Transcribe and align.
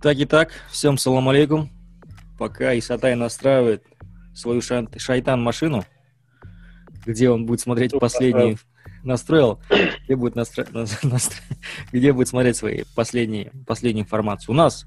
Так 0.00 0.16
и 0.16 0.26
так, 0.26 0.52
всем 0.70 0.96
салам 0.96 1.28
алейкум. 1.28 1.70
Пока 2.38 2.78
Исатай 2.78 3.16
настраивает 3.16 3.82
свою 4.32 4.60
шай- 4.60 4.96
шайтан-машину, 4.96 5.84
где 7.04 7.30
он 7.30 7.46
будет 7.46 7.60
смотреть 7.60 7.92
Ну, 7.92 7.98
последние... 7.98 8.58
Настроил, 9.02 9.60
где 10.04 10.14
будет, 10.16 10.34
настро... 10.36 10.64
настро- 10.72 11.42
где 11.92 12.12
будет 12.12 12.28
смотреть 12.28 12.56
свои 12.56 12.84
последние, 12.94 13.50
последнюю 13.66 14.04
информацию. 14.04 14.52
У 14.52 14.56
нас 14.56 14.86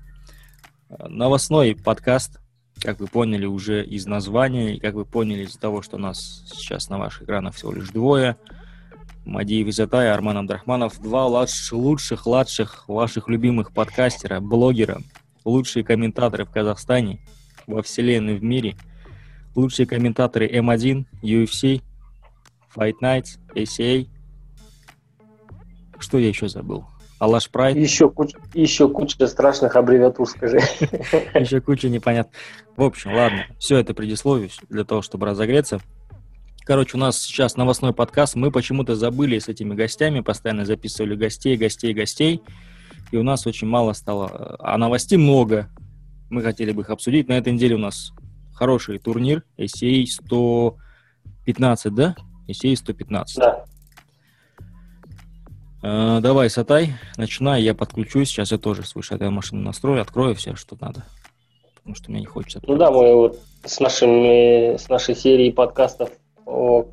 э, 0.89 1.08
новостной 1.08 1.76
подкаст, 1.76 2.40
как 2.82 3.00
вы 3.00 3.08
поняли 3.08 3.46
уже 3.46 3.86
из 3.86 4.06
названия, 4.06 4.76
и 4.76 4.80
как 4.80 4.96
вы 4.96 5.06
поняли 5.06 5.44
из-за 5.44 5.60
того, 5.60 5.82
что 5.82 5.98
нас 5.98 6.20
сейчас 6.54 6.90
на 6.90 6.98
ваших 6.98 7.24
экранах 7.24 7.56
всего 7.56 7.74
лишь 7.74 7.90
двое, 7.90 8.38
Мадиев 9.26 9.67
Изатай, 9.67 10.12
Арман 10.12 10.37
Абдрахманов, 10.37 10.99
два 10.99 11.28
лаш- 11.28 11.72
лучших, 11.72 12.26
ладших 12.26 12.87
ваших 12.87 13.28
любимых 13.29 13.72
подкастера, 13.74 14.40
блогера, 14.40 15.01
лучшие 15.46 15.83
комментаторы 15.83 16.45
в 16.45 16.49
Казахстане, 16.52 17.20
во 17.68 17.82
вселенной, 17.84 18.36
в 18.36 18.44
мире, 18.44 18.76
лучшие 19.55 19.86
комментаторы 19.86 20.48
М1, 20.48 21.05
UFC, 21.22 21.82
Fight 22.76 22.96
Nights, 23.02 23.38
ACA. 23.55 24.08
Что 25.99 26.18
я 26.18 26.30
еще 26.30 26.48
забыл? 26.48 26.85
Алаш 27.20 27.52
Прайд, 27.52 27.77
Еще 27.77 28.10
куча, 28.10 28.40
еще 28.55 28.90
куча 28.90 29.27
страшных 29.27 29.76
аббревиатур, 29.76 30.27
скажи. 30.27 30.58
еще 31.35 31.62
куча 31.62 31.88
непонятно. 31.88 32.32
В 32.76 32.82
общем, 32.82 33.13
ладно, 33.13 33.46
все 33.60 33.77
это 33.77 33.94
предисловие 33.94 34.49
для 34.70 34.84
того, 34.84 35.04
чтобы 35.04 35.27
разогреться. 35.27 35.80
Короче, 36.64 36.96
у 36.96 37.00
нас 37.00 37.20
сейчас 37.20 37.58
новостной 37.58 37.92
подкаст. 37.92 38.36
Мы 38.36 38.52
почему-то 38.52 38.96
забыли 38.96 39.40
с 39.40 39.48
этими 39.48 39.74
гостями, 39.74 40.20
постоянно 40.20 40.64
записывали 40.64 41.16
гостей, 41.16 41.58
гостей, 41.58 41.94
гостей. 41.94 42.44
И 43.12 43.18
у 43.18 43.24
нас 43.24 43.48
очень 43.48 43.68
мало 43.68 43.94
стало. 43.94 44.58
А 44.60 44.78
новостей 44.78 45.18
много. 45.18 45.70
Мы 46.30 46.44
хотели 46.44 46.72
бы 46.72 46.84
их 46.84 46.92
обсудить. 46.92 47.28
На 47.28 47.34
этой 47.34 47.52
неделе 47.52 47.76
у 47.76 47.80
нас 47.80 48.14
хороший 48.54 49.00
турнир. 49.00 49.44
ACA 49.58 50.05
115, 50.05 51.94
да? 51.96 52.16
ACA 52.48 52.76
115. 52.76 53.38
Да. 53.38 53.66
Э, 55.82 56.20
давай, 56.22 56.50
Сатай, 56.50 56.94
начинай, 57.18 57.63
я 57.63 57.74
подключусь. 57.74 58.30
Сейчас 58.30 58.52
я 58.52 58.60
тоже 58.60 58.85
свою 58.85 59.04
шатаю 59.04 59.32
машину 59.32 59.63
настрою, 59.63 60.02
открою 60.02 60.35
все, 60.35 60.55
что 60.55 60.78
надо. 60.80 61.04
Потому 61.76 61.96
что 61.96 62.12
мне 62.12 62.20
не 62.20 62.28
хочется. 62.28 62.62
Ну 62.68 62.78
да, 62.78 62.91
мы 62.91 63.16
вот 63.16 63.40
с, 63.66 63.80
нашими, 63.80 64.78
с 64.78 64.88
нашей 64.89 65.16
серией 65.16 65.52
подкастов 65.52 66.11
о 66.45 66.86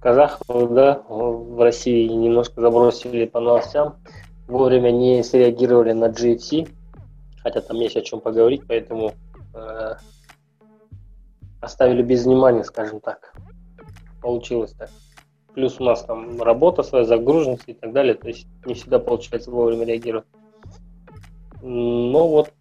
казахах, 0.00 0.72
да, 0.72 1.02
в 1.08 1.62
России 1.62 2.08
немножко 2.08 2.60
забросили 2.60 3.26
по 3.26 3.40
новостям. 3.40 3.96
Вовремя 4.48 4.90
не 4.90 5.22
среагировали 5.22 5.92
на 5.92 6.06
GFC, 6.06 6.68
хотя 7.42 7.60
там 7.60 7.76
есть 7.78 7.96
о 7.96 8.02
чем 8.02 8.20
поговорить, 8.20 8.62
поэтому 8.66 9.12
э, 9.54 9.94
оставили 11.60 12.02
без 12.02 12.24
внимания, 12.24 12.64
скажем 12.64 13.00
так. 13.00 13.32
Получилось 14.20 14.72
так. 14.72 14.90
Плюс 15.54 15.80
у 15.80 15.84
нас 15.84 16.02
там 16.04 16.42
работа 16.42 16.82
своя, 16.82 17.04
загруженность 17.04 17.64
и 17.68 17.74
так 17.74 17.92
далее, 17.92 18.14
то 18.14 18.28
есть 18.28 18.46
не 18.66 18.74
всегда 18.74 18.98
получается 18.98 19.50
вовремя 19.50 19.84
реагировать. 19.84 20.26
Но 21.60 22.28
вот 22.28 22.52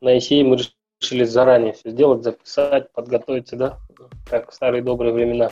на 0.00 0.16
ICA 0.16 0.44
мы 0.44 0.58
решили 1.00 1.24
заранее 1.24 1.72
все 1.72 1.90
сделать, 1.90 2.24
записать, 2.24 2.92
подготовиться, 2.92 3.56
да, 3.56 3.78
как 4.28 4.50
в 4.50 4.54
старые 4.54 4.82
добрые 4.82 5.12
времена. 5.12 5.50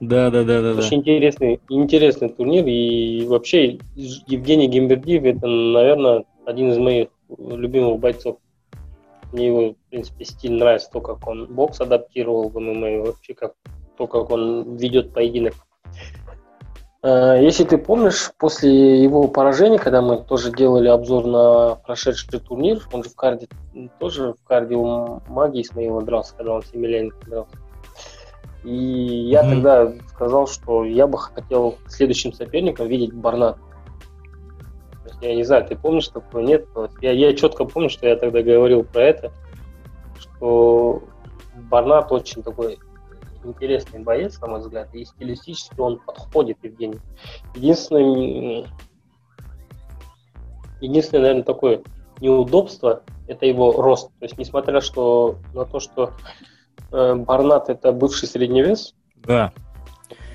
Да, 0.00 0.30
да, 0.30 0.42
да, 0.42 0.60
да, 0.60 0.74
да. 0.74 0.80
Очень 0.80 0.98
интересный, 0.98 1.60
интересный 1.68 2.28
турнир. 2.28 2.66
И 2.66 3.24
вообще 3.26 3.78
Евгений 3.94 4.66
Гимбердиев 4.66 5.22
это, 5.22 5.46
наверное, 5.46 6.24
один 6.44 6.72
из 6.72 6.78
моих 6.78 7.08
любимых 7.38 8.00
бойцов. 8.00 8.38
Мне 9.32 9.46
его, 9.46 9.70
в 9.70 9.90
принципе, 9.90 10.24
стиль 10.24 10.54
нравится, 10.54 10.90
то, 10.92 11.00
как 11.00 11.26
он 11.26 11.46
бокс 11.46 11.80
адаптировал 11.80 12.48
в 12.48 12.58
ММА, 12.58 12.90
и 12.90 12.98
вообще 12.98 13.32
как, 13.34 13.54
то, 13.96 14.06
как 14.06 14.30
он 14.30 14.76
ведет 14.76 15.14
поединок. 15.14 15.54
А, 17.02 17.36
Если 17.36 17.64
ты 17.64 17.78
помнишь, 17.78 18.30
после 18.38 19.02
его 19.02 19.26
поражения, 19.28 19.78
когда 19.78 20.00
мы 20.02 20.22
тоже 20.22 20.52
делали 20.52 20.88
обзор 20.88 21.26
на 21.26 21.74
прошедший 21.76 22.38
турнир, 22.38 22.80
он 22.92 23.02
же 23.02 23.10
в 23.10 23.16
карде, 23.16 23.48
тоже 23.98 24.34
в 24.34 24.44
карде 24.46 24.76
у 24.76 25.20
магии 25.28 25.62
Исмаила 25.62 26.02
дрался, 26.02 26.34
когда 26.36 26.54
он 26.54 26.62
с 26.62 26.72
Емельяненко 26.72 27.16
дрался. 27.26 27.56
И 28.62 28.72
я 28.72 29.42
Мгм. 29.42 29.50
тогда 29.50 29.92
сказал, 30.14 30.46
что 30.46 30.84
я 30.84 31.08
бы 31.08 31.18
хотел 31.18 31.76
следующим 31.88 32.32
соперником 32.32 32.86
видеть 32.86 33.12
Барнат. 33.12 33.58
Я 35.20 35.34
не 35.34 35.42
знаю, 35.44 35.66
ты 35.66 35.74
помнишь 35.76 36.08
такое? 36.08 36.42
Нет. 36.44 36.66
Я, 37.00 37.10
я 37.12 37.34
четко 37.34 37.64
помню, 37.64 37.90
что 37.90 38.06
я 38.06 38.16
тогда 38.16 38.42
говорил 38.42 38.84
про 38.84 39.02
это, 39.02 39.32
что 40.18 41.02
Барнат 41.70 42.12
очень 42.12 42.42
такой 42.42 42.78
интересный 43.44 44.00
боец, 44.00 44.40
на 44.40 44.48
мой 44.48 44.60
взгляд, 44.60 44.94
и 44.94 45.04
стилистически 45.04 45.78
он 45.80 45.98
подходит 45.98 46.58
Евгений. 46.62 47.00
Единственное, 47.54 48.66
единственное, 50.80 51.22
наверное, 51.22 51.44
такое 51.44 51.82
неудобство– 52.20 53.02
это 53.28 53.46
его 53.46 53.72
рост. 53.72 54.08
То 54.18 54.24
есть, 54.24 54.38
несмотря 54.38 54.80
что, 54.80 55.36
на 55.54 55.64
то, 55.64 55.80
что 55.80 56.12
э, 56.92 57.14
Барнат– 57.14 57.68
это 57.68 57.92
бывший 57.92 58.28
средний 58.28 58.62
вес, 58.62 58.94
Да. 59.26 59.52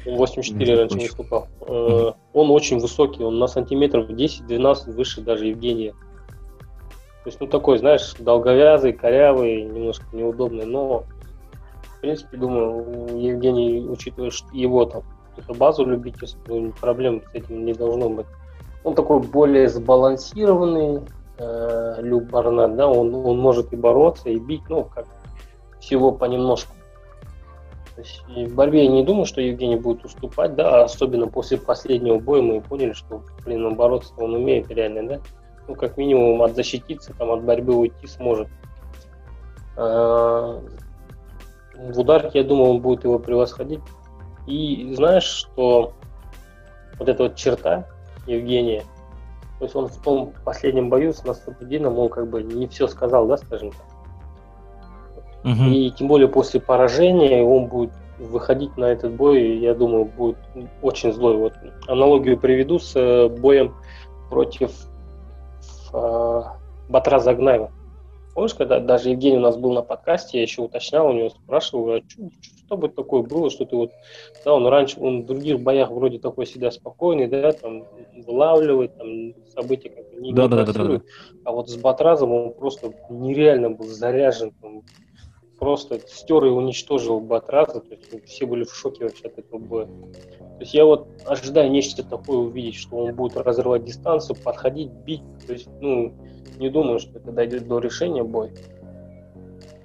84 0.06 0.72
Мгм, 0.72 0.80
раньше 0.80 0.96
точно. 0.96 1.08
выступал. 1.08 1.48
Э, 1.68 2.12
Он 2.34 2.52
очень 2.52 2.80
высокий, 2.80 3.24
он 3.24 3.40
на 3.40 3.48
сантиметров 3.48 4.10
10-12 4.10 4.92
выше 4.94 5.22
даже 5.22 5.48
Евгения. 5.48 5.92
То 5.92 7.30
есть, 7.30 7.42
ну, 7.42 7.48
такой, 7.48 7.78
знаешь, 7.78 8.14
долговязый, 8.20 8.94
корявый, 8.94 9.64
немножко 9.64 10.06
неудобный, 10.14 10.66
но, 10.66 11.04
в 11.98 12.02
принципе, 12.02 12.38
думаю, 12.38 13.18
Евгений, 13.18 13.88
учитывая 13.90 14.32
его 14.54 14.86
там 14.86 15.04
эту 15.36 15.54
базу 15.56 15.86
любительскую, 15.86 16.74
проблем 16.80 17.22
с 17.22 17.36
этим 17.36 17.66
не 17.66 17.74
должно 17.74 18.10
быть. 18.10 18.28
Он 18.84 18.94
такой 18.96 19.20
более 19.20 19.68
сбалансированный, 19.68 21.02
э, 21.38 21.96
Люк 22.02 22.26
Барнат, 22.26 22.76
да, 22.76 22.88
он, 22.88 23.14
он 23.14 23.40
может 23.40 23.74
и 23.74 23.76
бороться, 23.76 24.30
и 24.30 24.40
бить, 24.40 24.64
ну, 24.70 24.84
как 24.84 25.06
всего 25.80 26.12
понемножку. 26.12 26.74
То 27.96 28.02
есть 28.02 28.24
в 28.28 28.54
борьбе 28.54 28.86
я 28.86 28.92
не 28.92 29.04
думаю, 29.04 29.26
что 29.26 29.42
Евгений 29.42 29.76
будет 29.76 30.06
уступать, 30.06 30.56
да, 30.56 30.84
особенно 30.84 31.28
после 31.28 31.58
последнего 31.58 32.20
боя 32.20 32.44
мы 32.44 32.62
поняли, 32.62 32.94
что, 32.94 33.24
блин, 33.44 33.66
он 33.66 33.76
бороться 33.76 34.14
он 34.18 34.36
умеет 34.36 34.70
реально, 34.70 35.08
да. 35.08 35.20
Ну, 35.68 35.74
как 35.74 35.98
минимум, 35.98 36.44
от 36.44 36.56
защититься, 36.56 37.14
там, 37.18 37.32
от 37.32 37.44
борьбы 37.44 37.76
уйти 37.76 38.08
сможет. 38.08 38.48
А, 39.76 40.62
В 41.78 42.00
ударке, 42.00 42.40
я 42.40 42.44
думаю, 42.44 42.72
он 42.72 42.82
будет 42.82 43.04
его 43.04 43.20
превосходить. 43.20 43.82
И 44.48 44.94
знаешь, 44.96 45.24
что 45.24 45.94
вот 46.98 47.10
эта 47.10 47.24
вот 47.24 47.36
черта 47.36 47.86
Евгения, 48.26 48.84
то 49.60 49.66
есть 49.66 49.76
он 49.76 49.88
в 49.88 49.98
том 50.02 50.34
последнем 50.46 50.90
бою 50.90 51.14
с 51.14 51.24
Насрудином, 51.24 51.98
он 52.00 52.10
как 52.10 52.30
бы 52.30 52.44
не 52.44 52.68
все 52.68 52.88
сказал, 52.88 53.28
да, 53.28 53.38
скажем 53.38 53.72
так. 53.72 53.86
Мгм. 55.44 55.72
И 55.72 55.92
тем 55.92 56.08
более 56.08 56.28
после 56.28 56.60
поражения 56.60 57.44
он 57.44 57.68
будет 57.68 57.92
выходить 58.20 58.76
на 58.78 58.86
этот 58.86 59.14
бой, 59.14 59.58
я 59.58 59.74
думаю, 59.74 60.06
будет 60.06 60.38
очень 60.82 61.14
злой. 61.14 61.38
Вот 61.38 61.54
аналогию 61.88 62.38
приведу 62.38 62.80
с 62.80 62.96
э, 62.96 63.30
боем 63.30 63.76
против 64.30 64.72
э, 65.94 66.42
Батра 66.90 67.20
Загнаева. 67.20 67.72
Помнишь, 68.38 68.54
когда 68.54 68.80
даже 68.80 69.10
Евгений 69.10 69.38
у 69.38 69.40
нас 69.42 69.58
был 69.58 69.74
на 69.74 69.82
подкасте, 69.82 70.38
я 70.38 70.44
еще 70.44 70.62
уточнял, 70.62 71.08
у 71.08 71.12
него 71.12 71.30
спрашивал, 71.32 71.90
а 71.90 72.02
чё- 72.02 72.30
что 72.68 72.78
бы 72.78 72.88
такое 72.88 73.24
было, 73.24 73.50
что 73.50 73.66
ты 73.66 73.76
вот, 73.76 73.94
да, 74.46 74.54
он 74.54 74.68
раньше, 74.68 75.00
он 75.00 75.24
в 75.24 75.26
других 75.26 75.60
боях 75.60 75.90
вроде 75.90 76.20
такой 76.20 76.46
всегда 76.46 76.70
спокойный, 76.70 77.26
да, 77.26 77.54
там, 77.54 77.88
вылавливает, 78.14 78.96
там, 78.96 79.34
события 79.56 79.90
как 79.90 80.08
бы 80.12 80.22
не 80.22 80.34
Да, 80.34 80.44
да, 80.48 80.50
да, 80.50 80.56
да, 80.58 80.66
прогнозирует. 80.66 81.04
а 81.46 81.52
вот 81.52 81.68
с 81.68 81.78
Батразом 81.78 82.32
он 82.32 82.54
просто 82.54 82.94
нереально 83.10 83.72
был 83.72 83.88
заряжен, 83.88 84.52
там, 84.62 84.84
просто 85.60 86.00
стер 86.08 86.46
и 86.46 86.50
уничтожил 86.50 87.20
Батраза, 87.20 87.82
то 87.82 87.96
есть 87.96 88.26
все 88.26 88.46
были 88.46 88.64
в 88.64 88.74
шоке 88.74 89.06
вообще 89.06 89.28
от 89.28 89.38
этого 89.40 89.60
боя. 89.60 89.86
То 89.86 90.62
есть 90.62 90.74
я 90.74 90.86
вот 90.86 91.08
ожидаю 91.26 91.70
нечто 91.72 92.04
такое 92.04 92.38
увидеть, 92.38 92.76
что 92.76 92.98
он 92.98 93.16
будет 93.16 93.38
разрывать 93.38 93.86
дистанцию, 93.86 94.38
подходить, 94.44 94.92
бить, 94.92 95.22
то 95.46 95.54
есть, 95.54 95.70
ну, 95.82 96.14
не 96.58 96.70
думаю, 96.70 97.00
что 97.00 97.20
это 97.20 97.32
дойдет 97.32 97.68
до 97.68 97.80
решения 97.80 98.24
боя. 98.24 98.52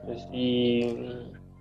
То 0.04 0.12
есть 0.12 0.26
и 0.32 1.10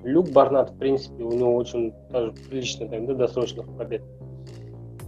Люк 0.03 0.29
Барнат, 0.29 0.71
в 0.71 0.77
принципе, 0.77 1.23
у 1.23 1.31
него 1.31 1.55
очень 1.55 1.93
даже 2.09 2.31
прилично 2.31 2.87
тогда 2.87 3.13
досрочных 3.13 3.67
побед. 3.77 4.01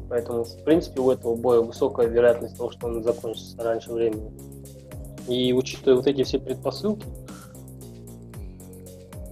Поэтому, 0.10 0.44
в 0.44 0.64
принципе, 0.64 1.02
у 1.02 1.10
этого 1.10 1.36
боя 1.36 1.62
высокая 1.62 2.08
вероятность 2.08 2.58
того, 2.58 2.72
что 2.72 2.88
он 2.88 3.04
закончится 3.04 3.64
раньше 3.64 3.92
времени. 3.92 4.32
И 5.28 5.54
учитывая 5.54 5.96
вот 5.96 6.08
эти 6.08 6.24
все 6.24 6.38
предпосылки, 6.38 7.06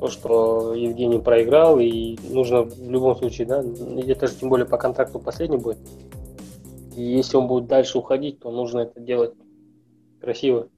то, 0.01 0.09
что 0.09 0.74
Евгений 0.74 1.19
проиграл, 1.19 1.80
и 1.80 2.18
нужно 2.27 2.63
в 2.63 2.89
любом 2.89 3.15
случае, 3.15 3.45
да, 3.45 3.63
это 4.07 4.25
же 4.25 4.33
тем 4.33 4.50
более 4.50 4.65
по 4.65 4.77
контракту 4.77 5.19
последний 5.19 5.57
бой. 5.57 5.75
И 6.98 7.03
если 7.03 7.38
он 7.38 7.48
будет 7.48 7.68
дальше 7.68 8.00
уходить, 8.00 8.39
то 8.39 8.50
нужно 8.50 8.80
это 8.80 9.00
делать 9.00 9.36
красиво. 10.19 10.69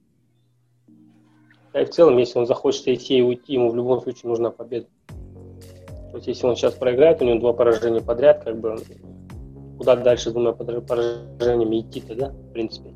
Да 1.72 1.80
и 1.80 1.86
в 1.86 1.90
целом, 1.90 2.18
если 2.18 2.38
он 2.38 2.46
захочет 2.46 2.86
идти 2.86 3.16
и 3.16 3.22
уйти, 3.22 3.54
ему 3.54 3.70
в 3.70 3.76
любом 3.76 4.02
случае 4.02 4.28
нужна 4.28 4.50
победа. 4.50 4.88
То 6.10 6.16
есть, 6.16 6.26
если 6.26 6.46
он 6.46 6.54
сейчас 6.54 6.74
проиграет, 6.74 7.22
у 7.22 7.24
него 7.24 7.40
два 7.40 7.54
поражения 7.54 8.02
подряд, 8.02 8.44
как 8.44 8.60
бы, 8.60 8.76
куда 9.78 9.96
дальше 9.96 10.28
с 10.28 10.32
двумя 10.34 10.52
поражениями 10.52 11.80
идти-то, 11.80 12.14
да, 12.14 12.28
в 12.28 12.52
принципе. 12.52 12.90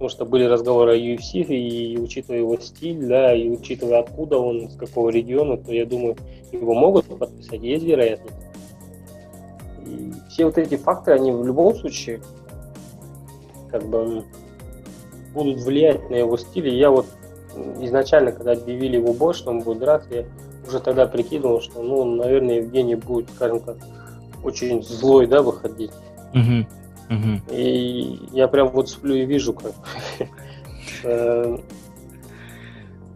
Потому 0.00 0.08
что 0.08 0.24
были 0.24 0.44
разговоры 0.44 0.94
о 0.94 0.96
UFC, 0.96 1.44
и, 1.44 1.98
учитывая 1.98 2.38
его 2.38 2.56
стиль, 2.56 3.06
да, 3.06 3.34
и 3.34 3.50
учитывая 3.50 4.00
откуда 4.00 4.38
он, 4.38 4.70
с 4.70 4.74
какого 4.74 5.10
региона, 5.10 5.58
то 5.58 5.74
я 5.74 5.84
думаю, 5.84 6.16
его 6.52 6.72
могут 6.72 7.04
подписать, 7.04 7.60
есть 7.60 7.84
вероятность. 7.84 8.34
И 9.84 10.10
все 10.30 10.46
вот 10.46 10.56
эти 10.56 10.78
факторы, 10.78 11.18
они 11.18 11.32
в 11.32 11.44
любом 11.44 11.74
случае 11.74 12.22
как 13.70 13.84
бы 13.84 14.24
будут 15.34 15.60
влиять 15.64 16.08
на 16.08 16.14
его 16.14 16.38
стиль. 16.38 16.68
И 16.68 16.78
я 16.78 16.90
вот 16.90 17.04
изначально, 17.82 18.32
когда 18.32 18.52
объявили 18.52 18.96
его 18.96 19.12
бой, 19.12 19.34
что 19.34 19.50
он 19.50 19.60
будет 19.60 19.80
драться, 19.80 20.08
я 20.14 20.24
уже 20.66 20.80
тогда 20.80 21.06
прикидывал, 21.08 21.60
что, 21.60 21.82
ну, 21.82 22.06
наверное, 22.06 22.62
Евгений 22.62 22.94
будет, 22.94 23.28
скажем 23.34 23.60
так, 23.60 23.76
очень 24.42 24.82
злой, 24.82 25.26
да, 25.26 25.42
выходить. 25.42 25.92
Угу. 26.32 26.79
Угу. 27.10 27.54
И 27.54 28.20
я 28.32 28.48
прям 28.48 28.68
вот 28.68 28.88
сплю 28.88 29.14
и 29.14 29.26
вижу, 29.26 29.52
как 29.52 29.72
э, 31.04 31.58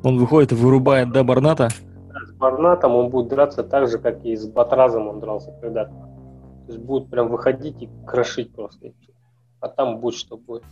он 0.04 0.18
выходит 0.18 0.52
и 0.52 0.54
вырубает, 0.54 1.12
да, 1.12 1.24
Барната? 1.24 1.70
С 1.70 2.32
Барнатом 2.32 2.94
он 2.94 3.08
будет 3.08 3.28
драться 3.28 3.64
так 3.64 3.88
же, 3.88 3.98
как 3.98 4.22
и 4.24 4.36
с 4.36 4.46
Батразом 4.46 5.08
он 5.08 5.18
дрался 5.18 5.50
когда-то. 5.62 5.92
То 6.66 6.72
есть 6.72 6.78
будет 6.78 7.08
прям 7.08 7.28
выходить 7.28 7.82
и 7.82 7.88
крошить 8.06 8.52
просто. 8.52 8.92
А 9.60 9.68
там 9.68 9.98
будет 9.98 10.16
что 10.16 10.36
будет. 10.36 10.62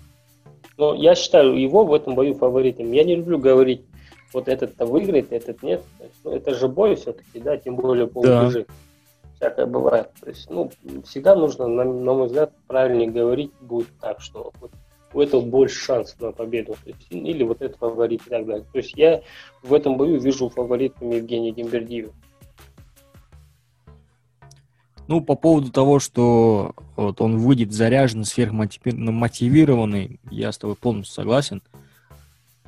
Но 0.77 0.95
я 0.95 1.15
считаю 1.15 1.59
его 1.59 1.85
в 1.85 1.95
этом 1.95 2.15
бою 2.15 2.35
фаворитом. 2.35 2.93
Я 2.93 3.05
не 3.05 3.17
люблю 3.17 3.39
говорить, 3.39 3.87
вот 4.35 4.49
этот-то 4.49 4.85
выиграет, 4.85 5.33
этот 5.33 5.63
нет. 5.63 5.83
Ну, 6.25 6.33
это 6.33 6.55
же 6.55 6.69
бой 6.69 6.97
все-таки, 6.97 7.41
да, 7.41 7.57
тем 7.57 7.77
более 7.77 8.07
полубежит. 8.09 8.67
Да. 8.69 8.75
Всякое 9.43 9.67
бывает. 9.67 10.09
То 10.21 10.29
есть, 10.29 10.49
ну, 10.51 10.71
всегда 11.05 11.35
нужно, 11.35 11.67
на, 11.67 11.83
на 11.83 12.13
мой 12.15 12.27
взгляд, 12.29 12.53
правильнее 12.69 13.11
говорить 13.11 13.51
будет 13.61 13.89
так, 14.01 14.21
что 14.21 14.53
вот 14.61 14.71
у 15.13 15.21
этого 15.21 15.41
больше 15.41 15.81
шансов 15.81 16.21
на 16.21 16.31
победу. 16.31 16.77
То 16.85 16.91
есть, 16.91 17.09
или 17.11 17.43
вот 17.43 17.61
этот 17.61 17.77
фаворит 17.77 18.25
и 18.25 18.31
так 18.31 18.47
далее. 18.47 18.65
То 18.73 18.79
есть 18.79 18.93
я 18.97 19.21
в 19.65 19.75
этом 19.75 19.97
бою 19.97 20.21
вижу 20.21 20.49
фаворитом 20.49 21.11
Евгения 21.11 21.51
Гимбердиева. 21.51 22.13
Ну, 25.09 25.21
по 25.21 25.35
поводу 25.35 25.73
того, 25.73 25.99
что 25.99 26.77
вот 26.95 27.21
он 27.21 27.39
выйдет 27.39 27.73
заряженный, 27.73 28.27
сверхмотивированный, 28.27 30.21
я 30.31 30.53
с 30.53 30.59
тобой 30.59 30.77
полностью 30.77 31.17
согласен. 31.17 31.63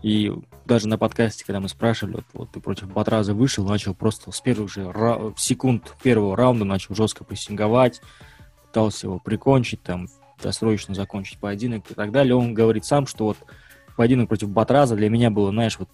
И 0.05 0.31
даже 0.67 0.87
на 0.87 0.99
подкасте, 0.99 1.47
когда 1.47 1.61
мы 1.61 1.69
спрашивали, 1.71 2.17
вот, 2.17 2.25
вот 2.35 2.51
ты 2.51 2.61
против 2.61 2.93
Батраза 2.93 3.33
вышел, 3.33 3.67
начал 3.67 3.95
просто 3.95 4.33
с 4.33 4.41
первых 4.43 4.71
же 4.71 4.83
ра- 4.83 5.33
секунд 5.39 5.97
первого 6.03 6.37
раунда 6.37 6.67
начал 6.67 6.95
жестко 6.95 7.25
прессинговать, 7.25 8.03
пытался 8.67 9.07
его 9.07 9.19
прикончить, 9.19 9.83
там, 9.83 10.09
досрочно 10.43 10.95
закончить 10.95 11.39
поединок 11.39 11.91
и 11.91 11.95
так 11.95 12.13
далее. 12.13 12.37
Он 12.37 12.53
говорит 12.53 12.85
сам, 12.85 13.07
что 13.07 13.25
вот 13.25 13.39
поединок 13.97 14.29
против 14.29 14.51
Батраза 14.51 14.95
для 14.95 15.09
меня 15.09 15.31
было, 15.31 15.49
знаешь, 15.49 15.79
вот 15.79 15.89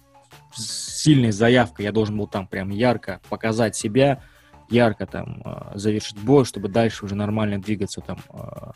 сильной 0.53 1.31
заявкой. 1.31 1.85
Я 1.85 1.93
должен 1.93 2.17
был 2.17 2.27
там 2.27 2.47
прям 2.47 2.67
ярко 2.67 3.21
показать 3.29 3.77
себя, 3.77 4.21
ярко 4.69 5.05
там 5.05 5.41
а, 5.45 5.71
завершить 5.75 6.19
бой, 6.19 6.43
чтобы 6.43 6.67
дальше 6.67 7.05
уже 7.05 7.15
нормально 7.15 7.61
двигаться 7.61 8.01
там 8.01 8.17
а, 8.27 8.73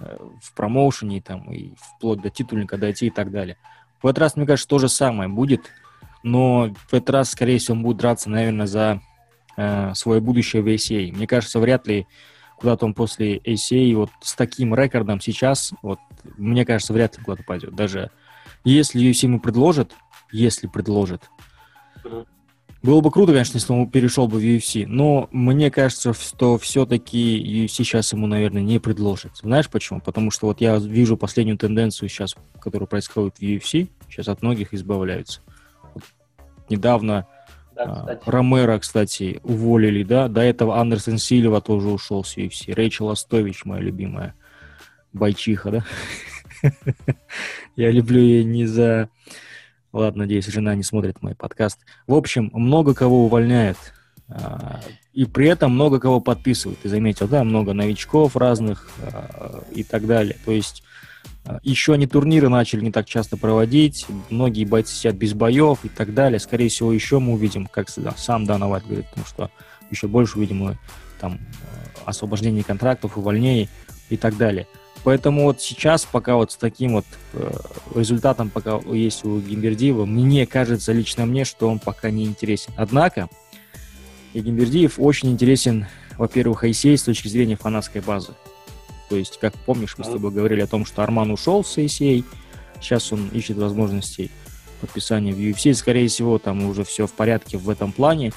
э, 0.00 0.18
в 0.42 0.52
промоушене 0.52 1.22
там 1.22 1.50
и 1.50 1.72
вплоть 1.76 2.20
до 2.20 2.28
титульника 2.28 2.76
дойти 2.76 3.06
и 3.06 3.10
так 3.10 3.30
далее. 3.30 3.56
В 4.04 4.06
этот 4.06 4.18
раз, 4.18 4.36
мне 4.36 4.44
кажется, 4.44 4.68
то 4.68 4.78
же 4.78 4.90
самое 4.90 5.30
будет, 5.30 5.72
но 6.22 6.74
в 6.88 6.92
этот 6.92 7.08
раз, 7.08 7.30
скорее 7.30 7.58
всего, 7.58 7.78
он 7.78 7.82
будет 7.82 7.96
драться, 7.96 8.28
наверное, 8.28 8.66
за 8.66 9.00
э, 9.56 9.94
свое 9.94 10.20
будущее 10.20 10.60
в 10.60 10.66
ACA. 10.66 11.10
Мне 11.10 11.26
кажется, 11.26 11.58
вряд 11.58 11.86
ли 11.86 12.06
куда-то 12.58 12.84
он 12.84 12.92
после 12.92 13.38
ACA 13.38 13.94
вот 13.96 14.10
с 14.20 14.34
таким 14.34 14.74
рекордом 14.74 15.22
сейчас, 15.22 15.72
вот, 15.80 16.00
мне 16.36 16.66
кажется, 16.66 16.92
вряд 16.92 17.16
ли 17.16 17.24
куда-то 17.24 17.44
пойдет. 17.44 17.74
Даже 17.74 18.10
если 18.62 19.00
UFC 19.00 19.24
ему 19.24 19.40
предложат, 19.40 19.94
если 20.30 20.66
предложат, 20.66 21.30
было 22.84 23.00
бы 23.00 23.10
круто, 23.10 23.32
конечно, 23.32 23.56
если 23.56 23.72
он 23.72 23.88
перешел 23.88 24.28
бы 24.28 24.38
в 24.38 24.42
UFC, 24.42 24.84
но 24.86 25.26
мне 25.32 25.70
кажется, 25.70 26.12
что 26.12 26.58
все-таки 26.58 27.64
UFC 27.64 27.68
сейчас 27.68 28.12
ему, 28.12 28.26
наверное, 28.26 28.60
не 28.60 28.78
предложит. 28.78 29.32
Знаешь 29.40 29.70
почему? 29.70 30.02
Потому 30.02 30.30
что 30.30 30.48
вот 30.48 30.60
я 30.60 30.76
вижу 30.76 31.16
последнюю 31.16 31.56
тенденцию 31.56 32.10
сейчас, 32.10 32.36
которая 32.60 32.86
происходит 32.86 33.38
в 33.38 33.40
UFC, 33.40 33.88
сейчас 34.10 34.28
от 34.28 34.42
многих 34.42 34.74
избавляются. 34.74 35.40
Вот 35.94 36.04
недавно 36.68 37.26
да, 37.74 37.84
а, 37.84 38.00
кстати. 38.00 38.28
Ромеро, 38.28 38.78
кстати, 38.78 39.40
уволили, 39.44 40.02
да, 40.02 40.28
до 40.28 40.42
этого 40.42 40.78
Андерсон 40.78 41.16
Сильва 41.16 41.62
тоже 41.62 41.88
ушел 41.88 42.22
с 42.22 42.36
UFC, 42.36 42.74
Рэйчел 42.74 43.08
Остович, 43.08 43.64
моя 43.64 43.80
любимая 43.80 44.34
бойчиха, 45.14 45.70
да? 45.70 45.84
Я 47.76 47.90
люблю 47.90 48.20
ее 48.20 48.44
не 48.44 48.66
за 48.66 49.08
Ладно, 49.94 50.24
надеюсь, 50.24 50.46
жена 50.46 50.74
не 50.74 50.82
смотрит 50.82 51.22
мой 51.22 51.36
подкаст. 51.36 51.78
В 52.08 52.14
общем, 52.14 52.50
много 52.52 52.94
кого 52.94 53.26
увольняют. 53.26 53.78
А, 54.28 54.80
и 55.12 55.24
при 55.24 55.46
этом 55.46 55.70
много 55.70 56.00
кого 56.00 56.20
подписывают. 56.20 56.80
Ты 56.80 56.88
заметил, 56.88 57.28
да, 57.28 57.44
много 57.44 57.74
новичков 57.74 58.34
разных 58.34 58.90
а, 59.00 59.62
и 59.70 59.84
так 59.84 60.08
далее. 60.08 60.36
То 60.44 60.50
есть 60.50 60.82
а, 61.44 61.60
еще 61.62 61.94
они 61.94 62.08
турниры 62.08 62.48
начали 62.48 62.80
не 62.80 62.90
так 62.90 63.06
часто 63.06 63.36
проводить, 63.36 64.04
многие 64.30 64.64
бойцы 64.64 64.92
сидят 64.92 65.14
без 65.14 65.32
боев 65.32 65.84
и 65.84 65.88
так 65.88 66.12
далее. 66.12 66.40
Скорее 66.40 66.70
всего, 66.70 66.92
еще 66.92 67.20
мы 67.20 67.34
увидим, 67.34 67.66
как 67.66 67.88
сам 67.88 68.46
Дана 68.46 68.66
Вайт 68.66 68.84
говорит, 68.84 69.06
потому 69.10 69.26
что 69.26 69.50
еще 69.92 70.08
больше 70.08 70.38
увидим 70.38 70.76
там 71.20 71.38
освобождение 72.04 72.64
контрактов, 72.64 73.16
увольнений 73.16 73.68
и 74.10 74.16
так 74.16 74.36
далее. 74.36 74.66
Поэтому 75.04 75.44
вот 75.44 75.60
сейчас, 75.60 76.06
пока 76.06 76.36
вот 76.36 76.52
с 76.52 76.56
таким 76.56 76.94
вот 76.94 77.04
э, 77.34 77.52
результатом, 77.94 78.48
пока 78.48 78.80
есть 78.90 79.22
у 79.24 79.38
Гимбердиева, 79.38 80.06
мне 80.06 80.46
кажется, 80.46 80.92
лично 80.92 81.26
мне, 81.26 81.44
что 81.44 81.68
он 81.68 81.78
пока 81.78 82.10
не 82.10 82.24
интересен. 82.24 82.72
Однако, 82.76 83.28
и 84.32 84.40
Гимбердиев 84.40 84.94
очень 84.98 85.30
интересен, 85.30 85.86
во-первых, 86.16 86.64
ICA 86.64 86.96
с 86.96 87.02
точки 87.02 87.28
зрения 87.28 87.56
фанатской 87.56 88.00
базы. 88.00 88.32
То 89.10 89.16
есть, 89.16 89.38
как 89.38 89.52
помнишь, 89.66 89.96
мы 89.98 90.04
с 90.04 90.08
тобой 90.08 90.32
говорили 90.32 90.62
о 90.62 90.66
том, 90.66 90.86
что 90.86 91.02
Арман 91.02 91.30
ушел 91.30 91.62
с 91.62 91.76
ICA, 91.76 92.24
сейчас 92.80 93.12
он 93.12 93.28
ищет 93.28 93.58
возможностей 93.58 94.30
подписания 94.80 95.34
в 95.34 95.38
UFC, 95.38 95.74
скорее 95.74 96.08
всего, 96.08 96.38
там 96.38 96.64
уже 96.64 96.82
все 96.82 97.06
в 97.06 97.12
порядке 97.12 97.58
в 97.58 97.68
этом 97.68 97.92
плане. 97.92 98.32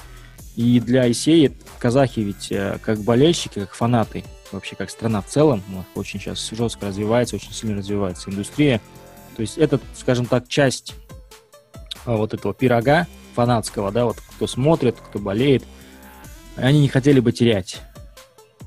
И 0.54 0.80
для 0.80 1.08
ICA 1.08 1.54
казахи 1.78 2.20
ведь 2.20 2.52
э, 2.52 2.78
как 2.82 3.00
болельщики, 3.00 3.60
как 3.60 3.74
фанаты, 3.74 4.24
вообще 4.52 4.76
как 4.76 4.90
страна 4.90 5.22
в 5.22 5.26
целом, 5.26 5.62
очень 5.94 6.20
сейчас 6.20 6.50
жестко 6.50 6.86
развивается, 6.86 7.36
очень 7.36 7.52
сильно 7.52 7.78
развивается 7.78 8.30
индустрия. 8.30 8.80
То 9.36 9.42
есть 9.42 9.58
это, 9.58 9.80
скажем 9.94 10.26
так, 10.26 10.48
часть 10.48 10.94
а, 12.04 12.16
вот 12.16 12.34
этого 12.34 12.54
пирога 12.54 13.06
фанатского, 13.34 13.92
да, 13.92 14.04
вот 14.04 14.16
кто 14.36 14.46
смотрит, 14.46 14.96
кто 14.96 15.18
болеет, 15.18 15.62
они 16.56 16.80
не 16.80 16.88
хотели 16.88 17.20
бы 17.20 17.32
терять. 17.32 17.80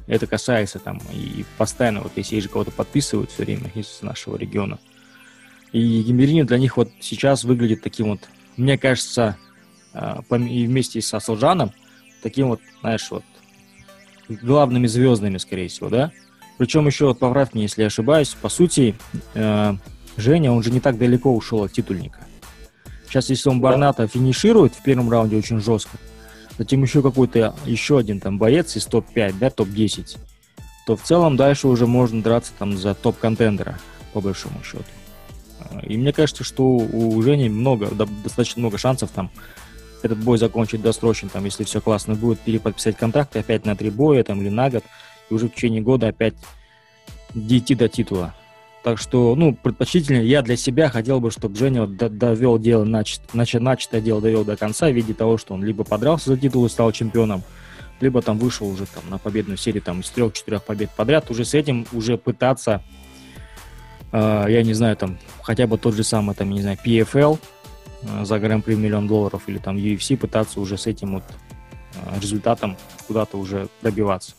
Это 0.08 0.28
касается 0.28 0.80
там 0.80 1.02
и 1.12 1.46
постоянно, 1.58 2.02
вот 2.02 2.14
если 2.16 2.40
же 2.40 2.50
кого-то 2.50 2.72
подписывают 2.72 3.32
все 3.32 3.44
время 3.44 3.72
из 3.76 4.02
нашего 4.02 4.38
региона. 4.38 4.80
И 5.72 6.02
Гимберини 6.04 6.44
для 6.44 6.58
них 6.58 6.78
вот 6.78 6.90
сейчас 7.00 7.44
выглядит 7.44 7.82
таким 7.82 8.10
вот, 8.10 8.22
мне 8.58 8.78
кажется, 8.78 9.38
а, 9.94 10.22
и 10.30 10.68
вместе 10.68 11.02
со 11.02 11.20
Солжаном, 11.20 11.72
таким 12.22 12.50
вот, 12.50 12.62
знаешь, 12.82 13.10
вот 13.10 13.24
главными 14.42 14.88
звездами, 14.88 15.38
скорее 15.38 15.68
всего, 15.68 15.90
да? 15.90 16.12
Причем 16.58 16.86
еще, 16.88 17.08
вот 17.08 17.20
поправь 17.20 17.54
меня, 17.54 17.64
если 17.64 17.82
я 17.82 17.88
ошибаюсь, 17.88 18.36
по 18.40 18.50
сути, 18.50 18.96
э, 19.34 19.74
Женя, 20.18 20.52
он 20.52 20.62
же 20.64 20.72
не 20.72 20.80
так 20.80 20.98
далеко 20.98 21.34
ушел 21.34 21.64
от 21.64 21.72
титульника. 21.72 22.20
Сейчас, 23.08 23.30
если 23.30 23.50
он 23.50 23.60
Барната 23.60 24.08
финиширует 24.08 24.74
в 24.74 24.84
первом 24.84 25.10
раунде 25.10 25.38
очень 25.38 25.60
жестко, 25.60 25.98
затем 26.58 26.82
еще 26.84 27.02
какой-то, 27.02 27.56
еще 27.66 27.98
один 27.98 28.20
там 28.20 28.38
боец 28.38 28.76
из 28.76 28.86
топ-5, 28.86 29.36
да, 29.40 29.50
топ-10, 29.50 30.18
то 30.86 30.96
в 30.96 31.02
целом 31.02 31.36
дальше 31.36 31.68
уже 31.68 31.88
можно 31.88 32.22
драться 32.22 32.54
там 32.58 32.78
за 32.78 32.94
топ-контендера, 32.94 33.80
по 34.14 34.22
большому 34.22 34.64
счету. 34.64 34.84
И 35.84 35.98
мне 35.98 36.14
кажется, 36.14 36.44
что 36.44 36.64
у 36.64 37.22
Жени 37.22 37.50
много, 37.50 37.90
достаточно 38.24 38.60
много 38.62 38.78
шансов 38.78 39.10
там 39.12 39.32
этот 40.06 40.20
бой 40.20 40.38
закончить 40.38 40.82
досрочно, 40.82 41.30
там, 41.30 41.46
если 41.46 41.64
все 41.64 41.82
классно 41.82 42.16
будет, 42.16 42.40
переподписать 42.40 42.98
контракт 42.98 43.36
опять 43.36 43.66
на 43.66 43.76
три 43.76 43.90
боя 43.90 44.24
там, 44.24 44.42
или 44.42 44.50
на 44.50 44.70
год, 44.70 44.84
и 45.30 45.34
уже 45.34 45.48
в 45.48 45.54
течение 45.54 45.82
года 45.82 46.08
опять 46.08 46.36
дойти 47.34 47.76
до 47.76 47.88
титула. 47.88 48.34
Так 48.84 48.98
что, 48.98 49.36
ну, 49.36 49.54
предпочтительно 49.54 50.18
я 50.18 50.42
для 50.42 50.58
себя 50.58 50.90
хотел 50.90 51.20
бы, 51.20 51.30
чтобы 51.30 51.56
Женя 51.56 51.86
довел 51.86 52.58
дело, 52.58 52.84
нач... 52.84 53.20
Нач... 53.34 53.54
начатое 53.54 54.02
дело 54.02 54.22
довел 54.22 54.44
до 54.44 54.58
конца 54.58 54.90
в 54.90 54.94
виде 54.94 55.14
того, 55.14 55.38
что 55.38 55.54
он 55.54 55.64
либо 55.64 55.84
подрался 55.84 56.32
за 56.32 56.38
титул 56.38 56.66
и 56.66 56.70
стал 56.70 56.92
чемпионом, 56.92 57.44
либо 58.00 58.24
там 58.24 58.40
вышел 58.40 58.68
уже 58.68 58.88
там 58.88 59.04
на 59.10 59.20
победную 59.20 59.58
серию 59.58 59.84
там 59.84 60.00
из 60.00 60.10
трех-четырех 60.10 60.64
побед 60.64 60.90
подряд, 60.90 61.30
уже 61.30 61.46
с 61.46 61.54
этим 61.54 61.86
уже 61.94 62.18
пытаться 62.18 62.82
э, 64.12 64.46
я 64.50 64.64
не 64.64 64.74
знаю, 64.74 64.98
там, 64.98 65.20
хотя 65.44 65.68
бы 65.68 65.78
тот 65.78 65.94
же 65.94 66.04
самый, 66.04 66.36
там, 66.36 66.50
не 66.50 66.62
знаю, 66.62 66.78
PFL 66.84 67.40
за 68.24 68.40
гран-при 68.40 68.76
миллион 68.76 69.08
долларов 69.08 69.44
или 69.48 69.58
там 69.58 69.78
UFC 69.78 70.18
пытаться 70.18 70.60
уже 70.60 70.78
с 70.78 70.88
этим 70.88 71.16
вот 71.16 71.24
э, 71.96 72.20
результатом 72.20 72.78
куда-то 73.08 73.38
уже 73.38 73.68
добиваться. 73.82 74.34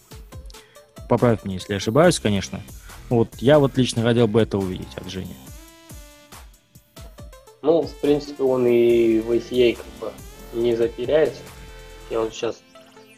Поправь 1.08 1.44
меня, 1.44 1.56
если 1.56 1.74
ошибаюсь, 1.74 2.18
конечно. 2.18 2.60
Вот 3.08 3.28
я 3.38 3.58
вот 3.58 3.76
лично 3.76 4.02
хотел 4.02 4.26
бы 4.26 4.40
это 4.40 4.58
увидеть 4.58 4.94
от 4.96 5.08
Жени. 5.10 5.34
Ну, 7.60 7.82
в 7.82 7.94
принципе, 8.00 8.42
он 8.42 8.66
и 8.66 9.20
в 9.20 9.30
ACA 9.30 9.76
как 9.76 9.86
бы 10.00 10.12
не 10.60 10.74
затеряется. 10.74 11.42
Я 12.10 12.20
вот 12.20 12.32
сейчас 12.32 12.60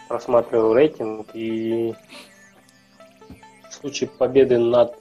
просматриваю 0.09 0.75
рейтинг, 0.75 1.29
и 1.35 1.95
в 3.71 3.75
случае 3.75 4.11
победы 4.11 4.59
над 4.59 4.95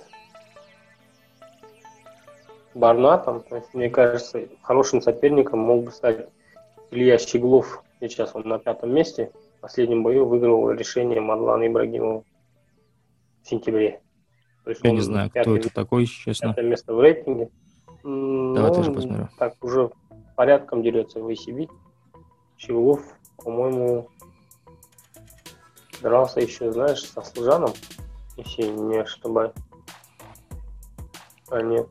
Барнатом, 2.75 3.41
то 3.43 3.57
есть, 3.57 3.73
мне 3.73 3.89
кажется, 3.89 4.47
хорошим 4.61 5.01
соперником 5.01 5.59
мог 5.59 5.85
бы 5.85 5.91
стать 5.91 6.27
Илья 6.91 7.17
Щеглов. 7.17 7.83
Сейчас 7.99 8.35
он 8.35 8.47
на 8.47 8.59
пятом 8.59 8.93
месте. 8.93 9.31
В 9.57 9.61
последнем 9.61 10.03
бою 10.03 10.25
выиграл 10.25 10.71
решение 10.71 11.21
Мадлана 11.21 11.67
Ибрагимова 11.67 12.23
в 13.41 13.47
сентябре. 13.47 14.01
То 14.63 14.69
есть 14.71 14.83
Я 14.83 14.91
не 14.91 15.01
знаю, 15.01 15.29
кто 15.29 15.55
это 15.55 15.73
такой, 15.73 16.05
честно. 16.05 16.49
Пятое 16.49 16.65
место 16.65 16.93
в 16.93 16.99
рейтинге. 16.99 17.49
Давай 18.03 18.69
ну, 18.69 18.73
тоже 18.73 18.91
посмотрю. 18.91 19.29
Так, 19.37 19.55
уже 19.63 19.91
порядком 20.35 20.83
дерется 20.83 21.19
в 21.21 21.27
ACB. 21.27 21.69
Щеглов, 22.57 23.01
по-моему, 23.37 24.09
дрался 26.01 26.41
еще, 26.41 26.71
знаешь, 26.71 27.03
со 27.03 27.21
Служаном, 27.21 27.71
если 28.37 28.63
не 28.63 28.97
ошибаюсь. 28.97 29.53
А, 31.49 31.61
нет. 31.61 31.87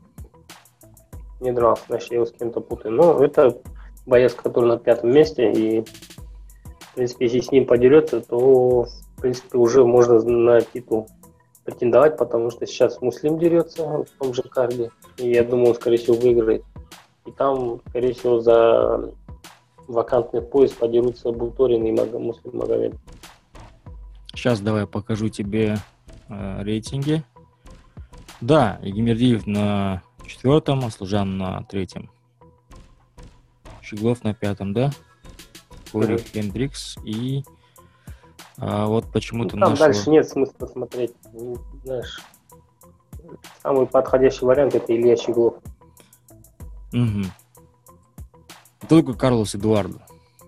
Не 1.43 1.53
дрался, 1.53 1.83
значит, 1.89 2.11
я 2.13 2.17
его 2.19 2.27
с 2.27 2.33
кем-то 2.33 2.61
путаю. 2.61 2.95
Но 2.95 3.23
это 3.23 3.59
боец, 4.07 4.33
который 4.33 4.67
на 4.67 4.79
пятом 4.79 5.11
месте, 5.11 5.53
и, 5.53 5.81
в 5.81 6.95
принципе, 6.95 7.27
если 7.27 7.41
с 7.41 7.51
ним 7.51 7.67
подерется, 7.67 8.21
то, 8.21 8.85
в 8.85 9.21
принципе, 9.21 9.59
уже 9.59 9.85
можно 9.85 10.23
на 10.23 10.61
титул 10.61 11.09
претендовать, 11.65 12.17
потому 12.17 12.51
что 12.51 12.65
сейчас 12.67 13.01
Муслим 13.01 13.39
дерется 13.39 14.05
в 14.05 14.11
том 14.19 14.35
же 14.35 14.43
карде, 14.43 14.91
и 15.17 15.31
я 15.31 15.43
думаю, 15.43 15.71
он, 15.71 15.75
скорее 15.75 15.97
всего, 15.97 16.17
выиграет. 16.17 16.65
И 17.27 17.33
там, 17.33 17.81
скорее 17.89 18.15
всего, 18.15 18.41
за 18.41 19.13
вакантный 19.89 20.43
пояс 20.43 20.73
подерутся 20.73 21.33
Булторин 21.33 21.85
и 21.85 21.93
Муслим 21.93 22.57
Магомед. 22.57 22.95
Сейчас 24.35 24.61
давай 24.61 24.87
покажу 24.87 25.29
тебе 25.29 25.77
э, 26.29 26.63
рейтинги. 26.63 27.25
Да, 28.41 28.79
Егимердиев 28.83 29.47
на 29.47 30.03
четвертом, 30.27 30.85
Аслужан 30.85 31.39
на 31.39 31.63
третьем. 31.65 32.11
Щеглов 33.83 34.25
на 34.25 34.35
пятом, 34.35 34.73
да? 34.73 34.91
Кори 35.93 36.15
mm 36.15 36.33
Хендрикс 36.33 36.97
и 37.05 37.45
а, 38.59 38.87
вот 38.87 39.11
почему-то 39.13 39.57
ну, 39.57 39.61
Там 39.63 39.71
нашего... 39.71 39.87
дальше 39.89 40.11
нет 40.11 40.29
смысла 40.29 40.67
смотреть. 40.67 41.15
Ну, 41.33 41.57
знаешь, 41.85 42.21
самый 43.63 43.87
подходящий 43.87 44.45
вариант 44.45 44.75
это 44.75 44.95
Илья 44.95 45.17
Щеглов. 45.17 45.55
Угу. 46.93 47.25
Кто 48.83 49.01
такой 49.01 49.17
Карлос 49.17 49.55
Эдуардо? 49.55 50.01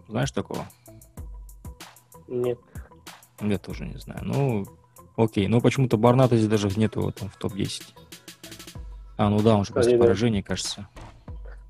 Знаешь 0.08 0.30
такого? 0.30 0.66
Нет. 2.28 2.58
Я 3.40 3.58
тоже 3.58 3.86
не 3.86 3.98
знаю. 3.98 4.20
Ну, 4.22 4.64
окей. 5.16 5.48
Но 5.48 5.60
почему-то 5.60 5.96
Барната 5.96 6.36
здесь 6.36 6.48
даже 6.48 6.68
нету 6.78 7.00
его 7.00 7.10
там 7.10 7.28
в 7.28 7.36
топ-10. 7.36 7.82
А, 9.16 9.28
ну 9.28 9.40
да, 9.40 9.56
он 9.56 9.64
же 9.64 9.72
после 9.72 9.98
поражения, 9.98 10.42
кажется. 10.42 10.88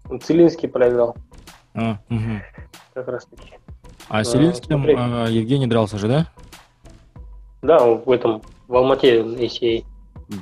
Он 0.09 0.21
Целинский 0.21 0.69
проиграл. 0.69 1.17
А, 1.75 1.99
угу. 2.09 2.41
Как 2.95 3.09
раз 3.09 3.27
таки. 3.27 3.53
А 4.09 4.23
с 4.23 4.31
Целинским 4.31 4.85
а, 4.87 5.27
Евгений 5.29 5.67
дрался 5.67 5.99
же, 5.99 6.09
да? 6.09 6.29
Да, 7.63 7.79
в 7.85 8.11
этом, 8.11 8.43
в 8.69 8.77
Алмате 8.77 9.21
ACA. 9.23 9.85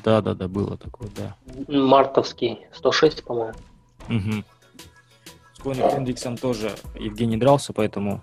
Да, 0.05 0.21
да, 0.21 0.35
да, 0.35 0.49
было 0.49 0.77
такое, 0.77 1.09
да. 1.17 1.37
Мартовский, 1.69 2.61
106, 2.73 3.25
по-моему. 3.25 3.55
Угу. 4.09 4.45
С 5.55 5.59
Кони 5.61 5.81
Хендриксом 5.81 6.37
тоже 6.37 6.73
Евгений 6.99 7.37
дрался, 7.37 7.73
поэтому 7.73 8.23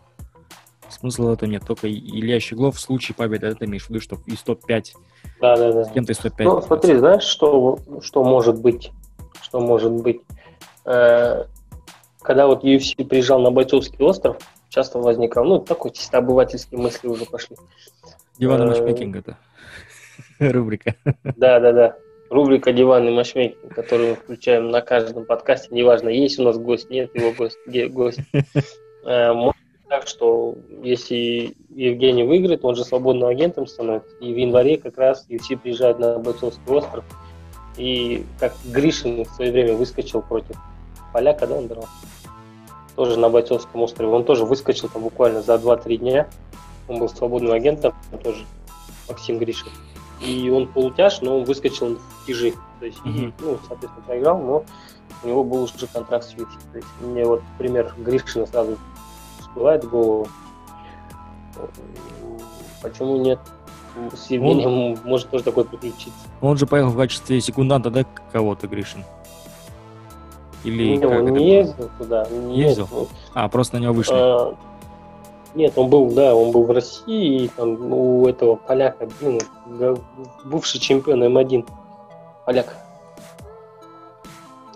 смысла 0.89 1.29
в 1.29 1.33
этом 1.33 1.50
нет. 1.50 1.63
Только 1.65 1.89
Илья 1.89 2.39
Щеглов 2.39 2.75
в 2.75 2.79
случае 2.79 3.15
победы, 3.15 3.48
это 3.48 3.65
имеешь 3.65 3.86
в 3.86 3.89
виду, 3.89 4.01
что 4.01 4.17
из 4.25 4.41
топ-5 4.41 4.93
да, 5.41 5.58
да, 5.58 5.72
да. 5.72 5.86
с 5.86 5.91
кем-то 5.91 6.12
из 6.12 6.17
топ-5. 6.17 6.43
Ну, 6.43 6.62
смотри, 6.62 6.96
знаешь, 6.96 7.24
что, 7.24 7.79
что 8.01 8.24
может 8.24 8.60
быть? 8.60 8.91
Что 9.41 9.60
может 9.60 9.91
быть? 9.91 10.22
Э, 10.86 11.46
когда 12.22 12.48
вот 12.48 12.63
UFC 12.63 13.05
приезжал 13.05 13.39
на 13.41 13.51
Бойцовский 13.51 14.03
остров, 14.03 14.38
часто 14.69 15.00
возникал, 15.00 15.46
ну, 15.46 15.60
такой 15.60 15.91
чисто 15.91 16.17
обывательские 16.17 16.79
мысли 16.79 17.08
уже 17.08 17.25
пошли. 17.25 17.55
Диванный 18.38 18.65
э, 18.65 18.69
матчмейкинг 18.69 19.15
это 19.17 19.38
рубрика. 20.39 20.96
Да, 21.24 21.60
да, 21.60 21.74
да. 21.74 21.96
Рубрика 22.29 22.72
«Диванный 22.72 23.12
матчмейкинг», 23.12 23.74
которую 23.74 24.10
мы 24.12 24.15
включаем 24.15 24.69
на 24.69 24.81
каждом 24.81 25.25
подкасте. 25.25 25.69
Неважно, 25.72 26.10
есть 26.10 26.38
у 26.38 26.43
нас 26.43 26.60
гость, 26.60 26.89
нет 26.91 27.13
его 27.15 27.31
гость, 27.31 27.58
где 27.65 27.88
гость. 27.88 28.19
Э, 29.05 29.34
так, 29.89 30.08
что 30.08 30.55
если 30.84 31.55
Евгений 31.69 32.24
выиграет, 32.24 32.63
он 32.63 32.75
же 32.75 32.86
свободным 32.86 33.27
агентом 33.27 33.67
становится. 33.67 34.15
И 34.22 34.31
в 34.31 34.38
январе 34.38 34.77
как 34.77 34.98
раз 34.98 35.25
UFC 35.27 35.58
приезжает 35.58 36.00
на 36.00 36.19
Бойцовский 36.19 36.72
остров. 36.72 37.03
И 37.75 38.24
как 38.39 38.53
Гришин 38.65 39.25
в 39.25 39.29
свое 39.29 39.51
время 39.51 39.74
выскочил 39.74 40.22
против 40.22 40.55
поляка, 41.12 41.48
да, 41.48 41.55
он 41.55 41.67
дрался? 41.67 41.89
Тоже 42.96 43.17
на 43.17 43.29
Бойцовском 43.29 43.81
острове. 43.81 44.12
Он 44.12 44.24
тоже 44.24 44.46
выскочил 44.46 44.89
там 44.89 45.01
буквально 45.01 45.41
за 45.41 45.55
2-3 45.55 45.98
дня. 45.98 46.29
Он 46.88 47.00
был 47.00 47.10
свободным 47.10 47.51
агентом, 47.51 47.93
тоже 48.24 48.46
Максим 49.08 49.39
Гришин. 49.39 49.69
И 50.22 50.50
он 50.50 50.67
полутяж, 50.67 51.22
но 51.22 51.39
он 51.39 51.43
выскочил 51.46 51.96
в 51.96 52.25
тяжи. 52.27 52.53
То 52.79 52.86
есть, 52.86 53.00
mm-hmm. 53.05 53.34
ну, 53.39 53.58
соответственно, 53.67 54.05
проиграл, 54.05 54.39
но 54.39 54.65
у 55.24 55.27
него 55.27 55.43
был 55.43 55.63
уже 55.63 55.88
контракт 55.91 56.25
с 56.25 56.34
UFC. 56.34 56.60
То 56.72 56.77
есть, 56.77 56.88
мне 57.01 57.25
вот 57.25 57.41
пример 57.58 57.93
Гришина 57.98 58.46
сразу 58.46 58.77
всплывает 59.59 59.83
в 59.83 59.89
голову. 59.89 60.27
Почему 62.81 63.17
нет? 63.17 63.39
С 64.13 64.29
Евгением 64.29 64.93
он, 64.93 64.99
может 65.03 65.29
тоже 65.29 65.43
такой 65.43 65.65
приключиться. 65.65 66.19
Он 66.39 66.57
же 66.57 66.65
поехал 66.65 66.91
в 66.91 66.97
качестве 66.97 67.41
секунданта, 67.41 67.89
да, 67.89 68.05
кого-то, 68.31 68.67
Гришин? 68.67 69.03
Или 70.63 70.95
не, 70.95 71.05
он 71.05 71.25
не 71.25 71.55
ездил 71.55 71.89
туда. 71.97 72.25
Не 72.29 72.61
ездил? 72.61 72.87
Нет. 72.91 73.07
А, 73.33 73.49
просто 73.49 73.77
на 73.77 73.83
него 73.83 73.93
вышли. 73.93 74.13
А, 74.13 74.55
нет, 75.55 75.73
он 75.75 75.89
был, 75.89 76.09
да, 76.11 76.33
он 76.33 76.51
был 76.51 76.63
в 76.63 76.71
России, 76.71 77.43
и 77.43 77.47
там 77.49 77.91
у 77.91 78.27
этого 78.27 78.55
поляка, 78.55 79.09
блин, 79.19 79.41
бывший 80.45 80.79
чемпион 80.79 81.23
М1. 81.23 81.67
Поляк. 82.45 82.75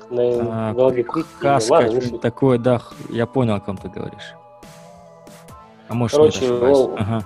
На 0.09 0.69
а, 0.69 0.73
голове 0.73 1.05
Хаска, 1.39 2.19
такое, 2.21 2.57
да, 2.57 2.81
я 3.09 3.25
понял, 3.25 3.55
о 3.55 3.59
ком 3.59 3.77
ты 3.77 3.87
говоришь. 3.87 4.35
А 5.93 5.95
может, 5.95 6.17
Короче, 6.17 6.41
нет, 6.41 6.51
ошибаюсь. 6.51 6.89
Ага. 6.97 7.23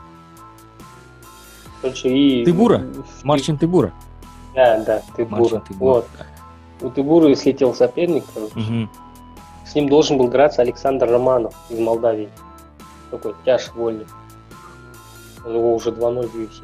Короче, 1.81 2.09
и... 2.09 2.43
Тыбура? 2.43 2.86
Марчин 3.24 3.57
Тыбура? 3.57 3.93
Да, 4.53 4.83
да, 4.83 5.01
Тыбура. 5.15 5.63
Вот. 5.69 6.05
У 6.81 6.89
Тыбуры 6.89 7.33
слетел 7.38 7.74
соперник, 7.74 8.25
короче. 8.33 8.59
Угу. 8.59 8.89
С 9.65 9.74
ним 9.74 9.88
должен 9.88 10.17
был 10.17 10.27
драться 10.27 10.62
Александр 10.62 11.09
Романов 11.09 11.55
из 11.69 11.79
Молдавии. 11.79 12.27
Такой 13.09 13.36
тяж 13.45 13.71
вольник. 13.74 14.09
У 15.45 15.50
него 15.50 15.74
уже 15.74 15.91
2-0 15.91 16.27
в 16.27 16.36
UFC. 16.36 16.63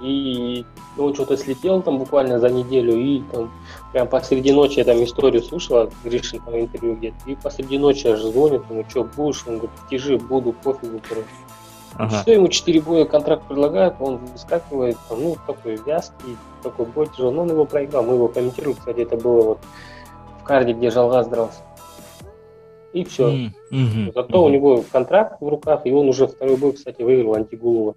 И 0.00 0.64
он 0.96 1.14
что-то 1.14 1.36
слетел 1.36 1.82
там 1.82 1.98
буквально 1.98 2.38
за 2.38 2.48
неделю, 2.48 2.94
и 2.94 3.22
там 3.32 3.50
прям 3.92 4.08
посреди 4.08 4.52
ночи 4.52 4.78
я 4.78 4.84
там 4.84 5.02
историю 5.02 5.42
слушал, 5.42 5.90
Гришин 6.04 6.40
там 6.40 6.58
интервью 6.58 6.96
где-то, 6.96 7.16
и 7.26 7.34
посреди 7.34 7.78
ночи 7.78 8.06
аж 8.06 8.20
звонит, 8.20 8.62
ему, 8.70 8.84
что 8.88 9.04
будешь? 9.04 9.44
Он 9.46 9.58
говорит, 9.58 9.70
тяжи, 9.90 10.18
буду, 10.18 10.52
пофигу, 10.52 11.00
короче. 11.08 11.28
Ага. 11.94 12.22
Все, 12.22 12.34
ему 12.34 12.48
4 12.48 12.80
боя 12.80 13.04
контракт 13.04 13.46
предлагают, 13.46 13.96
он 14.00 14.18
выскакивает, 14.18 14.96
ну, 15.10 15.36
такой 15.46 15.76
вязкий, 15.84 16.36
такой 16.62 16.86
бой 16.86 17.08
тяжелый, 17.08 17.34
но 17.34 17.42
он 17.42 17.50
его 17.50 17.64
проиграл, 17.64 18.04
мы 18.04 18.14
его 18.14 18.28
комментируем, 18.28 18.76
кстати, 18.76 19.00
это 19.00 19.16
было 19.16 19.42
вот 19.42 19.58
в 20.40 20.44
карде, 20.44 20.72
где 20.72 20.90
Жалгаз 20.90 21.28
дрался. 21.28 21.60
И 22.92 23.04
все. 23.04 23.50
Mm-hmm. 23.70 24.12
Зато 24.14 24.38
mm-hmm. 24.38 24.46
у 24.46 24.48
него 24.48 24.84
контракт 24.90 25.40
в 25.40 25.48
руках, 25.48 25.82
и 25.84 25.92
он 25.92 26.08
уже 26.08 26.26
второй 26.26 26.56
бой, 26.56 26.72
кстати, 26.72 27.02
выиграл 27.02 27.34
Антигулова 27.34 27.94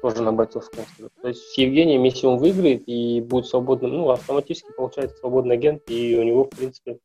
тоже 0.00 0.22
на 0.22 0.32
бойцовском. 0.32 0.84
То 1.20 1.28
есть 1.28 1.40
с 1.40 1.58
Евгением, 1.58 2.02
если 2.04 2.26
он 2.26 2.38
выиграет 2.38 2.84
и 2.86 3.20
будет 3.20 3.46
свободным, 3.46 3.92
ну, 3.92 4.10
автоматически 4.10 4.72
получается 4.76 5.16
свободный 5.18 5.56
агент, 5.56 5.82
и 5.88 6.16
у 6.18 6.22
него, 6.22 6.44
в 6.44 6.50
принципе, 6.50 6.98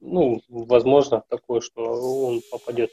ну, 0.00 0.40
возможно 0.48 1.22
такое, 1.28 1.60
что 1.60 1.82
он 1.82 2.42
попадет 2.50 2.90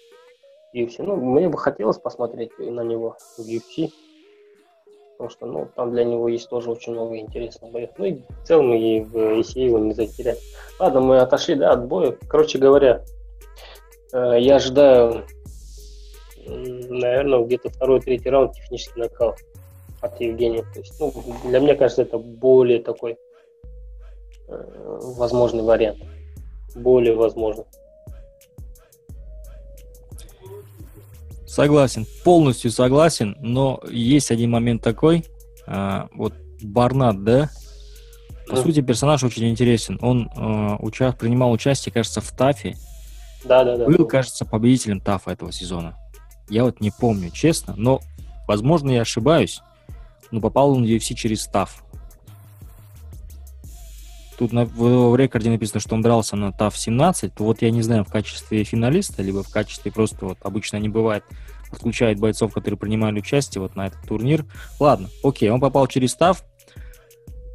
в 0.73 0.77
UFC. 0.77 1.03
Ну, 1.03 1.17
мне 1.17 1.49
бы 1.49 1.57
хотелось 1.57 1.97
посмотреть 1.97 2.57
на 2.57 2.81
него 2.81 3.17
в 3.37 3.41
UFC. 3.41 3.91
потому 5.13 5.29
что 5.29 5.45
ну, 5.45 5.67
там 5.75 5.91
для 5.91 6.03
него 6.03 6.29
есть 6.29 6.49
тоже 6.49 6.71
очень 6.71 6.93
много 6.93 7.17
интересных 7.17 7.71
боев. 7.71 7.89
Ну 7.97 8.05
и 8.05 8.13
в 8.13 8.47
целом 8.47 8.73
и 8.73 9.01
в 9.01 9.15
ECA 9.15 9.59
его 9.59 9.79
не 9.79 9.93
затерять. 9.93 10.39
Ладно, 10.79 11.01
мы 11.01 11.19
отошли 11.19 11.55
да, 11.55 11.71
от 11.71 11.85
боя. 11.85 12.17
Короче 12.27 12.57
говоря, 12.57 13.03
э, 14.13 14.37
я 14.39 14.55
ожидаю, 14.55 15.25
наверное, 16.51 17.43
где-то 17.43 17.70
второй-третий 17.70 18.29
раунд 18.29 18.53
технический 18.53 19.00
нокаут 19.00 19.38
от 20.01 20.20
Евгения. 20.20 20.63
То 20.74 20.79
есть, 20.79 21.00
ну, 21.00 21.13
для 21.46 21.60
меня 21.60 21.75
кажется, 21.75 22.01
это 22.01 22.17
более 22.17 22.81
такой 22.81 23.17
э, 24.48 25.00
возможный 25.17 25.63
вариант. 25.63 26.00
Более 26.75 27.15
возможный. 27.15 27.65
Согласен, 31.46 32.05
полностью 32.24 32.72
согласен, 32.72 33.36
но 33.41 33.81
есть 33.89 34.31
один 34.31 34.51
момент 34.51 34.81
такой, 34.81 35.25
а, 35.67 36.08
вот 36.13 36.34
Барнат, 36.63 37.25
да, 37.25 37.50
по 38.48 38.55
да. 38.55 38.62
сути 38.62 38.81
персонаж 38.81 39.22
очень 39.25 39.50
интересен. 39.50 40.00
Он 40.01 40.29
а, 40.34 40.77
уча- 40.79 41.12
принимал 41.12 41.51
участие, 41.51 41.91
кажется, 41.91 42.22
в 42.22 42.31
ТАФе. 42.31 42.75
Да, 43.43 43.65
да, 43.65 43.75
да. 43.75 43.86
Был, 43.86 44.05
кажется, 44.05 44.46
победителем 44.46 45.01
ТАФа 45.01 45.31
этого 45.31 45.51
сезона. 45.51 45.98
Я 46.51 46.65
вот 46.65 46.81
не 46.81 46.91
помню, 46.91 47.29
честно, 47.29 47.75
но, 47.77 48.01
возможно, 48.46 48.91
я 48.91 49.01
ошибаюсь, 49.01 49.62
но 50.31 50.41
попал 50.41 50.72
он 50.72 50.84
в 50.84 50.86
UFC 50.86 51.13
через 51.15 51.46
ТАФ. 51.48 51.81
Тут 54.38 54.51
на, 54.51 54.65
в, 54.65 55.12
в 55.12 55.15
рекорде 55.15 55.50
написано, 55.50 55.79
что 55.79 55.96
он 55.96 56.01
дрался 56.01 56.36
на 56.36 56.51
ТАФ-17, 56.51 57.31
то 57.38 57.46
вот 57.46 57.62
я 57.62 57.72
не 57.72 57.81
знаю, 57.81 58.03
в 58.03 58.12
качестве 58.12 58.65
финалиста, 58.65 59.24
либо 59.24 59.43
в 59.43 59.50
качестве 59.50 59.93
просто, 59.93 60.25
вот 60.25 60.39
обычно 60.41 60.75
не 60.75 60.89
бывает, 60.89 61.24
подключает 61.70 62.20
бойцов, 62.20 62.53
которые 62.53 62.77
принимали 62.77 63.20
участие 63.20 63.62
вот 63.62 63.77
на 63.77 63.88
этот 63.88 64.01
турнир. 64.05 64.46
Ладно, 64.77 65.08
окей, 65.24 65.50
он 65.50 65.62
попал 65.62 65.88
через 65.88 66.15
ТАФ, 66.15 66.43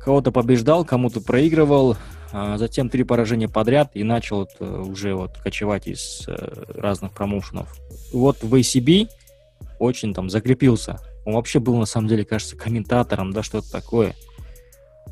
кого-то 0.01 0.33
побеждал, 0.33 0.87
кому-то 0.87 1.21
проигрывал, 1.21 1.99
а 2.39 2.59
затем 2.59 2.91
три 2.91 3.03
поражения 3.03 3.49
подряд 3.49 3.93
и 3.95 4.05
начал 4.05 4.41
вот, 4.41 4.51
э, 4.61 4.65
уже 4.67 5.15
вот 5.15 5.39
кочевать 5.39 5.87
из 5.87 6.25
э, 6.29 6.65
разных 6.75 7.13
промоушенов. 7.13 7.75
Вот 8.13 8.43
в 8.43 8.55
ACB 8.55 9.09
очень 9.79 10.13
там 10.13 10.29
закрепился. 10.29 10.99
Он 11.25 11.33
вообще 11.33 11.61
был, 11.61 11.79
на 11.79 11.87
самом 11.87 12.09
деле, 12.09 12.27
кажется, 12.27 12.55
комментатором, 12.55 13.33
да, 13.33 13.43
что-то 13.43 13.73
такое. 13.73 14.15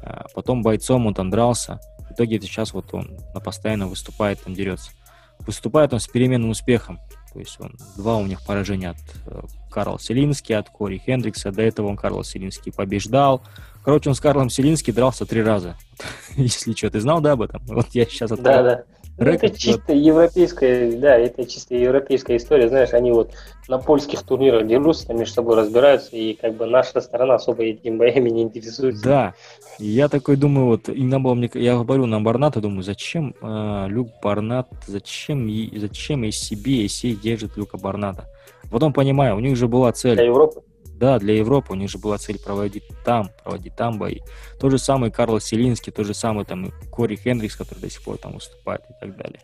А 0.02 0.26
потом 0.34 0.62
бойцом 0.62 1.06
он 1.06 1.14
там 1.14 1.30
дрался. 1.30 1.80
В 2.10 2.12
итоге 2.12 2.38
сейчас 2.42 2.74
вот 2.74 2.92
он 2.92 3.16
на 3.32 3.40
постоянно 3.40 3.86
выступает, 3.86 4.42
там 4.42 4.52
дерется. 4.52 4.90
Выступает 5.38 5.94
он 5.94 6.00
с 6.00 6.08
переменным 6.08 6.50
успехом. 6.50 7.00
То 7.34 7.40
есть 7.40 7.60
он 7.60 7.74
два 7.96 8.16
у 8.16 8.26
них 8.26 8.42
поражения 8.42 8.90
от 8.90 8.96
э, 9.26 9.40
Карла 9.70 9.98
Селински, 9.98 10.52
от 10.52 10.70
Кори 10.70 10.98
Хендрикса. 10.98 11.50
До 11.50 11.62
этого 11.62 11.88
он 11.88 11.96
Карл 11.96 12.22
Селинский 12.22 12.72
побеждал. 12.72 13.42
Короче, 13.84 14.08
он 14.08 14.14
с 14.14 14.20
Карлом 14.20 14.50
Селински 14.50 14.92
дрался 14.92 15.26
три 15.26 15.42
раза. 15.42 15.76
Если 16.36 16.72
что, 16.72 16.90
ты 16.90 17.00
знал, 17.00 17.20
да, 17.20 17.32
об 17.32 17.42
этом? 17.42 17.60
Вот 17.66 17.88
я 17.90 18.06
сейчас 18.06 18.30
открыл. 18.30 18.44
Да, 18.44 18.62
да. 18.62 18.84
Ну, 19.16 19.26
это 19.26 19.48
чисто 19.50 19.92
европейская, 19.92 20.92
да, 20.96 21.16
это 21.16 21.44
чисто 21.44 21.76
европейская 21.76 22.36
история. 22.36 22.68
Знаешь, 22.68 22.92
они 22.92 23.12
вот 23.12 23.30
на 23.68 23.78
польских 23.78 24.22
турнирах 24.22 24.66
дерутся, 24.66 25.06
там 25.06 25.18
между 25.18 25.34
собой 25.34 25.56
разбираются, 25.56 26.16
и 26.16 26.34
как 26.34 26.54
бы 26.54 26.66
наша 26.66 27.00
сторона 27.00 27.36
особо 27.36 27.62
этим 27.62 27.96
боями 27.96 28.30
не 28.30 28.42
интересуется. 28.42 29.04
Да, 29.04 29.34
я 29.78 30.08
такой 30.08 30.36
думаю, 30.36 30.66
вот 30.66 30.88
именно 30.88 31.20
было 31.20 31.34
мне, 31.34 31.48
я 31.54 31.76
говорю 31.76 32.06
на 32.06 32.20
Барната, 32.20 32.60
думаю, 32.60 32.82
зачем 32.82 33.36
э, 33.40 33.86
Люк 33.88 34.08
Барнат, 34.20 34.68
зачем, 34.86 35.48
зачем 35.76 36.24
из 36.24 36.36
себе 36.36 36.88
сей 36.88 37.14
держит 37.14 37.56
Люка 37.56 37.78
Барната? 37.78 38.24
Потом 38.70 38.92
понимаю, 38.92 39.36
у 39.36 39.40
них 39.40 39.56
же 39.56 39.68
была 39.68 39.92
цель. 39.92 40.16
Для 40.16 40.24
Европы? 40.24 40.62
Да, 41.04 41.18
для 41.18 41.34
Европы 41.34 41.74
у 41.74 41.76
них 41.76 41.90
же 41.90 41.98
была 41.98 42.16
цель 42.16 42.38
проводить 42.42 42.84
там, 43.04 43.28
проводить 43.42 43.76
там 43.76 43.98
бои. 43.98 44.20
То 44.58 44.70
же 44.70 44.78
самое 44.78 45.12
Карл 45.12 45.38
Селинский, 45.38 45.92
то 45.92 46.02
же 46.02 46.14
самое 46.14 46.46
там 46.46 46.72
Кори 46.90 47.14
Хендрикс, 47.14 47.56
который 47.56 47.80
до 47.80 47.90
сих 47.90 48.02
пор 48.02 48.16
там 48.16 48.32
выступает 48.32 48.80
и 48.88 48.94
так 48.98 49.14
далее. 49.14 49.40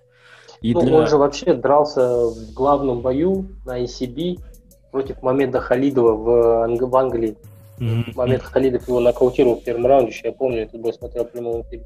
И 0.63 0.73
ну, 0.73 0.81
для... 0.81 0.97
он 0.97 1.07
же 1.07 1.19
вообще 1.19 1.53
дрался 1.53 2.31
в 2.31 2.55
главном 2.55 3.03
бою 3.03 3.47
на 3.67 3.79
ECB 3.79 4.41
против 4.91 5.21
Мамеда 5.21 5.61
Халидова 5.61 6.13
в, 6.15 6.65
Анг... 6.65 6.81
в 6.81 6.97
Англии. 6.97 7.37
Mm-hmm. 7.79 8.15
Момент 8.15 8.43
Халидов 8.43 8.89
его 8.89 9.01
нокаутировал 9.01 9.57
в 9.57 9.63
первом 9.63 9.85
раунде, 9.85 10.13
еще 10.13 10.29
я 10.29 10.33
помню, 10.33 10.63
этот 10.63 10.81
бой 10.81 10.95
смотрел 10.95 11.27
в 11.27 11.31
прямом 11.31 11.61
эфире. 11.61 11.85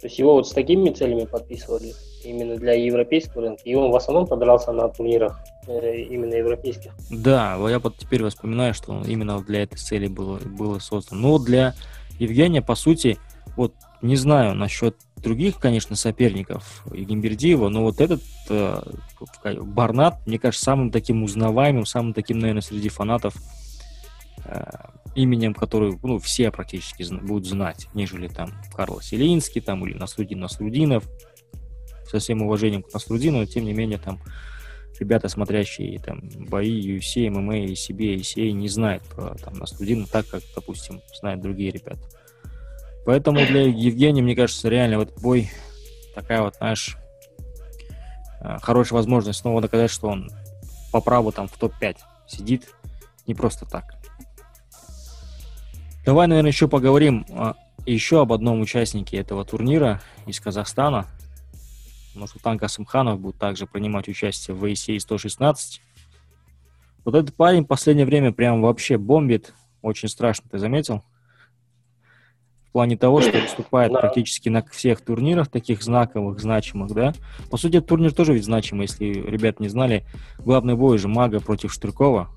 То 0.00 0.06
есть 0.06 0.18
его 0.18 0.34
вот 0.34 0.48
с 0.48 0.52
такими 0.52 0.90
целями 0.90 1.24
подписывали 1.24 1.92
именно 2.24 2.56
для 2.56 2.72
европейского 2.72 3.42
рынка. 3.42 3.62
И 3.64 3.74
он 3.74 3.90
в 3.90 3.96
основном 3.96 4.26
подрался 4.26 4.72
на 4.72 4.88
турнирах 4.88 5.38
э, 5.66 6.02
именно 6.02 6.34
европейских. 6.34 6.92
Да, 7.10 7.56
я 7.68 7.78
вот 7.78 7.96
теперь 7.96 8.26
вспоминаю, 8.28 8.74
что 8.74 8.92
он 8.92 9.04
именно 9.04 9.40
для 9.40 9.62
этой 9.62 9.76
цели 9.76 10.06
было, 10.06 10.38
было 10.38 10.78
создано. 10.78 11.20
Но 11.20 11.38
для 11.38 11.74
Евгения, 12.18 12.62
по 12.62 12.74
сути, 12.74 13.18
вот 13.56 13.72
не 14.02 14.16
знаю 14.16 14.54
насчет 14.54 14.96
других, 15.16 15.58
конечно, 15.58 15.96
соперников 15.96 16.84
Гимбердиева, 16.92 17.68
но 17.68 17.82
вот 17.82 18.00
этот 18.00 18.22
э, 18.48 18.80
Барнат, 19.44 20.24
мне 20.26 20.38
кажется, 20.38 20.64
самым 20.64 20.90
таким 20.90 21.24
узнаваемым, 21.24 21.86
самым 21.86 22.14
таким, 22.14 22.38
наверное, 22.38 22.62
среди 22.62 22.88
фанатов 22.88 23.34
именем, 25.14 25.54
который 25.54 25.98
ну, 26.02 26.18
все 26.18 26.50
практически 26.50 27.04
будут 27.22 27.46
знать, 27.46 27.88
нежели 27.94 28.28
там 28.28 28.52
Карл 28.74 29.00
Селинский 29.00 29.60
там, 29.60 29.86
или 29.86 29.96
Насрудин 29.96 30.40
Насрудинов, 30.40 31.04
со 32.08 32.18
всем 32.18 32.42
уважением 32.42 32.82
к 32.82 32.92
Насрудину, 32.92 33.38
но 33.38 33.46
тем 33.46 33.64
не 33.64 33.72
менее 33.72 33.98
там 33.98 34.20
ребята, 34.98 35.28
смотрящие 35.28 36.00
там 36.00 36.20
бои 36.48 36.96
UFC, 36.96 37.30
ММА 37.30 37.58
и 37.58 37.74
себе, 37.74 38.16
и 38.16 38.22
сей, 38.22 38.52
не 38.52 38.68
знают 38.68 39.02
про 39.04 39.34
там 39.36 39.54
Насрудина 39.54 40.06
так, 40.06 40.26
как, 40.26 40.42
допустим, 40.54 41.00
знают 41.20 41.40
другие 41.40 41.70
ребята. 41.70 42.02
Поэтому 43.04 43.44
для 43.46 43.62
Евгения, 43.62 44.22
мне 44.22 44.34
кажется, 44.34 44.68
реально 44.68 44.98
вот 44.98 45.14
бой 45.20 45.50
такая 46.14 46.42
вот, 46.42 46.56
знаешь, 46.56 46.96
э, 48.40 48.58
хорошая 48.60 48.96
возможность 48.96 49.40
снова 49.40 49.60
доказать, 49.60 49.90
что 49.90 50.08
он 50.08 50.30
по 50.92 51.00
праву 51.00 51.32
там 51.32 51.48
в 51.48 51.56
топ-5 51.56 51.96
сидит 52.26 52.68
не 53.26 53.34
просто 53.34 53.66
так. 53.66 53.97
Давай, 56.08 56.26
наверное, 56.26 56.52
еще 56.52 56.68
поговорим 56.68 57.26
а, 57.28 57.54
еще 57.84 58.22
об 58.22 58.32
одном 58.32 58.62
участнике 58.62 59.18
этого 59.18 59.44
турнира 59.44 60.00
из 60.24 60.40
Казахстана. 60.40 61.04
Нурсултан 62.14 62.58
Касымханов 62.58 63.20
будет 63.20 63.36
также 63.36 63.66
принимать 63.66 64.08
участие 64.08 64.56
в 64.56 64.64
ACA 64.64 64.98
116. 64.98 65.82
Вот 67.04 67.14
этот 67.14 67.36
парень 67.36 67.64
в 67.64 67.66
последнее 67.66 68.06
время 68.06 68.32
прям 68.32 68.62
вообще 68.62 68.96
бомбит. 68.96 69.52
Очень 69.82 70.08
страшно, 70.08 70.48
ты 70.50 70.58
заметил? 70.58 71.02
В 72.68 72.72
плане 72.72 72.96
того, 72.96 73.20
что 73.20 73.38
выступает 73.38 73.92
да. 73.92 74.00
практически 74.00 74.48
на 74.48 74.64
всех 74.64 75.02
турнирах, 75.02 75.48
таких 75.48 75.82
знаковых, 75.82 76.40
значимых, 76.40 76.90
да? 76.94 77.12
По 77.50 77.58
сути, 77.58 77.82
турнир 77.82 78.14
тоже 78.14 78.32
ведь 78.32 78.46
значимый, 78.46 78.86
если 78.86 79.04
ребят 79.04 79.60
не 79.60 79.68
знали. 79.68 80.06
Главный 80.38 80.74
бой 80.74 80.96
же 80.96 81.06
Мага 81.06 81.40
против 81.40 81.70
Штыркова. 81.70 82.30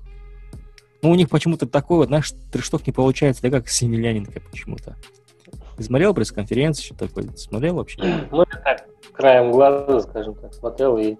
Ну, 1.02 1.10
у 1.10 1.14
них 1.16 1.28
почему-то 1.28 1.66
такой 1.66 1.98
вот, 1.98 2.08
знаешь, 2.08 2.32
трешток 2.52 2.86
не 2.86 2.92
получается, 2.92 3.42
да 3.42 3.50
как 3.50 3.68
с 3.68 3.82
Емельяненко 3.82 4.40
почему-то. 4.50 4.96
Ты 5.76 5.82
смотрел 5.82 6.14
пресс-конференцию, 6.14 6.84
что 6.84 7.08
такое? 7.08 7.28
Смотрел 7.36 7.74
вообще? 7.76 8.00
Ну, 8.30 8.44
так, 8.44 8.86
краем 9.12 9.50
глаза, 9.50 10.00
скажем 10.00 10.34
так, 10.36 10.54
смотрел 10.54 10.96
и... 10.98 11.16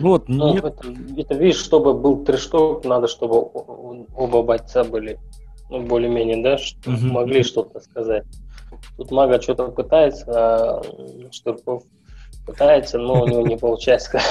Ну, 0.00 0.08
вот, 0.08 0.28
ну, 0.28 0.54
нет... 0.54 0.64
это, 0.64 0.88
это, 1.16 1.34
видишь, 1.34 1.60
чтобы 1.60 1.94
был 1.94 2.24
трешток, 2.24 2.84
надо, 2.84 3.06
чтобы 3.06 3.50
оба 4.16 4.42
бойца 4.42 4.82
были, 4.82 5.20
ну, 5.70 5.82
более-менее, 5.82 6.42
да, 6.42 6.58
что 6.58 6.90
угу. 6.90 7.06
могли 7.06 7.44
что-то 7.44 7.78
сказать. 7.80 8.24
Тут 8.96 9.10
Мага 9.10 9.40
что-то 9.40 9.68
пытается, 9.68 10.24
а 10.28 10.82
Штурков 11.30 11.84
пытается, 12.46 12.98
но 12.98 13.22
у 13.22 13.28
него 13.28 13.46
не 13.46 13.56
получается. 13.56 14.18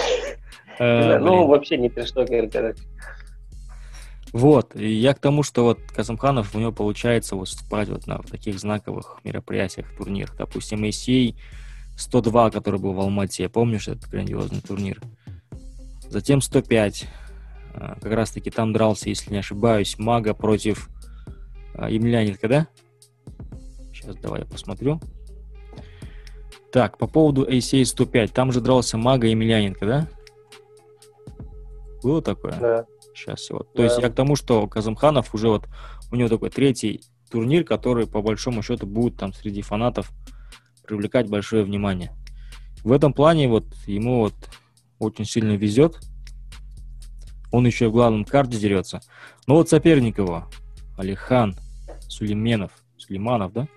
Э, 0.79 1.19
ну, 1.19 1.45
вообще 1.45 1.77
не 1.77 1.89
трешток, 1.89 2.29
короче. 2.29 2.81
Вот, 4.33 4.75
и 4.75 4.87
я 4.87 5.13
к 5.13 5.19
тому, 5.19 5.43
что 5.43 5.63
вот 5.63 5.79
Казамханов, 5.93 6.55
у 6.55 6.59
него 6.59 6.71
получается 6.71 7.35
выступать 7.35 7.89
вот 7.89 8.07
на 8.07 8.19
таких 8.19 8.59
знаковых 8.59 9.19
мероприятиях, 9.25 9.87
турнирах. 9.97 10.37
Допустим, 10.37 10.83
ACA 10.85 11.35
102, 11.97 12.51
который 12.51 12.79
был 12.79 12.93
в 12.93 12.99
Алмате, 13.01 13.49
помнишь 13.49 13.89
этот 13.89 14.09
грандиозный 14.09 14.61
турнир? 14.61 15.01
Затем 16.09 16.39
105, 16.41 17.07
а, 17.73 17.95
как 18.01 18.11
раз-таки 18.13 18.49
там 18.51 18.71
дрался, 18.71 19.09
если 19.09 19.31
не 19.31 19.39
ошибаюсь, 19.39 19.99
Мага 19.99 20.33
против 20.33 20.89
а, 21.75 21.89
Емельяненко, 21.89 22.47
да? 22.47 22.67
Сейчас 23.93 24.15
давай 24.15 24.41
я 24.41 24.45
посмотрю. 24.45 25.01
Так, 26.71 26.97
по 26.97 27.07
поводу 27.07 27.45
ACA 27.45 27.83
105, 27.83 28.31
там 28.31 28.53
же 28.53 28.61
дрался 28.61 28.97
Мага 28.97 29.27
Емельяненко, 29.27 29.85
да? 29.85 30.07
Было 32.01 32.21
такое? 32.21 32.53
Да. 32.53 32.85
Сейчас 33.13 33.49
вот. 33.49 33.73
То 33.73 33.77
да. 33.77 33.83
есть 33.83 33.97
я 33.99 34.09
к 34.09 34.15
тому, 34.15 34.35
что 34.35 34.67
Казамханов 34.67 35.33
уже 35.33 35.49
вот 35.49 35.67
у 36.11 36.15
него 36.15 36.29
такой 36.29 36.49
третий 36.49 37.01
турнир, 37.29 37.63
который 37.63 38.07
по 38.07 38.21
большому 38.21 38.61
счету 38.61 38.85
будет 38.85 39.17
там 39.17 39.33
среди 39.33 39.61
фанатов 39.61 40.11
привлекать 40.85 41.29
большое 41.29 41.63
внимание. 41.63 42.11
В 42.83 42.91
этом 42.91 43.13
плане 43.13 43.47
вот 43.47 43.65
ему 43.85 44.21
вот 44.21 44.33
очень 44.99 45.25
сильно 45.25 45.53
везет. 45.53 45.99
Он 47.51 47.65
еще 47.65 47.89
в 47.89 47.91
главном 47.91 48.25
карте 48.25 48.57
дерется. 48.57 49.01
Но 49.47 49.55
вот 49.55 49.69
соперник 49.69 50.17
его, 50.17 50.47
Алихан 50.97 51.55
Сулейменов. 52.07 52.71
Сулейманов, 52.97 53.53
да? 53.53 53.67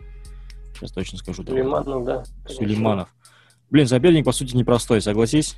Сейчас 0.75 0.93
точно 0.93 1.19
скажу. 1.19 1.45
Сулейманов, 1.45 2.05
да. 2.05 2.25
Конечно. 2.45 2.55
Сулейманов. 2.55 3.09
Блин, 3.71 3.87
соперник, 3.89 4.25
по 4.25 4.33
сути, 4.33 4.57
непростой, 4.57 5.01
согласись? 5.01 5.57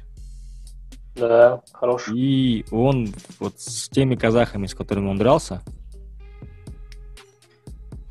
Да, 1.17 1.63
хороший. 1.73 2.19
И 2.19 2.65
он 2.71 3.09
вот 3.41 3.55
с 3.57 3.89
теми 3.89 4.17
казахами, 4.17 4.67
с 4.67 4.75
которыми 4.75 5.09
он 5.09 5.19
дрался, 5.19 5.63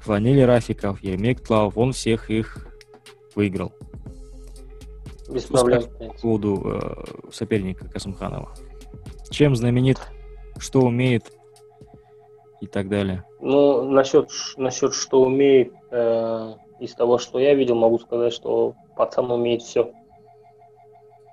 Ванили 0.06 0.42
Рафиков, 0.42 1.02
Ермек 1.04 1.42
Тлав, 1.42 1.78
он 1.78 1.92
всех 1.92 2.30
их 2.30 2.68
выиграл. 3.36 3.72
Без 5.30 5.46
проблем. 5.46 5.84
По 5.98 6.14
поводу 6.22 6.62
э, 6.66 7.32
соперника 7.32 7.90
Касымханова. 7.90 8.54
Чем 9.32 9.56
знаменит, 9.56 10.00
что 10.60 10.82
умеет 10.82 11.32
и 12.62 12.68
так 12.68 12.88
далее. 12.90 13.26
Ну, 13.42 13.90
насчет, 13.90 14.30
насчет 14.58 14.94
что 14.94 15.24
умеет, 15.24 15.74
э, 15.92 16.54
из 16.80 16.94
того, 16.94 17.18
что 17.18 17.40
я 17.40 17.56
видел, 17.56 17.76
могу 17.76 17.98
сказать, 18.00 18.34
что 18.34 18.76
пацан 18.96 19.32
умеет 19.32 19.64
все. 19.64 19.92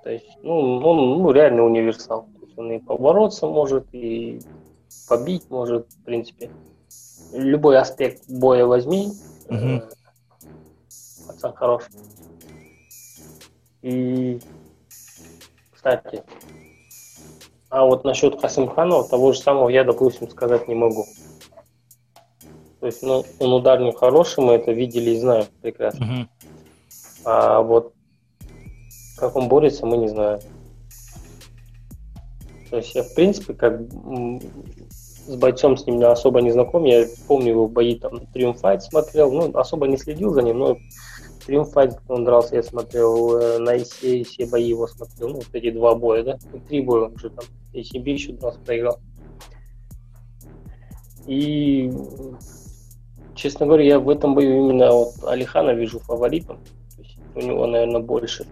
То 0.03 0.11
есть, 0.11 0.37
ну, 0.43 0.77
он 0.79 1.21
ну, 1.21 1.31
реально 1.31 1.63
универсал. 1.63 2.27
То 2.39 2.45
есть 2.45 2.57
он 2.57 2.71
и 2.71 2.79
побороться 2.79 3.47
может, 3.47 3.87
и 3.93 4.41
побить 5.07 5.49
может, 5.49 5.91
в 5.91 6.03
принципе. 6.03 6.51
Любой 7.31 7.77
аспект 7.77 8.29
боя 8.29 8.65
возьми, 8.65 9.13
угу. 9.49 9.55
э, 9.55 9.81
пацан 11.25 11.53
хороший. 11.53 11.91
И, 13.81 14.39
кстати, 15.71 16.23
а 17.69 17.85
вот 17.85 18.03
насчет 18.03 18.39
Хасимханова, 18.39 19.07
того 19.07 19.31
же 19.31 19.39
самого 19.39 19.69
я, 19.69 19.83
допустим, 19.83 20.29
сказать 20.29 20.67
не 20.67 20.75
могу. 20.75 21.05
То 22.81 22.87
есть, 22.87 23.01
ну, 23.01 23.23
он 23.39 23.53
ударник 23.53 23.97
хороший, 23.97 24.43
мы 24.43 24.53
это 24.53 24.73
видели 24.73 25.11
и 25.11 25.19
знаем 25.19 25.45
прекрасно. 25.61 26.03
Uh-huh. 26.03 26.27
А 27.23 27.61
вот 27.61 27.93
как 29.23 29.37
он 29.37 29.47
борется, 29.47 29.85
мы 29.85 29.97
не 29.97 30.09
знаем. 30.09 30.39
То 32.69 32.77
есть 32.77 32.93
я, 32.93 33.03
в 33.03 33.13
принципе, 33.13 33.53
как 33.53 33.79
с 33.81 35.35
бойцом 35.37 35.77
с 35.77 35.85
ним 35.85 36.03
особо 36.03 36.41
не 36.41 36.51
знаком. 36.51 36.83
Я 36.83 37.05
помню 37.27 37.51
его 37.51 37.67
бои 37.67 37.95
там 37.97 38.15
Fight 38.33 38.81
смотрел, 38.81 39.31
ну, 39.31 39.57
особо 39.57 39.87
не 39.87 39.97
следил 39.97 40.33
за 40.33 40.41
ним, 40.41 40.57
но 40.57 40.77
Fight, 41.47 41.97
он 42.07 42.25
дрался, 42.25 42.55
я 42.55 42.63
смотрел, 42.63 43.37
э, 43.37 43.59
на 43.59 43.77
ICA 43.77 44.23
все 44.23 44.45
бои 44.45 44.63
его 44.63 44.87
смотрел, 44.87 45.29
ну, 45.29 45.35
вот 45.35 45.49
эти 45.53 45.71
два 45.71 45.95
боя, 45.95 46.23
да, 46.23 46.37
ну, 46.51 46.59
три 46.67 46.81
боя 46.81 47.05
он 47.05 47.13
уже 47.13 47.29
там, 47.29 47.45
ACB 47.73 48.09
еще 48.09 48.33
дрался, 48.33 48.59
проиграл. 48.59 48.99
И, 51.27 51.91
честно 53.35 53.65
говоря, 53.65 53.83
я 53.85 53.99
в 53.99 54.09
этом 54.09 54.35
бою 54.35 54.57
именно 54.57 54.91
вот 54.91 55.13
Алихана 55.25 55.71
вижу 55.71 55.99
фаворитом. 55.99 56.59
У 57.35 57.39
него, 57.39 57.65
наверное, 57.65 58.01
больше 58.01 58.45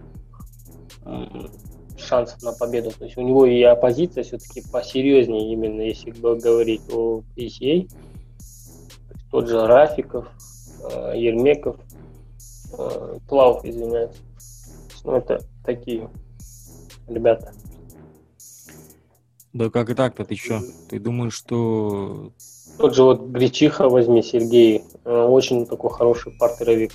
шансов 1.96 2.42
на 2.42 2.52
победу. 2.52 2.90
То 2.90 3.04
есть 3.04 3.16
у 3.16 3.22
него 3.22 3.46
и 3.46 3.62
оппозиция 3.62 4.24
все-таки 4.24 4.62
посерьезнее, 4.70 5.52
именно 5.52 5.82
если 5.82 6.10
говорить 6.10 6.82
о 6.92 7.22
PCA. 7.36 7.88
Тот 9.30 9.48
же 9.48 9.66
Рафиков, 9.66 10.28
э, 10.90 11.14
Ермеков, 11.16 11.76
э, 12.78 13.18
Клауф, 13.26 13.64
извиняюсь. 13.64 14.16
Ну, 15.04 15.16
это 15.16 15.40
такие 15.64 16.10
ребята. 17.08 17.52
Да 19.52 19.70
как 19.70 19.90
и 19.90 19.94
так-то 19.94 20.24
ты 20.24 20.36
что? 20.36 20.60
Ты 20.88 20.98
думаешь, 20.98 21.34
что... 21.34 22.32
Тот 22.78 22.94
же 22.94 23.02
вот 23.02 23.26
Гречиха 23.26 23.88
возьми, 23.88 24.22
Сергей, 24.22 24.82
э, 25.04 25.22
очень 25.24 25.66
такой 25.66 25.90
хороший 25.90 26.32
партеровик. 26.32 26.92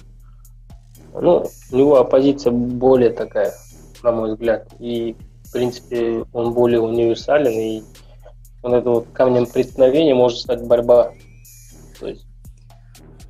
Ну, 1.13 1.47
у 1.71 1.75
него 1.75 1.99
оппозиция 1.99 2.51
более 2.51 3.11
такая 3.11 3.53
на 4.03 4.11
мой 4.11 4.31
взгляд. 4.31 4.67
И, 4.79 5.15
в 5.43 5.51
принципе, 5.51 6.25
он 6.33 6.53
более 6.53 6.81
универсален, 6.81 7.51
и 7.51 7.83
вот 8.63 8.73
это 8.73 8.89
вот 8.89 9.07
камнем 9.13 9.45
преткновения 9.45 10.13
может 10.13 10.39
стать 10.39 10.65
борьба. 10.65 11.11
То 11.99 12.07
есть, 12.07 12.25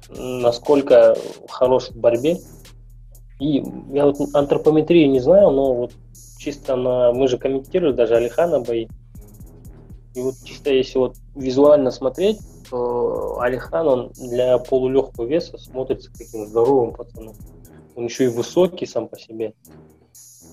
насколько 0.10 1.17
хорош 1.49 1.89
в 1.89 1.97
борьбе. 1.97 2.38
И 3.39 3.63
я 3.91 4.06
вот 4.06 4.17
антропометрию 4.34 5.10
не 5.10 5.19
знаю, 5.19 5.51
но 5.51 5.73
вот 5.73 5.91
чисто 6.39 6.75
на... 6.75 7.13
Мы 7.13 7.27
же 7.27 7.38
комментировали 7.38 7.93
даже 7.93 8.15
Алихана 8.15 8.62
бои. 8.62 8.88
И 10.15 10.21
вот 10.21 10.34
чисто 10.43 10.71
если 10.71 10.97
вот 10.97 11.15
визуально 11.36 11.91
смотреть, 11.91 12.39
то 12.69 13.39
Алихан, 13.39 13.88
он 13.88 14.12
для 14.15 14.58
полулегкого 14.58 15.25
веса 15.25 15.58
смотрится 15.58 16.12
каким 16.12 16.47
здоровым 16.47 16.93
пацаном. 16.93 17.36
Он 17.95 18.06
еще 18.06 18.25
и 18.25 18.30
высокий 18.30 18.86
сам 18.86 19.08
по 19.08 19.19
себе 19.19 19.53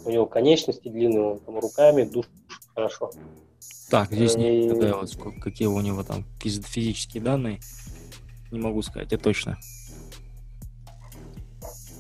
у 0.05 0.11
него 0.11 0.27
конечности 0.27 0.89
длинные, 0.89 1.23
он 1.23 1.39
там 1.41 1.59
руками 1.59 2.03
душит 2.03 2.31
хорошо. 2.75 3.11
Так, 3.91 4.13
здесь 4.13 4.37
не 4.37 4.69
вот 4.93 5.11
сколько, 5.11 5.41
какие 5.41 5.69
у 5.69 5.81
него 5.81 6.03
там 6.03 6.25
физические 6.41 7.23
данные, 7.23 7.61
не 8.51 8.59
могу 8.59 8.83
сказать, 8.83 9.13
это 9.13 9.23
точно. 9.23 9.59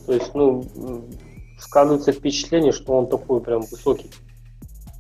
То 0.07 0.12
есть, 0.12 0.35
ну, 0.35 0.64
складывается 1.59 2.12
впечатление, 2.12 2.73
что 2.73 2.93
он 2.93 3.09
такой 3.09 3.40
прям 3.40 3.62
высокий. 3.62 4.11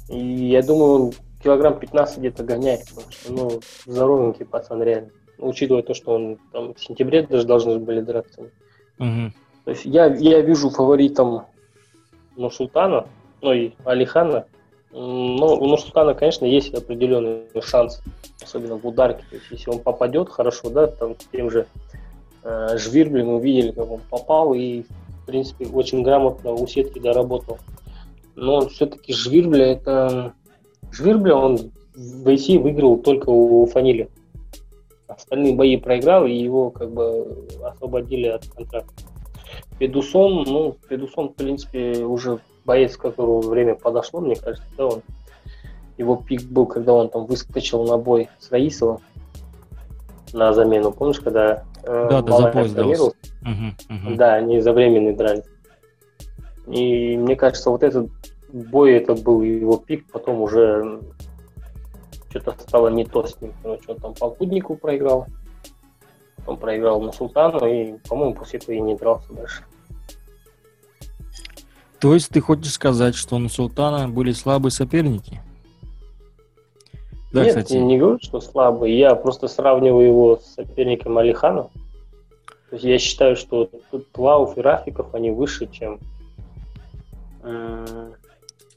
И 0.08 0.18
я 0.18 0.62
думаю, 0.62 0.92
он 0.92 1.12
килограмм 1.42 1.78
15 1.78 2.18
где-то 2.18 2.42
гоняет, 2.42 2.88
потому 2.88 3.12
что, 3.12 3.32
ну, 3.32 3.60
здоровенький 3.86 4.46
пацан 4.46 4.82
реально. 4.82 5.10
Учитывая 5.38 5.82
то, 5.82 5.94
что 5.94 6.12
он 6.12 6.38
там 6.52 6.74
в 6.74 6.80
сентябре 6.80 7.26
даже 7.26 7.46
должны 7.46 7.78
были 7.78 8.00
драться. 8.00 8.42
Угу. 8.98 9.32
То 9.64 9.70
есть 9.70 9.84
я, 9.84 10.06
я 10.06 10.40
вижу 10.40 10.70
фаворитом 10.70 11.46
Нурсултана, 12.36 13.06
ну 13.40 13.52
и 13.52 13.72
Алихана, 13.84 14.46
но 14.94 15.56
у 15.56 15.66
Нурсултана, 15.66 16.14
конечно, 16.14 16.44
есть 16.44 16.72
определенный 16.72 17.42
шанс, 17.62 18.00
особенно 18.40 18.76
в 18.76 18.86
ударке. 18.86 19.24
То 19.28 19.36
есть, 19.36 19.46
если 19.50 19.70
он 19.70 19.80
попадет 19.80 20.28
хорошо, 20.28 20.70
да, 20.70 20.86
там 20.86 21.16
тем 21.32 21.50
же 21.50 21.66
э, 22.44 22.78
Жвирбли 22.78 23.22
мы 23.22 23.40
видели, 23.40 23.72
как 23.72 23.90
он 23.90 24.00
попал 24.08 24.54
и, 24.54 24.82
в 24.82 25.26
принципе, 25.26 25.66
очень 25.66 26.02
грамотно 26.02 26.52
у 26.52 26.66
сетки 26.68 27.00
доработал. 27.00 27.58
Но 28.36 28.68
все-таки 28.68 29.12
Жвирбля 29.12 29.72
это... 29.72 30.32
Жвирбля 30.92 31.34
он 31.34 31.72
в 31.94 32.28
IC 32.28 32.60
выиграл 32.60 32.98
только 32.98 33.30
у 33.30 33.66
Фанили. 33.66 34.08
Остальные 35.08 35.54
бои 35.54 35.76
проиграл, 35.76 36.26
и 36.26 36.32
его 36.32 36.70
как 36.70 36.92
бы 36.92 37.46
освободили 37.64 38.26
от 38.28 38.46
контракта. 38.46 38.94
Педусон, 39.78 40.44
ну, 40.46 40.76
Педусон, 40.88 41.28
в 41.28 41.34
принципе, 41.34 42.04
уже 42.04 42.40
боец, 42.64 42.96
которого 42.96 43.48
время 43.48 43.74
подошло, 43.74 44.20
мне 44.20 44.36
кажется, 44.36 44.66
да, 44.76 44.86
он 44.86 45.02
его 45.96 46.16
пик 46.16 46.42
был, 46.42 46.66
когда 46.66 46.92
он 46.92 47.08
там 47.08 47.26
выскочил 47.26 47.84
на 47.84 47.98
бой 47.98 48.28
с 48.38 48.50
Раисовым 48.50 49.00
на 50.32 50.52
замену. 50.52 50.90
Помнишь, 50.92 51.20
когда 51.20 51.64
э, 51.84 52.08
да, 52.10 52.22
да, 52.22 52.36
за 52.36 52.48
пояс 52.48 52.72
угу, 52.72 53.12
угу. 53.88 54.16
Да, 54.16 54.34
они 54.34 54.60
за 54.60 54.72
временный 54.72 55.14
дрались. 55.14 55.44
И 56.66 57.16
мне 57.16 57.36
кажется, 57.36 57.70
вот 57.70 57.82
этот 57.82 58.10
бой, 58.52 58.94
это 58.94 59.14
был 59.14 59.42
его 59.42 59.76
пик, 59.76 60.10
потом 60.10 60.40
уже 60.40 61.00
что-то 62.30 62.54
стало 62.60 62.88
не 62.88 63.04
то 63.04 63.26
с 63.26 63.40
ним. 63.40 63.52
Короче, 63.62 63.84
он 63.88 63.96
там 64.00 64.14
полкуднику 64.14 64.76
проиграл, 64.76 65.26
он 66.46 66.56
проиграл 66.56 67.00
на 67.00 67.12
Султану 67.12 67.66
и, 67.66 67.94
по-моему, 68.08 68.34
после 68.34 68.58
этого 68.58 68.74
и 68.74 68.80
не 68.80 68.96
дрался 68.96 69.32
дальше. 69.32 69.64
То 72.00 72.14
есть 72.14 72.28
ты 72.28 72.40
хочешь 72.40 72.72
сказать, 72.72 73.14
что 73.14 73.38
на 73.38 73.48
Султана 73.48 74.08
были 74.08 74.32
слабые 74.32 74.70
соперники? 74.70 75.40
Да, 77.32 77.42
Нет, 77.44 77.48
кстати. 77.48 77.72
я 77.72 77.82
не 77.82 77.98
говорю, 77.98 78.18
что 78.20 78.40
слабый. 78.40 78.96
Я 78.96 79.14
просто 79.14 79.48
сравниваю 79.48 80.06
его 80.06 80.36
с 80.36 80.54
соперником 80.54 81.18
Алихана. 81.18 81.64
То 82.70 82.76
есть 82.76 82.84
я 82.84 82.98
считаю, 82.98 83.36
что 83.36 83.70
тут 83.90 84.06
Плауф 84.12 84.56
и 84.56 84.60
Рафиков, 84.60 85.14
они 85.14 85.30
выше, 85.30 85.66
чем... 85.66 85.98
Э, 87.42 88.12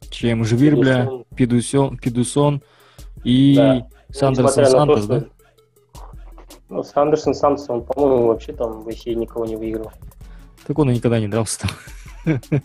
чем 0.09 0.43
Жвирбля, 0.43 1.09
Педусон, 1.35 1.97
Педусон 1.97 2.61
и 3.23 3.55
да. 3.55 3.87
Сандерсон 4.09 4.65
Сантос, 4.65 5.05
да? 5.05 5.25
Ну, 6.69 6.83
с 6.83 6.91
Андерсон 6.95 7.33
Санс, 7.33 7.69
он, 7.69 7.83
по-моему, 7.83 8.27
вообще 8.27 8.53
там 8.53 8.81
в 8.81 8.87
России 8.87 9.13
никого 9.13 9.45
не 9.45 9.55
выиграл. 9.55 9.91
Так 10.65 10.77
он 10.79 10.89
и 10.91 10.95
никогда 10.95 11.19
не 11.19 11.27
дрался 11.27 11.61
там. 11.61 12.41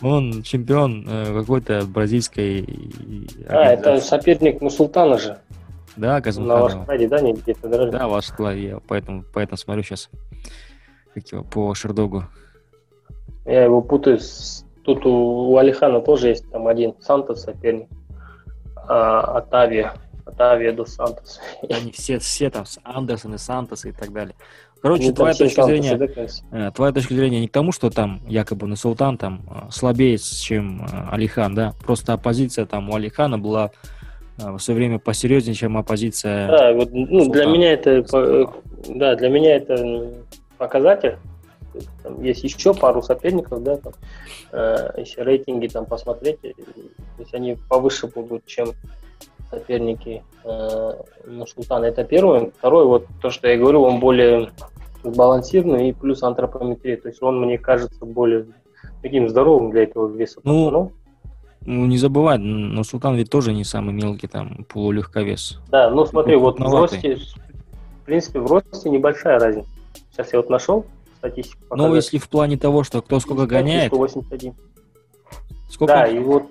Он 0.00 0.44
чемпион 0.44 1.04
э, 1.08 1.40
какой-то 1.40 1.84
бразильской... 1.84 2.64
А, 3.48 3.72
это 3.72 3.98
соперник 3.98 4.60
Мусултана 4.60 5.18
же. 5.18 5.38
Да, 5.96 6.20
Казахстана. 6.20 6.54
На 6.54 6.62
Вашкладе, 6.62 7.08
да, 7.08 7.20
не 7.20 7.32
где-то 7.32 7.68
дрались? 7.68 7.92
Да, 7.92 8.06
Вашкладе, 8.06 8.62
я 8.62 8.78
поэтому, 8.86 9.24
поэтому 9.34 9.56
смотрю 9.56 9.82
сейчас 9.82 10.08
как 11.14 11.26
его, 11.32 11.42
по 11.42 11.74
Шердогу. 11.74 12.24
Я 13.44 13.64
его 13.64 13.82
путаю 13.82 14.20
с... 14.20 14.64
Тут 14.84 15.04
у, 15.04 15.50
у 15.50 15.56
Алихана 15.56 16.00
тоже 16.00 16.28
есть 16.28 16.48
там 16.50 16.68
один 16.68 16.94
Сантос 17.00 17.42
соперник, 17.42 17.88
а, 18.76 19.38
Атавия 19.38 19.94
Отавия, 20.28 20.72
Дос 20.72 20.94
Сантос. 20.94 21.40
Они 21.68 21.90
все, 21.92 22.18
все 22.18 22.50
там, 22.50 22.64
Андерсон 22.84 23.34
и 23.34 23.38
Сантос 23.38 23.84
и 23.86 23.92
так 23.92 24.12
далее. 24.12 24.34
Короче, 24.80 25.08
ну, 25.08 25.14
твоя 25.14 25.34
точка 25.34 25.64
зрения, 25.64 25.98
э, 26.52 26.70
твоя 26.72 26.92
точка 26.92 27.14
зрения 27.14 27.40
не 27.40 27.48
к 27.48 27.52
тому, 27.52 27.72
что 27.72 27.90
там 27.90 28.20
якобы 28.28 28.68
на 28.68 28.76
Султан 28.76 29.18
там 29.18 29.42
э, 29.50 29.70
слабее, 29.70 30.18
чем 30.18 30.82
э, 30.84 31.08
Алихан, 31.10 31.54
да? 31.54 31.74
Просто 31.84 32.12
оппозиция 32.12 32.64
там 32.64 32.88
у 32.90 32.94
Алихана 32.94 33.38
была 33.38 33.70
в 34.36 34.60
свое 34.60 34.78
время 34.78 35.00
посерьезнее, 35.00 35.56
чем 35.56 35.76
оппозиция. 35.76 36.46
Да, 36.46 36.72
вот, 36.72 36.90
ну, 36.92 37.28
для 37.28 37.46
меня 37.46 37.72
это, 37.72 38.04
да, 38.86 39.16
для 39.16 39.28
меня 39.30 39.56
это 39.56 40.12
показатель. 40.58 41.16
Там 42.04 42.22
есть 42.22 42.44
еще 42.44 42.72
пару 42.72 43.02
соперников, 43.02 43.62
да, 43.62 43.78
там, 43.78 43.92
э, 44.52 44.90
если 44.98 45.22
рейтинги 45.22 45.66
там 45.66 45.86
посмотреть, 45.86 46.40
то 46.40 46.52
есть 47.18 47.34
они 47.34 47.56
повыше 47.68 48.06
будут, 48.06 48.46
чем 48.46 48.72
соперники 49.50 50.22
э, 50.44 50.92
Нурсултана. 51.26 51.86
Это 51.86 52.04
первое. 52.04 52.50
Второе, 52.58 52.84
вот 52.84 53.06
то, 53.20 53.30
что 53.30 53.48
я 53.48 53.56
говорю, 53.56 53.82
он 53.82 54.00
более 54.00 54.50
сбалансированный 55.02 55.90
и 55.90 55.92
плюс 55.92 56.22
антропометрия. 56.22 56.96
То 56.96 57.08
есть 57.08 57.22
он, 57.22 57.40
мне 57.40 57.58
кажется, 57.58 58.04
более 58.04 58.46
таким 59.02 59.28
здоровым 59.28 59.70
для 59.70 59.84
этого 59.84 60.08
веса. 60.08 60.40
Ну, 60.44 60.70
ну 60.70 61.86
не 61.86 61.98
забывай, 61.98 62.38
но 62.38 62.82
Султан 62.82 63.16
ведь 63.16 63.30
тоже 63.30 63.52
не 63.52 63.64
самый 63.64 63.92
мелкий 63.92 64.26
там 64.26 64.64
полулегковес. 64.68 65.60
Да, 65.70 65.90
ну 65.90 66.06
смотри, 66.06 66.36
вот 66.36 66.58
в 66.58 66.62
росте, 66.62 67.16
в 67.16 68.04
принципе, 68.04 68.40
в 68.40 68.46
росте 68.46 68.88
небольшая 68.88 69.38
разница. 69.38 69.68
Сейчас 70.10 70.32
я 70.32 70.38
вот 70.38 70.50
нашел 70.50 70.86
статистику. 71.18 71.76
Ну, 71.76 71.94
если 71.94 72.18
в 72.18 72.28
плане 72.28 72.56
того, 72.56 72.84
что 72.84 73.02
кто 73.02 73.20
сколько 73.20 73.46
гоняет. 73.46 73.88
181. 73.92 74.54
Сколько? 75.68 75.92
Да, 75.92 76.06
и 76.06 76.18
вот 76.18 76.44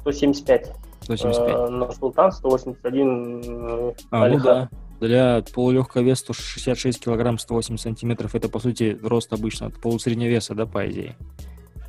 175. 0.00 0.72
175. 1.06 1.48
Э, 1.48 1.68
на 1.68 1.92
Султан 1.92 2.32
181 2.32 3.42
э, 3.44 3.92
а, 4.10 4.28
ну 4.28 4.40
да. 4.40 4.68
Для 5.00 5.44
полулегкого 5.54 6.02
веса 6.02 6.32
166 6.32 7.04
килограмм 7.04 7.38
180 7.38 7.82
сантиметров 7.82 8.34
это 8.34 8.48
по 8.48 8.58
сути 8.58 8.98
рост 9.02 9.32
обычно 9.32 9.66
от 9.66 9.80
полусреднего 9.80 10.28
веса, 10.28 10.54
да, 10.54 10.66
по 10.66 10.86
идее. 10.90 11.16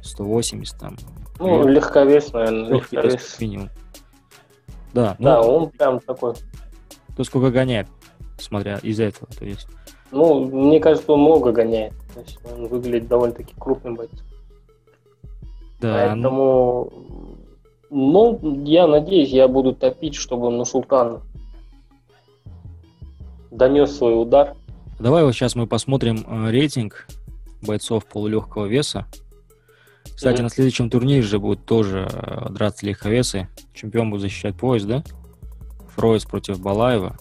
180 0.04 0.78
там. 0.78 0.98
Ну, 1.40 1.68
Лег... 1.68 1.78
легковес, 1.78 2.34
наверное, 2.34 2.70
Легкий 2.70 2.96
легковес. 2.98 3.40
минимум. 3.40 3.70
Да, 4.94 5.16
ну, 5.20 5.26
да, 5.26 5.42
он 5.42 5.70
прям 5.70 6.00
такой. 6.00 6.34
То 7.16 7.24
сколько 7.24 7.50
гоняет, 7.50 7.88
смотря 8.38 8.78
из 8.84 9.00
этого, 9.00 9.28
то 9.38 9.46
есть. 9.46 9.68
Ну, 10.12 10.46
мне 10.46 10.80
кажется, 10.80 11.12
он 11.12 11.22
много 11.22 11.52
гоняет. 11.52 11.94
То 12.14 12.22
есть 12.22 12.40
он 12.46 12.68
выглядит 12.68 13.08
довольно-таки 13.08 13.54
крупным 13.58 13.96
бойцом. 13.96 14.20
Да. 15.80 15.94
Поэтому 15.94 16.92
ну, 16.92 17.37
я 17.90 18.88
надеюсь, 18.88 19.30
я 19.30 19.48
буду 19.48 19.74
топить, 19.74 20.16
чтобы 20.16 20.50
на 20.50 20.66
Султан 20.66 21.22
донес 23.52 23.96
свой 23.96 24.22
удар. 24.22 24.56
Давай 25.00 25.24
вот 25.24 25.34
сейчас 25.34 25.56
мы 25.56 25.68
посмотрим 25.68 26.26
э, 26.28 26.52
рейтинг 26.52 27.08
бойцов 27.62 28.06
полулегкого 28.06 28.66
веса. 28.66 29.06
Кстати, 30.04 30.40
mm-hmm. 30.40 30.44
на 30.44 30.50
следующем 30.50 30.90
турнире 30.90 31.22
же 31.22 31.40
будут 31.40 31.66
тоже 31.66 32.08
э, 32.12 32.50
драться 32.50 32.86
легковесы. 32.86 33.48
Чемпион 33.74 34.10
будет 34.10 34.22
защищать 34.22 34.56
пояс, 34.56 34.84
да? 34.84 35.04
Фройс 35.96 36.26
против 36.26 36.60
Балаева. 36.60 37.18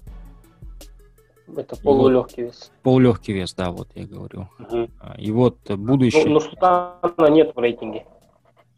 Это 1.55 1.77
полулегкий 1.77 2.45
вот, 2.45 2.53
вес. 2.53 2.73
Полулегкий 2.83 3.35
вес, 3.35 3.55
да, 3.55 3.71
вот 3.71 3.89
я 3.95 4.07
говорю. 4.07 4.49
Угу. 4.59 4.89
И 5.19 5.31
вот 5.31 5.59
будущий... 5.71 6.25
Ну, 6.25 6.35
но 6.35 6.41
Султана 6.41 7.29
нет 7.31 7.55
в 7.55 7.59
рейтинге. 7.59 8.07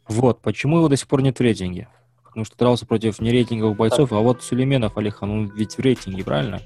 Вот, 0.08 0.40
почему 0.40 0.78
его 0.78 0.88
до 0.88 0.96
сих 0.96 1.06
пор 1.06 1.22
нет 1.22 1.38
в 1.38 1.40
рейтинге? 1.42 1.88
Потому 2.24 2.44
что 2.44 2.56
дрался 2.56 2.86
против 2.86 3.20
нерейтинговых 3.20 3.76
бойцов, 3.76 4.12
а 4.12 4.20
вот 4.20 4.42
Сулейменов 4.42 4.96
Алихан, 4.96 5.30
он 5.30 5.46
ведь 5.48 5.76
в 5.76 5.80
рейтинге, 5.80 6.24
правильно? 6.24 6.60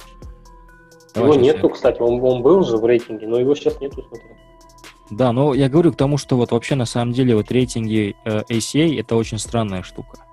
Его 1.14 1.34
нету, 1.34 1.68
я... 1.68 1.72
кстати, 1.72 2.00
он, 2.00 2.22
он 2.22 2.42
был 2.42 2.64
же 2.64 2.76
в 2.78 2.84
рейтинге, 2.84 3.26
но 3.26 3.38
его 3.38 3.54
сейчас 3.54 3.80
нету, 3.80 4.02
смотри. 4.08 4.28
Да, 5.10 5.32
но 5.32 5.52
я 5.52 5.68
говорю 5.68 5.92
к 5.92 5.96
тому, 5.96 6.16
что 6.16 6.36
вот 6.36 6.52
вообще 6.52 6.74
на 6.74 6.86
самом 6.86 7.12
деле 7.12 7.36
вот 7.36 7.50
рейтинги 7.50 8.16
э, 8.24 8.42
ACA 8.48 8.98
это 8.98 9.16
очень 9.16 9.38
странная 9.38 9.82
штука. 9.82 10.24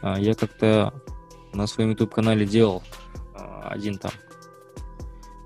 А, 0.00 0.18
я 0.18 0.34
как-то 0.34 0.94
на 1.52 1.66
своем 1.66 1.90
YouTube 1.90 2.14
канале 2.14 2.46
делал 2.46 2.82
а, 3.34 3.68
один 3.68 3.98
там 3.98 4.12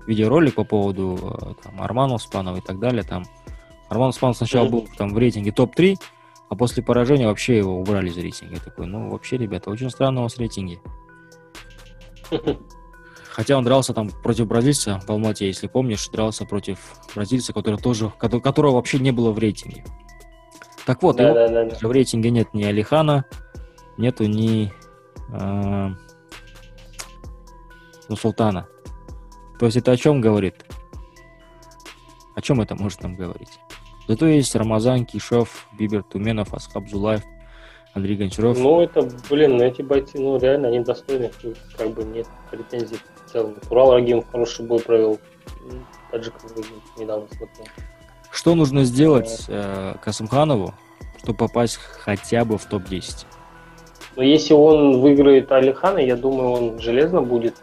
видеоролик 0.07 0.55
по 0.55 0.63
поводу 0.63 1.37
э, 1.41 1.53
там, 1.63 1.81
Арманов, 1.81 2.21
Спанова 2.21 2.57
и 2.57 2.61
так 2.61 2.79
далее. 2.79 3.03
Там 3.03 3.25
Арман 3.93 4.11
Спан 4.11 4.33
сначала 4.33 4.67
был 4.67 4.87
там 4.97 5.13
в 5.13 5.17
рейтинге 5.19 5.51
топ-3, 5.51 5.97
а 6.49 6.55
после 6.55 6.81
поражения 6.81 7.27
вообще 7.27 7.57
его 7.59 7.79
убрали 7.79 8.09
из 8.09 8.17
рейтинга. 8.17 8.55
Я 8.55 8.59
такой, 8.59 8.87
ну, 8.87 9.11
вообще, 9.11 9.37
ребята, 9.37 9.69
очень 9.69 9.91
странно 9.91 10.21
у 10.21 10.23
вас 10.23 10.37
рейтинги. 10.37 10.81
Хотя 13.29 13.55
он 13.55 13.63
дрался 13.63 13.93
там 13.93 14.09
против 14.09 14.47
бразильца 14.47 14.99
в 14.99 15.09
Алмате, 15.11 15.45
если 15.45 15.67
помнишь, 15.67 16.07
дрался 16.09 16.43
против 16.45 16.79
бразильца, 17.13 17.53
который 17.53 17.79
тоже, 17.79 18.09
которого 18.09 18.73
вообще 18.73 18.97
не 18.97 19.11
было 19.11 19.31
в 19.31 19.37
рейтинге. 19.37 19.85
Так 20.87 21.03
вот, 21.03 21.17
да, 21.17 21.29
его, 21.29 21.35
да, 21.35 21.65
да, 21.65 21.87
в 21.87 21.91
рейтинге 21.91 22.31
нет 22.31 22.51
ни 22.55 22.63
Алихана, 22.63 23.25
нету 23.97 24.25
ни 24.25 24.73
э, 25.31 25.89
ну, 28.09 28.15
Султана. 28.15 28.67
То 29.59 29.67
есть 29.67 29.77
это 29.77 29.91
о 29.91 29.97
чем 29.97 30.19
говорит? 30.19 30.65
О 32.35 32.41
чем 32.41 32.59
это 32.59 32.75
может 32.75 33.03
нам 33.03 33.15
говорить? 33.15 33.59
Зато 34.07 34.27
есть 34.27 34.55
Рамазан, 34.55 35.05
Кишов, 35.05 35.67
Бибер 35.77 36.03
Туменов, 36.03 36.53
Асхаб 36.53 36.89
Зулаев, 36.89 37.23
Андрей 37.93 38.17
Гончаров. 38.17 38.57
Ну, 38.57 38.81
это, 38.81 39.07
блин, 39.29 39.57
ну, 39.57 39.63
эти 39.63 39.81
бойцы, 39.81 40.19
ну, 40.19 40.37
реально, 40.37 40.69
они 40.69 40.79
достойны, 40.79 41.31
как 41.77 41.91
бы 41.91 42.03
нет 42.03 42.27
претензий 42.51 42.97
в 43.25 43.31
целом. 43.31 43.55
Урал 43.69 43.93
Рагимов 43.93 44.25
хороший 44.29 44.65
бой 44.65 44.79
провел, 44.79 45.19
Таджиков 46.11 46.43
недавно 46.97 47.27
смотрел. 47.27 47.67
Что 48.31 48.55
нужно 48.55 48.83
сделать 48.83 49.45
э, 49.47 49.93
Касымханову, 50.01 50.73
чтобы 51.19 51.37
попасть 51.37 51.77
хотя 51.77 52.43
бы 52.43 52.57
в 52.57 52.65
топ-10? 52.65 53.25
Ну, 54.15 54.23
если 54.23 54.53
он 54.53 55.01
выиграет 55.01 55.51
Алихана, 55.51 55.99
я 55.99 56.15
думаю, 56.15 56.49
он 56.49 56.79
железно 56.79 57.21
будет 57.21 57.55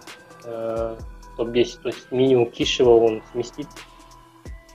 э, 0.45 0.97
топ-10. 1.37 1.81
То 1.83 1.89
есть 1.89 2.13
минимум 2.13 2.51
Кишева 2.51 2.91
он 2.91 3.23
сместит 3.33 3.67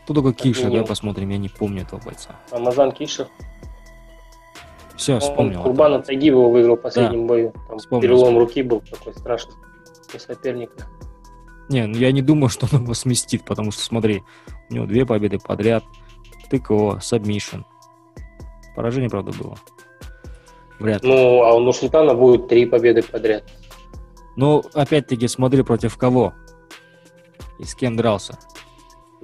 кто 0.06 0.14
такой 0.14 0.36
Киша, 0.36 0.70
да, 0.70 0.84
посмотрим, 0.84 1.30
я 1.30 1.40
не 1.40 1.50
помню 1.50 1.82
этого 1.82 2.00
бойца. 2.00 2.36
Рамазан 2.52 2.92
Киша. 2.92 3.28
Все, 4.96 5.20
вспомнил. 5.20 5.64
Курбана 5.64 6.00
Тагибова 6.00 6.50
выиграл 6.50 6.78
в 6.78 6.82
последнем 6.82 7.22
да. 7.22 7.28
бою. 7.28 7.54
Там 7.68 7.80
вспомнил, 7.80 8.02
перелом 8.04 8.20
вспомнил. 8.20 8.40
руки 8.40 8.62
был 8.62 8.82
такой 8.82 9.14
страшный 9.14 9.56
для 10.12 10.20
соперника. 10.20 10.88
Не, 11.70 11.88
ну 11.88 11.98
я 11.98 12.12
не 12.12 12.22
думаю, 12.22 12.50
что 12.52 12.68
он 12.72 12.84
его 12.84 12.94
сместит, 12.94 13.44
потому 13.46 13.72
что, 13.72 13.82
смотри, 13.82 14.22
у 14.70 14.74
него 14.76 14.86
две 14.86 15.08
победы 15.08 15.40
подряд, 15.40 15.84
TKO, 16.52 17.00
submission. 17.02 17.62
Поражение, 18.76 19.10
правда, 19.10 19.32
было. 19.32 19.58
Вряд 20.78 21.04
ли. 21.04 21.10
Ну, 21.10 21.42
а 21.42 21.56
у 21.56 21.62
Нурсултана 21.62 22.14
будет 22.14 22.48
три 22.48 22.68
победы 22.68 23.02
подряд. 23.02 23.44
Ну, 24.36 24.64
опять-таки, 24.76 25.28
смотри, 25.28 25.64
против 25.64 25.98
кого 25.98 26.34
и 27.58 27.64
с 27.64 27.74
кем 27.74 27.96
дрался. 27.96 28.38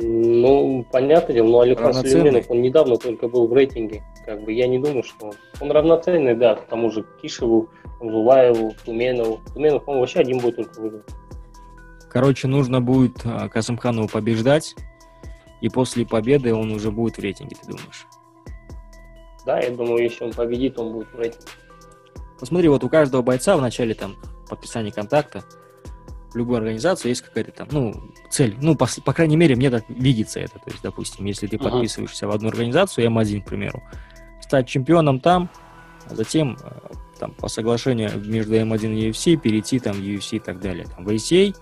Ну, 0.04 0.84
понятно 0.92 1.34
дело, 1.34 1.48
но 1.48 1.60
Алихан 1.60 1.94
Сулейменов, 1.94 2.50
он 2.50 2.62
недавно 2.62 2.98
только 2.98 3.28
был 3.28 3.48
в 3.48 3.54
рейтинге. 3.54 4.04
Как 4.26 4.44
бы 4.44 4.52
я 4.52 4.68
не 4.68 4.80
думаю, 4.80 5.04
что 5.04 5.28
он, 5.28 5.34
он 5.60 5.72
равноценный, 5.72 6.36
да, 6.36 6.56
к 6.56 6.68
тому 6.68 6.90
же 6.90 7.06
Кишеву, 7.22 7.70
Зулаеву, 8.00 8.74
Туменову. 8.84 9.40
Туменов, 9.54 9.84
он 9.88 10.00
вообще 10.00 10.20
один 10.20 10.40
будет 10.40 10.56
только 10.56 10.80
выиграть. 10.80 11.06
Короче, 12.10 12.48
нужно 12.48 12.82
будет 12.82 13.22
а, 13.24 13.48
Касымханову 13.48 14.08
побеждать, 14.08 14.76
и 15.62 15.70
после 15.70 16.06
победы 16.06 16.54
он 16.54 16.72
уже 16.72 16.92
будет 16.92 17.18
в 17.18 17.22
рейтинге, 17.22 17.56
ты 17.62 17.68
думаешь? 17.68 18.08
Да, 19.46 19.60
я 19.60 19.70
думаю, 19.70 20.04
если 20.04 20.24
он 20.24 20.34
победит, 20.34 20.80
он 20.80 20.94
будет 20.94 21.08
в 21.14 21.20
рейтинге. 21.20 21.46
Посмотри, 22.40 22.70
вот 22.70 22.84
у 22.84 22.90
каждого 22.90 23.22
бойца 23.22 23.56
в 23.56 23.62
начале 23.62 23.94
там 23.94 24.16
подписания 24.50 24.92
контакта 24.92 25.44
в 26.32 26.36
любую 26.36 26.58
организацию 26.58 27.10
есть 27.10 27.22
какая-то 27.22 27.52
там, 27.52 27.68
ну, 27.72 28.12
цель. 28.30 28.56
Ну, 28.62 28.76
по, 28.76 28.88
по 29.04 29.14
крайней 29.14 29.36
мере, 29.36 29.56
мне 29.56 29.70
так 29.70 29.84
видится 29.90 30.40
это. 30.40 30.60
То 30.60 30.70
есть, 30.70 30.82
допустим, 30.82 31.26
если 31.26 31.48
ты 31.48 31.58
uh-huh. 31.58 31.70
подписываешься 31.70 32.28
в 32.28 32.32
одну 32.32 32.50
организацию, 32.50 33.08
М1, 33.08 33.42
к 33.42 33.46
примеру, 33.46 33.84
стать 34.42 34.68
чемпионом 34.68 35.20
там, 35.20 35.50
а 36.10 36.16
затем 36.16 36.58
э, 36.62 36.72
там, 37.20 37.32
по 37.32 37.48
соглашению 37.48 38.12
между 38.26 38.56
М1 38.56 38.96
и 38.96 39.10
UFC 39.10 39.36
перейти 39.38 39.80
там 39.80 39.94
в 39.94 40.00
UFC 40.00 40.38
и 40.38 40.40
так 40.40 40.60
далее. 40.60 40.86
Там, 40.86 41.06
в 41.06 41.10
ACA, 41.10 41.56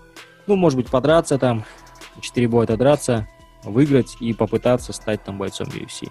ну, 0.46 0.56
может 0.56 0.76
быть, 0.76 0.88
подраться 0.88 1.38
там, 1.38 1.64
4 2.20 2.48
боя 2.48 2.64
отодраться, 2.64 3.28
выиграть 3.64 4.16
и 4.20 4.32
попытаться 4.32 4.92
стать 4.92 5.24
там 5.24 5.38
бойцом 5.38 5.68
UFC. 5.68 6.10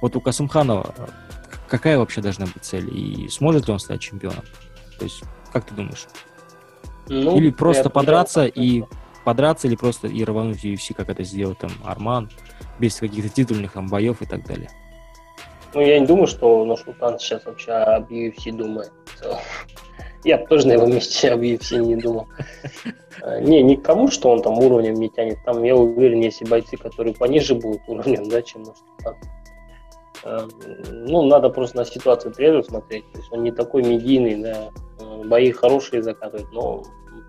Вот 0.00 0.16
у 0.16 0.20
Касымханова 0.20 0.94
э, 0.96 1.06
какая 1.68 1.98
вообще 1.98 2.20
должна 2.20 2.46
быть 2.46 2.62
цель? 2.64 2.88
И 2.96 3.28
сможет 3.28 3.66
ли 3.66 3.72
он 3.72 3.78
стать 3.78 4.00
чемпионом? 4.00 4.44
То 4.98 5.04
есть, 5.04 5.22
как 5.52 5.66
ты 5.66 5.74
думаешь? 5.74 6.06
Ну, 7.08 7.36
или 7.36 7.50
просто 7.50 7.90
подраться 7.90 8.46
и 8.46 8.84
подраться, 9.24 9.66
или 9.66 9.76
просто 9.76 10.06
и 10.06 10.24
рвануть 10.24 10.64
UFC, 10.64 10.94
как 10.94 11.08
это 11.08 11.24
сделал 11.24 11.54
там 11.54 11.70
Арман, 11.84 12.30
без 12.78 12.96
каких-то 12.96 13.28
титульных 13.28 13.72
там 13.72 13.88
боев 13.88 14.22
и 14.22 14.26
так 14.26 14.46
далее. 14.46 14.70
Ну, 15.74 15.80
я 15.80 15.98
не 15.98 16.06
думаю, 16.06 16.26
что 16.26 16.64
наш 16.64 16.80
Султан 16.80 17.18
сейчас 17.18 17.44
вообще 17.44 17.72
об 17.72 18.10
UFC 18.10 18.52
думает. 18.52 18.92
Я 20.24 20.38
бы 20.38 20.46
тоже 20.46 20.66
на 20.66 20.72
его 20.72 20.86
месте 20.86 21.30
об 21.30 21.40
UFC 21.40 21.78
не 21.78 21.94
думал. 21.94 22.26
А, 23.22 23.38
не, 23.40 23.62
не 23.62 23.76
к 23.76 23.84
тому, 23.84 24.10
что 24.10 24.30
он 24.30 24.42
там 24.42 24.58
уровнем 24.58 24.94
не 24.94 25.08
тянет. 25.08 25.38
Там, 25.44 25.62
я 25.62 25.76
уверен, 25.76 26.20
есть 26.20 26.42
и 26.42 26.44
бойцы, 26.44 26.76
которые 26.76 27.14
пониже 27.14 27.54
будут 27.54 27.82
уровнем, 27.86 28.28
да, 28.28 28.42
чем 28.42 28.62
может 28.62 28.82
там. 29.04 29.14
А, 30.24 30.48
ну, 30.90 31.22
надо 31.22 31.48
просто 31.50 31.76
на 31.76 31.84
ситуацию 31.84 32.34
трезво 32.34 32.62
смотреть. 32.62 33.04
То 33.12 33.18
есть 33.18 33.32
он 33.32 33.44
не 33.44 33.52
такой 33.52 33.84
медийный, 33.84 34.42
да. 34.42 34.70
Бои 35.24 35.50
хорошие 35.50 36.02
закатывает, 36.02 36.50
но 36.52 36.82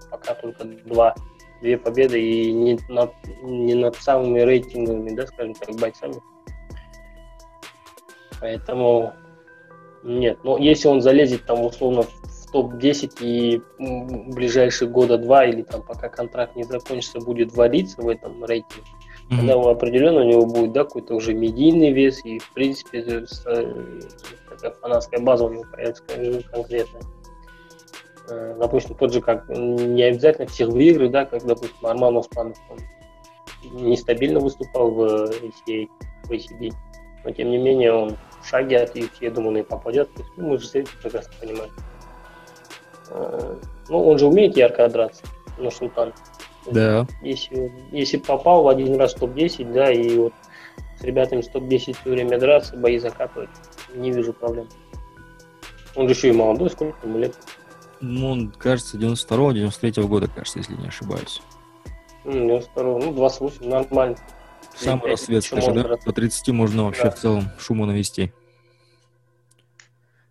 пока 0.10 0.34
только 0.36 0.65
два, 0.65 1.15
две 1.62 1.78
победы 1.78 2.21
и 2.21 2.52
не 2.52 2.80
над, 2.89 3.12
не 3.41 3.73
над 3.73 3.95
самыми 3.95 4.39
рейтинговыми, 4.41 5.15
да, 5.15 5.28
скажем 5.28 5.54
так, 5.54 5.76
бойцами. 5.76 6.15
Поэтому 8.39 9.13
нет. 10.04 10.39
Но 10.43 10.58
если 10.58 10.88
он 10.88 11.02
залезет 11.02 11.45
там 11.45 11.63
условно 11.63 12.04
в 12.04 12.52
топ-10 12.52 13.17
и 13.21 13.62
в 13.78 14.36
ближайшие 14.36 14.89
года 14.89 15.17
два 15.17 15.45
или 15.45 15.63
там 15.63 15.82
пока 15.84 16.10
контракт 16.10 16.56
не 16.56 16.63
закончится, 16.63 17.19
будет 17.19 17.54
вариться 17.54 18.02
в 18.02 18.08
этом 18.08 18.43
рейтинге, 18.45 18.84
mm-hmm. 19.30 19.38
тогда 19.38 19.71
определенно 19.71 20.21
у 20.21 20.23
него 20.23 20.45
будет 20.45 20.71
да, 20.71 20.84
какой-то 20.84 21.15
уже 21.15 21.34
медийный 21.34 21.91
вес 21.91 22.23
и 22.23 22.39
в 22.39 22.54
принципе 22.54 23.00
э, 23.00 23.26
такая 24.50 24.71
фанатская 24.80 25.19
база 25.19 25.45
у 25.45 25.50
него 25.50 25.65
появится 25.71 26.04
конкретная. 26.52 27.02
Э, 28.30 28.56
допустим, 28.60 28.96
тот 28.96 29.13
же, 29.13 29.22
как 29.22 29.48
не 29.50 30.04
обязательно 30.04 30.48
всех 30.48 30.70
в 30.70 30.78
игры, 30.78 31.10
да, 31.10 31.26
как, 31.26 31.46
допустим, 31.46 31.86
Арман 31.86 32.18
Оспанов, 32.18 32.58
он 32.70 32.80
нестабильно 33.63 34.40
выступал 34.40 34.92
в 34.92 35.02
ACA, 35.02 35.88
в 36.24 36.32
ACD, 36.32 36.74
но 37.24 37.32
тем 37.32 37.52
не 37.52 37.58
менее 37.58 37.94
он 37.94 38.18
в 38.42 38.48
шаге 38.48 38.80
от 38.80 38.96
UFC, 38.96 39.12
я 39.22 39.32
думаю, 39.32 39.50
он 39.50 39.58
и 39.58 39.63
попадет. 39.63 40.10
Ну, 40.36 40.50
мы 40.50 40.58
же 40.58 40.68
все 40.68 40.86
прекрасно 41.02 41.34
понимаем. 41.40 41.72
Э, 43.12 43.56
ну, 43.90 44.08
он 44.08 44.20
же 44.20 44.28
умеет 44.28 44.58
ярко 44.58 44.88
драться, 44.90 45.24
но 45.58 45.72
Султан. 45.72 46.13
Да. 46.70 47.08
Если, 47.22 47.72
если 47.92 48.18
попал 48.18 48.63
в 48.63 48.68
один 48.68 48.96
раз 48.98 49.13
в 49.16 49.20
топ-10, 49.20 49.72
да, 49.72 49.90
и 49.90 50.18
вот 50.18 50.34
с 51.00 51.04
ребятами 51.04 51.42
с 51.42 51.48
топ-10 51.48 51.96
все 52.02 52.10
время 52.10 52.40
драться, 52.40 52.76
бои 52.76 52.98
закатывать, 52.98 53.50
не 53.96 54.12
вижу 54.12 54.34
проблем. 54.34 54.68
Он 55.96 56.08
же 56.08 56.13
еще 56.13 56.30
и 56.30 56.34
молодой, 56.34 56.70
сколько 56.70 57.08
ему 57.08 57.20
лет? 57.20 57.36
Ну, 58.00 58.32
он, 58.32 58.52
кажется, 58.52 58.98
92-го, 58.98 59.52
93-го 59.52 60.08
года, 60.08 60.28
кажется, 60.28 60.60
если 60.60 60.76
не 60.76 60.88
ошибаюсь. 60.88 61.42
92-го, 62.26 63.00
ну, 63.00 63.14
28, 63.14 63.68
нормально. 63.68 64.18
Самый 64.76 65.12
рассвет, 65.12 65.44
скажи, 65.44 65.72
да? 65.72 65.98
По 66.06 66.14
30 66.14 66.50
можно 66.50 66.86
вообще 66.86 67.04
да. 67.04 67.12
в 67.12 67.16
целом 67.16 67.44
шуму 67.60 67.86
навести. 67.86 68.32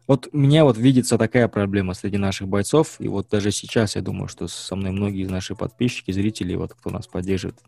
Вот 0.07 0.29
у 0.33 0.37
меня 0.37 0.65
вот 0.65 0.77
видится 0.79 1.19
такая 1.19 1.49
проблема 1.49 1.95
среди 1.95 2.17
наших 2.17 2.47
бойцов, 2.47 2.97
и 3.01 3.09
вот 3.09 3.29
даже 3.29 3.51
сейчас 3.51 3.97
я 3.97 4.03
думаю, 4.03 4.29
что 4.29 4.47
со 4.47 4.77
мной 4.77 4.93
многие 4.93 5.23
из 5.23 5.31
наших 5.31 5.59
подписчики, 5.59 6.13
зрители, 6.13 6.55
вот 6.55 6.75
кто 6.75 6.91
нас 6.91 7.09
поддерживает, 7.09 7.59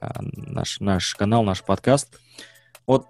а, 0.00 0.20
наш, 0.22 0.80
наш 0.80 1.14
канал, 1.14 1.44
наш 1.44 1.62
подкаст. 1.62 2.18
Вот 2.86 3.06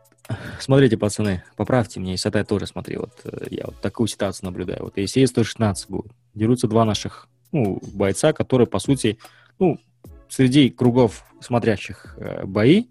Смотрите, 0.61 0.97
пацаны, 0.97 1.43
поправьте 1.57 2.01
меня, 2.01 2.13
если 2.13 2.31
я 2.33 2.45
тоже 2.45 2.67
смотри, 2.67 2.97
вот 2.97 3.13
э, 3.25 3.47
я 3.51 3.65
вот 3.67 3.81
такую 3.81 4.07
ситуацию 4.07 4.47
наблюдаю. 4.47 4.85
Вот 4.85 4.97
если 4.97 5.21
есть 5.21 5.33
116 5.33 5.91
будет, 5.91 6.13
дерутся 6.35 6.69
два 6.69 6.85
наших, 6.85 7.29
ну, 7.51 7.81
бойца, 7.93 8.33
которые, 8.33 8.67
по 8.67 8.79
сути, 8.79 9.19
ну, 9.59 9.79
среди 10.29 10.71
кругов 10.71 11.25
смотрящих 11.41 12.15
э, 12.19 12.45
бои, 12.45 12.85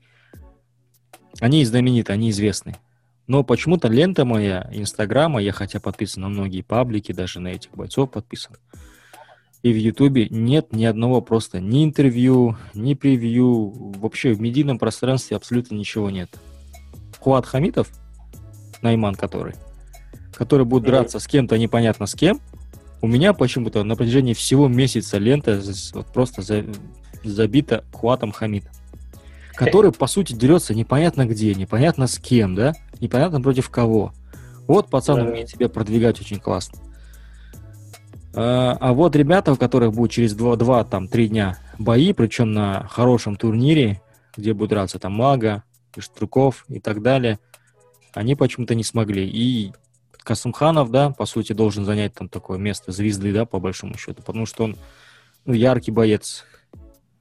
они 1.39 1.63
знамениты, 1.65 2.11
они 2.11 2.29
известны. 2.29 2.77
Но 3.27 3.43
почему-то 3.43 3.87
лента 3.87 4.25
моя, 4.25 4.69
инстаграма, 4.73 5.41
я 5.41 5.53
хотя 5.53 5.79
подписан 5.79 6.23
на 6.23 6.29
многие 6.29 6.61
паблики, 6.61 7.13
даже 7.13 7.39
на 7.39 7.47
этих 7.47 7.71
бойцов 7.71 8.11
подписан, 8.11 8.57
и 9.63 9.71
в 9.71 9.77
Ютубе 9.77 10.27
нет 10.29 10.73
ни 10.73 10.85
одного 10.85 11.21
просто 11.21 11.59
ни 11.59 11.83
интервью, 11.85 12.57
ни 12.73 12.93
превью, 12.93 13.71
вообще 13.99 14.33
в 14.33 14.41
медийном 14.41 14.79
пространстве 14.79 15.37
абсолютно 15.37 15.75
ничего 15.75 16.09
нет. 16.09 16.29
Хуат 17.21 17.45
Хамитов, 17.45 17.87
Найман 18.81 19.15
который, 19.15 19.53
который 20.33 20.65
будет 20.65 20.83
драться 20.83 21.19
с 21.19 21.27
кем-то 21.27 21.57
непонятно 21.57 22.07
с 22.07 22.15
кем, 22.15 22.41
у 23.01 23.07
меня 23.07 23.33
почему-то 23.33 23.83
на 23.83 23.95
протяжении 23.95 24.33
всего 24.33 24.67
месяца 24.67 25.17
лента 25.17 25.61
вот 25.93 26.07
просто 26.07 26.41
за, 26.41 26.65
забита 27.23 27.83
Хуатом 27.93 28.31
Хамид, 28.31 28.65
который, 29.53 29.91
по 29.91 30.07
сути, 30.07 30.33
дерется 30.33 30.73
непонятно 30.73 31.25
где, 31.25 31.53
непонятно 31.53 32.07
с 32.07 32.17
кем, 32.17 32.55
да, 32.55 32.73
непонятно 32.99 33.41
против 33.41 33.69
кого. 33.69 34.13
Вот 34.67 34.89
пацан 34.89 35.21
умеет 35.21 35.49
себя 35.49 35.69
продвигать 35.69 36.19
очень 36.21 36.39
классно. 36.39 36.79
А, 38.33 38.77
а 38.79 38.93
вот 38.93 39.15
ребята, 39.15 39.51
у 39.51 39.55
которых 39.57 39.93
будет 39.93 40.11
через 40.11 40.35
2-3 40.35 40.89
там, 40.89 41.07
дня 41.07 41.57
бои, 41.77 42.13
причем 42.13 42.53
на 42.53 42.87
хорошем 42.87 43.35
турнире, 43.35 44.01
где 44.35 44.53
будет 44.53 44.69
драться 44.69 44.99
там 44.99 45.13
Мага, 45.13 45.63
Штурков 45.99 46.65
и 46.69 46.79
так 46.79 47.01
далее, 47.01 47.39
они 48.13 48.35
почему-то 48.35 48.75
не 48.75 48.83
смогли. 48.83 49.27
И 49.27 49.73
Касымханов, 50.23 50.91
да, 50.91 51.11
по 51.11 51.25
сути, 51.25 51.53
должен 51.53 51.85
занять 51.85 52.13
там 52.13 52.29
такое 52.29 52.57
место 52.57 52.91
звезды, 52.91 53.33
да, 53.33 53.45
по 53.45 53.59
большому 53.59 53.97
счету, 53.97 54.21
потому 54.21 54.45
что 54.45 54.65
он 54.65 54.77
ну, 55.45 55.53
яркий 55.53 55.91
боец. 55.91 56.45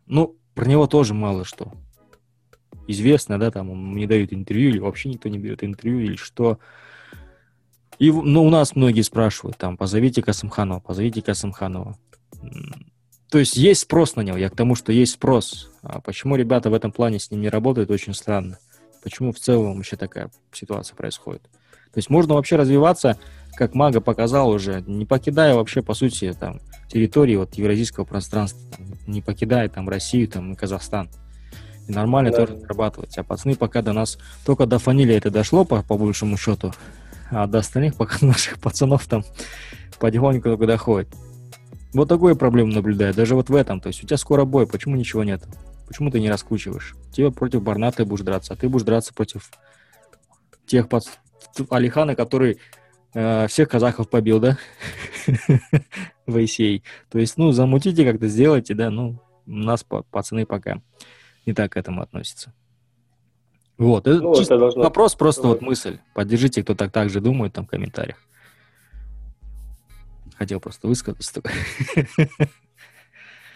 Ну, 0.06 0.36
про 0.54 0.66
него 0.66 0.86
тоже 0.86 1.14
мало 1.14 1.44
что. 1.44 1.72
Известно, 2.86 3.38
да, 3.38 3.50
там 3.50 3.96
не 3.96 4.06
дают 4.06 4.32
интервью, 4.32 4.70
или 4.70 4.78
вообще 4.78 5.08
никто 5.08 5.28
не 5.28 5.38
берет 5.38 5.64
интервью, 5.64 6.00
или 6.00 6.16
что. 6.16 6.58
И 7.98 8.10
ну, 8.10 8.44
у 8.44 8.50
нас 8.50 8.74
многие 8.74 9.02
спрашивают, 9.02 9.56
там, 9.58 9.76
позовите 9.76 10.22
Касымханова, 10.22 10.80
позовите 10.80 11.22
Касымханова. 11.22 11.96
То 13.30 13.38
есть 13.38 13.56
есть 13.56 13.82
спрос 13.82 14.16
на 14.16 14.22
него. 14.22 14.36
Я 14.36 14.50
к 14.50 14.56
тому, 14.56 14.74
что 14.74 14.92
есть 14.92 15.12
спрос. 15.12 15.70
А 15.82 16.00
почему 16.00 16.36
ребята 16.36 16.68
в 16.68 16.74
этом 16.74 16.90
плане 16.90 17.20
с 17.20 17.30
ним 17.30 17.40
не 17.40 17.48
работают, 17.48 17.90
очень 17.90 18.12
странно. 18.12 18.58
Почему 19.02 19.32
в 19.32 19.38
целом 19.38 19.76
вообще 19.76 19.96
такая 19.96 20.30
ситуация 20.52 20.96
происходит? 20.96 21.42
То 21.42 21.98
есть 21.98 22.10
можно 22.10 22.34
вообще 22.34 22.56
развиваться, 22.56 23.16
как 23.54 23.74
Мага 23.74 24.00
показал 24.00 24.50
уже, 24.50 24.82
не 24.86 25.06
покидая 25.06 25.54
вообще, 25.54 25.82
по 25.82 25.94
сути, 25.94 26.34
там, 26.38 26.60
территории 26.88 27.36
вот 27.36 27.54
евразийского 27.54 28.04
пространства, 28.04 28.60
там, 28.76 28.86
не 29.06 29.22
покидая 29.22 29.68
там 29.68 29.88
Россию 29.88 30.28
там, 30.28 30.52
и 30.52 30.56
Казахстан. 30.56 31.08
И 31.88 31.92
нормально 31.92 32.30
да. 32.30 32.46
тоже 32.46 32.58
зарабатывать. 32.58 33.16
А 33.16 33.24
пацаны 33.24 33.54
пока 33.54 33.82
до 33.82 33.92
нас, 33.92 34.18
только 34.44 34.66
до 34.66 34.78
фамилии 34.78 35.16
это 35.16 35.30
дошло, 35.30 35.64
по, 35.64 35.82
по 35.82 35.96
большему 35.96 36.36
счету, 36.36 36.72
а 37.30 37.46
до 37.46 37.58
остальных 37.58 37.94
пока 37.94 38.18
наших 38.26 38.58
пацанов 38.58 39.06
там 39.06 39.24
потихоньку 40.00 40.50
только 40.50 40.66
доходит. 40.66 41.08
Вот 41.92 42.08
такую 42.08 42.36
проблему 42.36 42.72
наблюдаю, 42.72 43.14
даже 43.14 43.34
вот 43.34 43.48
в 43.48 43.54
этом. 43.54 43.80
То 43.80 43.88
есть 43.88 44.04
у 44.04 44.06
тебя 44.06 44.16
скоро 44.16 44.44
бой, 44.44 44.66
почему 44.66 44.96
ничего 44.96 45.24
нет? 45.24 45.42
Почему 45.88 46.10
ты 46.10 46.20
не 46.20 46.30
раскручиваешь? 46.30 46.94
Тебе 47.12 47.32
против 47.32 47.62
Барна 47.62 47.90
ты 47.90 48.04
будешь 48.04 48.24
драться, 48.24 48.52
а 48.52 48.56
ты 48.56 48.68
будешь 48.68 48.84
драться 48.84 49.12
против 49.12 49.50
тех 50.66 50.88
пац... 50.88 51.08
Алихана, 51.68 52.14
который 52.14 52.58
э, 53.12 53.48
всех 53.48 53.68
казахов 53.68 54.08
побил, 54.08 54.38
да? 54.38 54.56
В 56.26 56.36
ACA. 56.36 56.82
То 57.10 57.18
есть, 57.18 57.36
ну, 57.36 57.50
замутите 57.50 58.04
как-то, 58.04 58.28
сделайте, 58.28 58.74
да, 58.74 58.90
ну, 58.90 59.20
у 59.46 59.50
нас 59.50 59.84
пацаны 60.10 60.46
пока 60.46 60.80
не 61.44 61.54
так 61.54 61.72
к 61.72 61.76
этому 61.76 62.02
относятся. 62.02 62.52
Вот, 63.78 64.06
это, 64.06 64.20
ну, 64.20 64.34
это 64.34 64.58
должно... 64.58 64.82
вопрос, 64.82 65.16
просто 65.16 65.48
вот 65.48 65.62
мысль. 65.62 65.98
Поддержите, 66.14 66.62
кто 66.62 66.74
так, 66.74 66.92
так 66.92 67.10
же 67.10 67.20
думает 67.20 67.54
там 67.54 67.66
в 67.66 67.68
комментариях. 67.68 68.18
Хотел 70.40 70.58
просто 70.58 70.88
высказаться. 70.88 71.42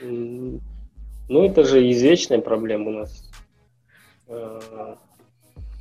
Ну, 0.03 0.61
это 1.31 1.65
же 1.65 1.91
извечная 1.91 2.43
проблема 2.43 2.91
у 2.91 2.93
нас. 2.93 3.31
Э, 4.27 4.97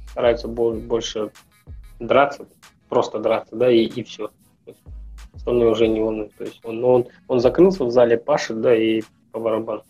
стараются 0.09 0.47
больше 0.47 1.31
драться, 1.99 2.47
просто 2.87 3.19
драться, 3.19 3.53
да, 3.53 3.69
и, 3.69 3.83
и 3.83 4.03
все. 4.03 4.31
Остальное 5.33 5.71
уже 5.71 5.89
не 5.89 5.99
волнует. 5.99 6.33
То 6.37 6.45
есть 6.45 6.61
он, 6.63 6.81
он, 6.85 7.07
он 7.27 7.41
закрылся 7.41 7.83
в 7.83 7.91
зале, 7.91 8.17
пашет, 8.17 8.61
да, 8.61 8.73
и 8.73 9.01
по 9.33 9.41
барабану. 9.41 9.83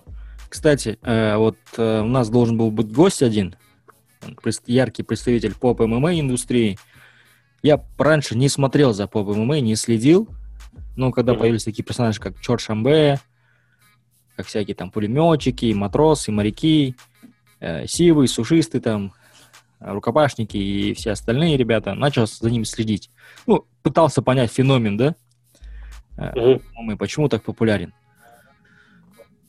Кстати, 0.50 0.98
э, 1.04 1.38
вот 1.38 1.58
э, 1.78 2.02
у 2.02 2.08
нас 2.08 2.32
должен 2.32 2.58
был 2.58 2.72
быть 2.72 2.92
гость 2.92 3.22
один, 3.22 3.56
яркий 4.66 5.04
представитель 5.04 5.54
поп-ММА 5.54 6.20
индустрии. 6.20 6.80
Я 7.62 7.86
раньше 8.00 8.36
не 8.36 8.50
смотрел 8.50 8.94
за 8.94 9.06
поп-ММА, 9.06 9.60
не 9.60 9.76
следил, 9.76 10.28
ну, 10.96 11.12
когда 11.12 11.34
mm-hmm. 11.34 11.40
появились 11.40 11.64
такие 11.64 11.84
персонажи, 11.84 12.20
как 12.20 12.40
Чор 12.40 12.60
Шамбе, 12.60 13.20
как 14.36 14.48
всякие 14.48 14.76
там 14.76 14.92
пулеметчики, 14.92 15.74
матросы, 15.74 16.32
моряки, 16.32 16.96
э, 17.60 17.88
сивы, 17.88 18.28
сушисты 18.28 18.80
там, 18.80 19.14
рукопашники 19.80 20.58
и 20.58 20.94
все 20.94 21.12
остальные 21.12 21.58
ребята, 21.58 21.94
начал 21.94 22.26
за 22.28 22.50
ними 22.50 22.64
следить. 22.64 23.10
Ну, 23.48 23.66
пытался 23.82 24.22
понять 24.22 24.52
феномен, 24.52 24.98
да? 24.98 25.16
Mm-hmm. 26.18 26.98
Почему 26.98 27.28
так 27.28 27.44
популярен? 27.44 27.94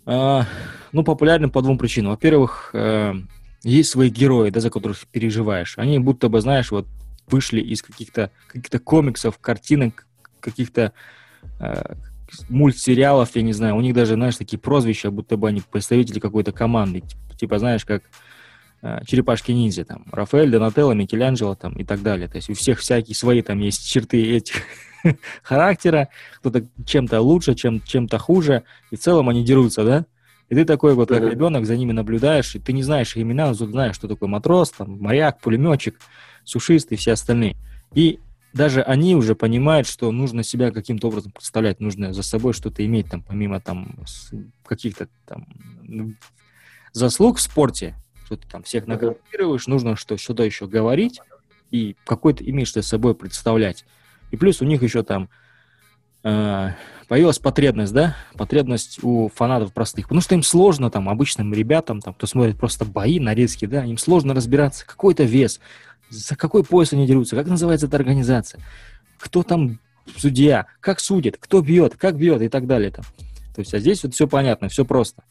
А, 0.07 0.47
ну, 0.93 1.05
популярен 1.05 1.51
по 1.51 1.62
двум 1.62 1.79
причинам. 1.79 2.12
Во-первых, 2.12 2.70
э, 2.75 3.14
есть 3.62 3.91
свои 3.91 4.11
герои, 4.11 4.51
да, 4.51 4.61
за 4.61 4.70
которых 4.70 5.07
переживаешь. 5.07 5.79
Они 5.79 5.99
будто 5.99 6.29
бы, 6.29 6.41
знаешь, 6.41 6.70
вот 6.70 6.87
вышли 7.27 7.61
из 7.61 7.83
каких-то 7.83 8.31
каких 8.49 8.83
комиксов, 8.83 9.39
картинок, 9.39 10.07
каких-то 10.45 10.92
э, 11.59 11.95
мультсериалов, 12.49 13.30
я 13.34 13.42
не 13.42 13.53
знаю, 13.53 13.76
у 13.76 13.80
них 13.80 13.95
даже, 13.95 14.14
знаешь, 14.14 14.36
такие 14.36 14.59
прозвища, 14.59 15.11
будто 15.11 15.36
бы 15.36 15.49
они 15.49 15.62
представители 15.62 16.20
какой-то 16.20 16.53
команды, 16.53 17.03
типа, 17.38 17.59
знаешь, 17.59 17.84
как 17.84 18.03
э, 18.82 19.01
черепашки-ниндзя, 19.07 19.84
там, 19.84 20.05
Рафаэль, 20.12 20.51
Донателло, 20.51 20.92
Микеланджело, 20.92 21.55
там, 21.55 21.74
и 21.74 21.84
так 21.84 22.03
далее. 22.03 22.28
То 22.28 22.36
есть 22.36 22.51
у 22.51 22.55
всех 22.55 22.78
всякие 22.80 23.14
свои 23.14 23.42
там 23.42 23.59
есть 23.61 23.88
черты 23.88 24.36
этих 24.36 24.62
характера, 25.42 26.09
кто-то 26.38 26.66
чем-то 26.84 27.20
лучше, 27.20 27.55
чем, 27.55 27.80
чем-то 27.82 28.18
хуже, 28.18 28.64
и 28.90 28.97
в 28.97 29.01
целом 29.01 29.28
они 29.28 29.45
дерутся, 29.45 29.84
да? 29.84 30.07
И 30.51 30.55
ты 30.55 30.66
такой 30.66 30.95
вот, 30.95 31.09
как 31.09 31.22
ребенок, 31.22 31.64
за 31.64 31.76
ними 31.76 31.92
наблюдаешь, 31.92 32.55
и 32.55 32.59
ты 32.59 32.74
не 32.74 32.82
знаешь 32.82 33.16
их 33.16 33.22
имена, 33.22 33.49
но 33.49 33.55
знаешь, 33.55 33.97
что 33.97 34.09
такое 34.09 34.28
матрос, 34.28 34.72
там, 34.72 35.01
моряк, 35.01 35.40
пулеметчик, 35.40 35.99
сушист 36.45 36.92
и 36.92 36.97
все 36.97 37.12
остальные. 37.12 37.57
И 37.95 38.18
даже 38.55 38.82
они 38.82 39.16
уже 39.16 39.34
понимают, 39.34 39.86
что 39.86 40.11
нужно 40.12 40.44
себя 40.44 40.70
каким-то 40.70 41.09
образом 41.09 41.32
представлять, 41.32 41.80
нужно 41.80 42.14
за 42.14 42.22
собой 42.22 42.52
что-то 42.52 42.86
иметь, 42.86 43.11
там, 43.11 43.20
помимо 43.20 43.61
там 43.61 43.98
каких-то 44.64 45.09
там 45.26 45.46
заслуг 46.92 47.38
в 47.38 47.40
спорте, 47.40 47.96
что 48.24 48.36
ты 48.36 48.48
там 48.48 48.62
всех 48.62 48.86
наградируешь, 48.86 49.66
нужно 49.66 49.96
что, 49.96 50.16
что-то 50.16 50.44
еще 50.44 50.68
говорить 50.68 51.20
и 51.72 51.96
какой-то 52.07 52.48
имеешь 52.48 52.68
что 52.68 52.80
собой 52.82 53.16
представлять. 53.16 53.84
И 54.30 54.36
плюс 54.36 54.62
у 54.62 54.64
них 54.64 54.82
еще 54.84 55.02
там 55.02 55.28
э, 56.22 56.70
появилась 57.09 57.40
потребность, 57.40 57.92
да, 57.92 58.16
потребность 58.34 59.00
у 59.02 59.28
фанатов 59.34 59.72
простых, 59.72 60.05
потому 60.07 60.20
что 60.20 60.36
им 60.36 60.44
сложно 60.44 60.90
там 60.90 61.09
обычным 61.09 61.52
ребятам, 61.52 62.00
там, 62.00 62.14
кто 62.14 62.28
смотрит 62.28 62.57
просто 62.57 62.84
бои, 62.84 63.18
нарезки, 63.18 63.66
да, 63.66 63.84
им 63.84 63.98
сложно 63.98 64.32
разбираться, 64.32 64.86
какой-то 64.86 65.24
вес, 65.24 65.61
за 66.15 66.37
какой 66.37 66.65
пояс 66.65 66.93
они 66.93 67.07
дерутся, 67.07 67.37
как 67.37 67.47
называется 67.47 67.87
эта 67.87 67.97
организация, 67.97 68.61
кто 69.19 69.43
там 69.43 69.79
судья, 70.17 70.67
как 70.81 71.01
судит, 71.01 71.37
кто 71.39 71.61
бьет, 71.61 71.97
как 71.97 72.17
бьет 72.17 72.43
и 72.43 72.49
так 72.49 72.67
далее. 72.67 72.91
Там. 72.91 73.05
То 73.55 73.61
есть, 73.61 73.75
а 73.75 73.79
здесь 73.79 74.03
вот 74.03 74.15
все 74.15 74.27
понятно, 74.27 74.69
все 74.69 74.85
просто. 74.85 75.23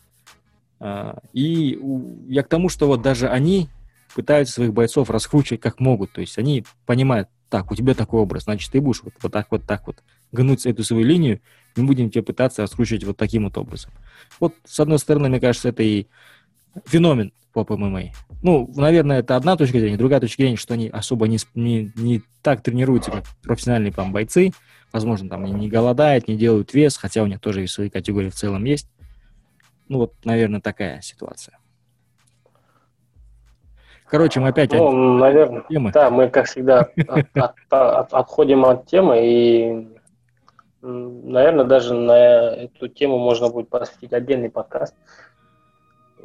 А, 0.79 1.19
и 1.31 1.79
я 2.27 2.43
к 2.43 2.47
тому, 2.47 2.69
что 2.69 2.87
вот 2.87 3.01
даже 3.01 3.29
они 3.29 3.69
пытаются 4.15 4.55
своих 4.55 4.73
бойцов 4.73 5.09
раскручивать 5.09 5.61
как 5.61 5.79
могут. 5.79 6.11
То 6.11 6.21
есть 6.21 6.37
они 6.37 6.65
понимают, 6.85 7.29
так, 7.49 7.71
у 7.71 7.75
тебя 7.75 7.93
такой 7.93 8.21
образ, 8.21 8.43
значит, 8.43 8.71
ты 8.71 8.81
будешь 8.81 9.03
вот, 9.03 9.13
вот 9.21 9.31
так, 9.31 9.47
вот 9.51 9.63
так 9.65 9.85
вот 9.85 10.03
гнуть 10.31 10.65
эту 10.65 10.83
свою 10.83 11.05
линию, 11.05 11.39
мы 11.75 11.85
будем 11.85 12.09
тебе 12.09 12.23
пытаться 12.23 12.63
раскручивать 12.63 13.03
вот 13.03 13.17
таким 13.17 13.43
вот 13.43 13.57
образом. 13.57 13.91
Вот, 14.39 14.55
с 14.65 14.79
одной 14.79 14.97
стороны, 14.99 15.29
мне 15.29 15.39
кажется, 15.39 15.69
это 15.69 15.83
и 15.83 16.07
феномен 16.85 17.31
по 17.53 17.65
ММА. 17.77 18.11
Ну, 18.41 18.69
наверное, 18.75 19.19
это 19.19 19.35
одна 19.35 19.55
точка 19.55 19.79
зрения. 19.79 19.97
Другая 19.97 20.19
точка 20.19 20.41
зрения, 20.41 20.57
что 20.57 20.73
они 20.73 20.89
особо 20.89 21.27
не, 21.27 21.37
не, 21.53 21.91
не 21.95 22.21
так 22.41 22.61
тренируются, 22.61 23.11
как 23.11 23.23
профессиональные 23.43 23.93
там, 23.93 24.11
бойцы. 24.11 24.51
Возможно, 24.91 25.29
там 25.29 25.43
они 25.43 25.53
не 25.53 25.69
голодают, 25.69 26.27
не 26.27 26.35
делают 26.35 26.73
вес, 26.73 26.97
хотя 26.97 27.23
у 27.23 27.27
них 27.27 27.39
тоже 27.39 27.61
весовые 27.61 27.89
категории 27.89 28.29
в 28.29 28.35
целом 28.35 28.63
есть. 28.65 28.89
Ну, 29.87 29.99
вот, 29.99 30.13
наверное, 30.23 30.61
такая 30.61 31.01
ситуация. 31.01 31.57
Короче, 34.07 34.39
мы 34.39 34.49
опять... 34.49 34.71
Ну, 34.71 34.91
наверное, 35.17 35.63
темы. 35.67 35.91
да, 35.91 36.09
мы, 36.11 36.29
как 36.29 36.45
всегда, 36.45 36.89
от, 37.07 37.25
от, 37.35 37.55
от, 37.69 38.13
отходим 38.13 38.63
от 38.65 38.85
темы, 38.85 39.19
и, 39.23 39.87
наверное, 40.81 41.65
даже 41.65 41.95
на 41.95 42.51
эту 42.55 42.87
тему 42.87 43.17
можно 43.17 43.49
будет 43.49 43.69
посвятить 43.69 44.13
отдельный 44.13 44.51
подкаст. 44.51 44.93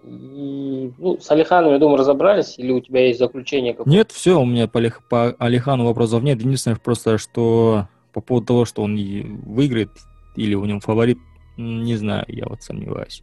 И, 0.05 0.93
ну, 0.99 1.19
с 1.21 1.31
Алиханом, 1.31 1.73
я 1.73 1.79
думаю, 1.79 1.99
разобрались, 1.99 2.59
или 2.59 2.73
у 2.73 2.81
тебя 2.81 3.07
есть 3.07 3.19
заключение 3.19 3.73
какое-то? 3.73 3.91
Нет, 3.91 4.13
все, 4.13 4.41
у 4.41 4.45
меня 4.45 4.69
по, 4.69 4.81
по 5.09 5.31
Алихану 5.39 5.85
вопросов 5.87 6.23
нет. 6.23 6.39
Единственное, 6.39 6.77
просто, 6.77 7.19
что 7.19 7.89
по 8.13 8.21
поводу 8.21 8.47
того, 8.47 8.65
что 8.65 8.83
он 8.83 8.97
выиграет, 8.97 9.91
или 10.37 10.55
у 10.55 10.65
него 10.65 10.81
фаворит, 10.81 11.19
не 11.57 11.97
знаю, 11.97 12.25
я 12.29 12.47
вот 12.47 12.63
сомневаюсь. 12.63 13.23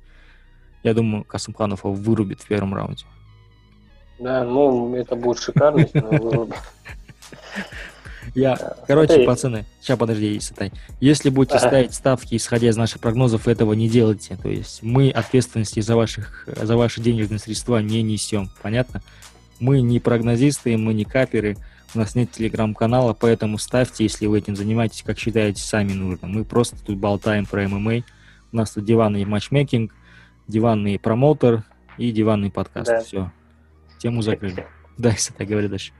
Я 0.83 0.93
думаю, 0.93 1.23
Касымханов 1.23 1.83
его 1.83 1.93
вырубит 1.93 2.41
в 2.41 2.47
первом 2.47 2.75
раунде. 2.75 3.05
Да, 4.19 4.43
ну, 4.43 4.95
это 4.95 5.15
будет 5.15 5.39
шикарно, 5.39 5.79
если 5.79 5.99
он 5.99 6.17
вырубит. 6.17 6.55
Я, 8.33 8.75
короче, 8.87 9.13
Смотри. 9.13 9.25
пацаны, 9.25 9.65
сейчас 9.81 9.97
подожди, 9.97 10.39
Сатай. 10.39 10.71
Если 10.99 11.29
будете 11.29 11.57
ага. 11.57 11.67
ставить 11.67 11.93
ставки, 11.93 12.35
исходя 12.35 12.69
из 12.69 12.77
наших 12.77 13.01
прогнозов, 13.01 13.47
этого 13.47 13.73
не 13.73 13.87
делайте. 13.87 14.37
То 14.41 14.49
есть 14.49 14.81
мы 14.81 15.09
ответственности 15.09 15.79
за, 15.79 15.95
ваших, 15.95 16.47
за 16.47 16.75
ваши 16.75 17.01
денежные 17.01 17.39
средства 17.39 17.81
не 17.81 18.01
несем. 18.01 18.49
Понятно? 18.61 19.01
Мы 19.59 19.81
не 19.81 19.99
прогнозисты, 19.99 20.77
мы 20.77 20.93
не 20.93 21.05
каперы, 21.05 21.57
у 21.93 21.99
нас 21.99 22.13
нет 22.13 22.31
телеграм-канала, 22.31 23.13
поэтому 23.13 23.57
ставьте, 23.57 24.03
если 24.03 24.25
вы 24.25 24.39
этим 24.39 24.55
занимаетесь, 24.55 25.01
как 25.01 25.17
считаете 25.17 25.61
сами 25.61 25.93
нужно. 25.93 26.27
Мы 26.27 26.43
просто 26.43 26.75
тут 26.83 26.97
болтаем 26.97 27.45
про 27.45 27.67
ММА. 27.67 28.03
У 28.51 28.55
нас 28.55 28.71
тут 28.71 28.83
диванный 28.83 29.23
матчмейкинг, 29.23 29.93
диванный 30.47 30.99
промоутер 30.99 31.63
и 31.97 32.11
диванный 32.11 32.51
подкаст. 32.51 32.87
Да. 32.87 32.99
Все. 33.01 33.31
Тему 33.99 34.21
закрыли. 34.21 34.67
Да, 34.97 35.11
если 35.11 35.33
так 35.33 35.47
говорю 35.47 35.69
дальше. 35.69 35.93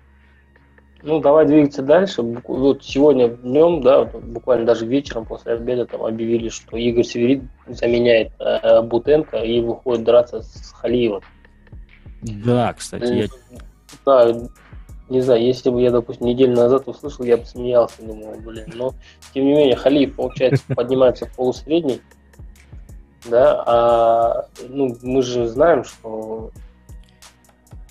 Ну, 1.06 1.20
давай 1.20 1.46
двигаться 1.46 1.84
дальше. 1.84 2.24
Вот 2.24 2.84
сегодня 2.84 3.30
днем, 3.30 3.84
да, 3.84 4.06
буквально 4.06 4.66
даже 4.66 4.88
вечером 4.88 5.26
после 5.26 5.54
обеда 5.54 5.86
там 5.86 6.04
объявили, 6.04 6.50
что 6.50 6.78
Игорь 6.78 7.04
Северит 7.04 7.44
заменяет 7.68 8.32
э, 8.40 8.82
Бутенко 8.82 9.38
и 9.38 9.62
выходит 9.62 10.04
драться 10.04 10.42
с 10.42 10.72
Халиевым. 10.72 11.22
Да, 12.24 12.74
кстати. 12.74 13.14
Я... 13.14 13.28
Да, 14.04 14.36
не 15.08 15.22
знаю, 15.22 15.44
если 15.44 15.70
бы 15.70 15.80
я, 15.80 15.92
допустим, 15.92 16.26
неделю 16.26 16.56
назад 16.56 16.88
услышал, 16.88 17.24
я 17.24 17.38
бы 17.38 17.46
смеялся, 17.46 18.02
думал, 18.02 18.34
блин. 18.44 18.66
Но, 18.74 18.96
тем 19.32 19.46
не 19.46 19.54
менее, 19.54 19.76
Халиев, 19.76 20.16
получается, 20.16 20.64
поднимается 20.76 21.28
в 21.28 21.36
полусредний. 21.36 22.02
Да, 23.30 23.64
а 23.68 24.48
ну, 24.68 24.98
мы 25.04 25.22
же 25.22 25.48
знаем, 25.48 25.84
что 25.84 26.50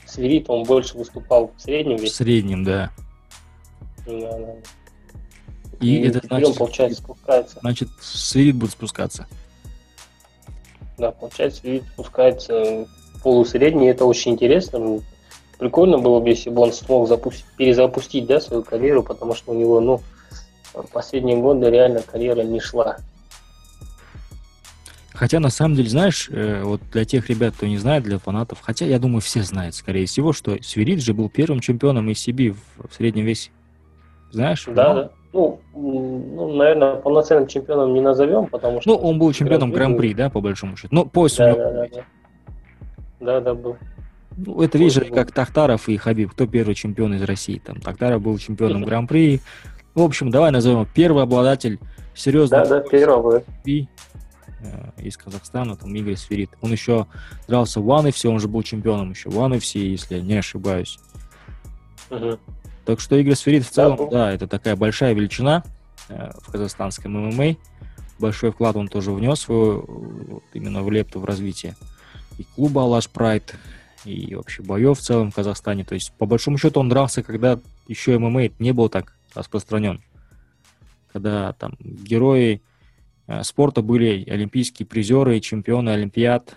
Сверид, 0.04 0.50
он 0.50 0.64
больше 0.64 0.98
выступал 0.98 1.52
в 1.56 1.60
среднем. 1.60 1.98
В 1.98 2.08
среднем, 2.08 2.64
да. 2.64 2.90
Да, 4.06 4.38
да. 4.38 4.54
И, 5.80 5.96
и 5.96 6.08
это 6.08 6.20
значит, 6.26 6.56
получается, 6.56 7.02
спускается. 7.02 7.58
Значит, 7.60 7.88
Свирид 8.00 8.56
будет 8.56 8.70
спускаться. 8.70 9.26
Да, 10.98 11.10
получается, 11.10 11.60
Свирид 11.60 11.84
спускается 11.92 12.86
полусредний, 13.22 13.88
это 13.88 14.04
очень 14.04 14.32
интересно. 14.32 15.00
Прикольно 15.58 15.98
было 15.98 16.20
бы, 16.20 16.28
если 16.28 16.50
бы 16.50 16.62
он 16.62 16.72
смог 16.72 17.08
запустить, 17.08 17.46
перезапустить 17.56 18.26
да, 18.26 18.40
свою 18.40 18.62
карьеру, 18.62 19.02
потому 19.02 19.34
что 19.34 19.52
у 19.52 19.54
него, 19.58 19.80
ну, 19.80 20.00
последние 20.92 21.36
годы 21.36 21.70
реально 21.70 22.02
карьера 22.02 22.42
не 22.42 22.60
шла. 22.60 22.98
Хотя, 25.12 25.38
на 25.38 25.50
самом 25.50 25.76
деле, 25.76 25.88
знаешь, 25.88 26.28
э, 26.30 26.62
вот 26.64 26.80
для 26.90 27.04
тех 27.04 27.28
ребят, 27.30 27.54
кто 27.54 27.66
не 27.66 27.78
знает, 27.78 28.02
для 28.02 28.18
фанатов, 28.18 28.58
хотя, 28.60 28.84
я 28.84 28.98
думаю, 28.98 29.20
все 29.20 29.42
знают, 29.42 29.76
скорее 29.76 30.06
всего, 30.06 30.32
что 30.32 30.60
Свириджи 30.60 31.14
был 31.14 31.30
первым 31.30 31.60
чемпионом 31.60 32.08
ACB 32.08 32.50
в, 32.50 32.88
в 32.88 32.94
среднем 32.94 33.24
весе. 33.24 33.50
Знаешь? 34.34 34.64
Да, 34.66 34.94
да. 34.94 35.10
Ну, 35.32 35.60
ну, 35.74 36.54
наверное, 36.54 36.96
полноценным 36.96 37.46
чемпионом 37.46 37.94
не 37.94 38.00
назовем, 38.00 38.46
потому 38.46 38.80
что... 38.80 38.90
Ну, 38.90 38.96
он 38.96 39.18
был 39.18 39.32
чемпионом 39.32 39.70
Гран-при, 39.70 40.12
да, 40.12 40.28
по 40.28 40.40
большому 40.40 40.76
счету. 40.76 40.88
Ну, 40.90 41.06
пояс 41.06 41.36
да, 41.36 41.54
да, 41.54 41.70
да, 41.70 41.86
да. 41.92 42.04
Да, 43.20 43.40
да, 43.40 43.54
был. 43.54 43.76
Ну, 44.36 44.60
это, 44.60 44.76
видишь, 44.76 45.00
как 45.12 45.30
Тахтаров 45.30 45.88
и 45.88 45.96
Хабиб. 45.96 46.32
Кто 46.32 46.46
первый 46.46 46.74
чемпион 46.74 47.14
из 47.14 47.22
России? 47.22 47.58
Там 47.58 47.80
Тахтаров 47.80 48.22
был 48.22 48.36
чемпионом 48.38 48.82
Гран-при. 48.84 49.40
В 49.94 50.02
общем, 50.02 50.30
давай 50.30 50.50
назовем 50.50 50.86
первый 50.92 51.22
обладатель 51.22 51.78
серьезного... 52.14 52.66
Да, 52.66 52.80
да, 52.80 52.88
первый. 52.88 53.42
И 53.64 53.86
э, 54.60 55.02
из 55.02 55.16
Казахстана, 55.16 55.76
там 55.76 55.94
Игорь 55.94 56.16
Сферит. 56.16 56.50
Он 56.60 56.72
еще 56.72 57.06
дрался 57.46 57.80
в 57.80 57.88
One 57.88 58.08
FC, 58.08 58.28
он 58.28 58.40
же 58.40 58.48
был 58.48 58.62
чемпионом 58.62 59.10
еще 59.10 59.30
в 59.30 59.38
One 59.38 59.56
FC, 59.58 59.78
если 59.78 60.16
я 60.16 60.22
не 60.22 60.34
ошибаюсь. 60.34 60.98
Угу. 62.10 62.38
Так 62.84 63.00
что 63.00 63.16
Игорь 63.16 63.34
Сферит 63.34 63.64
в 63.64 63.70
целом, 63.70 63.96
да, 63.96 64.26
да 64.26 64.32
это 64.32 64.46
такая 64.46 64.76
большая 64.76 65.14
величина 65.14 65.64
э, 66.08 66.30
в 66.40 66.50
казахстанском 66.50 67.12
ММА. 67.12 67.56
Большой 68.18 68.52
вклад 68.52 68.76
он 68.76 68.88
тоже 68.88 69.10
внес 69.10 69.40
свою, 69.40 70.42
именно 70.52 70.82
в 70.82 70.90
лепту 70.90 71.18
в 71.20 71.24
развитие 71.24 71.74
и 72.38 72.44
клуба 72.54 72.82
Алаш 72.82 73.08
Прайд, 73.08 73.54
и 74.04 74.34
вообще 74.34 74.62
боев 74.62 74.98
в 74.98 75.02
целом 75.02 75.30
в 75.30 75.34
Казахстане. 75.34 75.84
То 75.84 75.94
есть, 75.94 76.12
по 76.12 76.26
большому 76.26 76.58
счету, 76.58 76.80
он 76.80 76.88
дрался, 76.88 77.22
когда 77.22 77.58
еще 77.88 78.18
ММА 78.18 78.50
не 78.58 78.72
был 78.72 78.88
так 78.88 79.16
распространен. 79.34 80.00
Когда 81.12 81.52
там 81.54 81.76
герои 81.80 82.62
э, 83.26 83.42
спорта 83.44 83.82
были 83.82 84.28
олимпийские 84.28 84.86
призеры, 84.86 85.40
чемпионы 85.40 85.90
Олимпиад, 85.90 86.56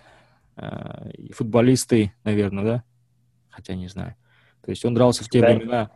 э, 0.57 1.11
и 1.13 1.31
футболисты, 1.31 2.13
наверное, 2.23 2.63
да? 2.63 2.83
Хотя 3.49 3.75
не 3.75 3.87
знаю. 3.87 4.15
То 4.65 4.71
есть 4.71 4.83
он 4.83 4.93
дрался 4.93 5.23
в 5.23 5.29
те 5.29 5.39
да. 5.39 5.47
времена, 5.47 5.91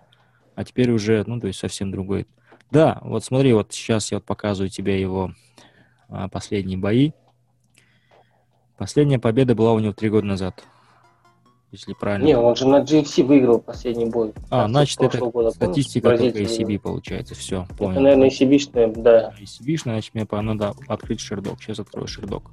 а 0.62 0.64
теперь 0.64 0.92
уже, 0.92 1.24
ну, 1.26 1.40
то 1.40 1.48
есть 1.48 1.60
совсем 1.60 1.92
другой. 1.92 2.28
Да, 2.70 3.00
вот 3.02 3.26
смотри, 3.26 3.52
вот 3.54 3.74
сейчас 3.74 4.12
я 4.12 4.18
вот 4.18 4.26
показываю 4.26 4.70
тебе 4.70 5.02
его 5.02 5.34
а, 6.08 6.30
последние 6.30 6.78
бои. 6.78 7.12
Последняя 8.78 9.18
победа 9.20 9.56
была 9.56 9.74
у 9.74 9.80
него 9.80 9.92
три 9.92 10.10
года 10.10 10.28
назад. 10.28 10.64
если 11.72 11.94
правильно. 11.94 12.26
Не, 12.26 12.38
он 12.38 12.56
же 12.56 12.68
на 12.68 12.84
GFC 12.84 13.24
выиграл 13.24 13.60
последний 13.60 14.06
бой. 14.06 14.34
А, 14.52 14.68
значит, 14.68 15.02
это 15.02 15.18
года. 15.18 15.50
Статистика 15.50 16.16
только 16.16 16.40
ACB 16.40 16.80
получается. 16.80 17.34
Все, 17.34 17.64
Это, 17.64 17.76
понял. 17.76 18.00
наверное, 18.02 18.30
ACB-шная, 18.30 18.94
да. 18.96 19.34
ACB, 19.42 19.78
значит, 19.82 20.14
мне 20.14 20.28
надо 20.30 20.76
открыть 20.88 21.22
шердок. 21.22 21.60
Сейчас 21.60 21.80
открою 21.80 22.08
шердок. 22.08 22.52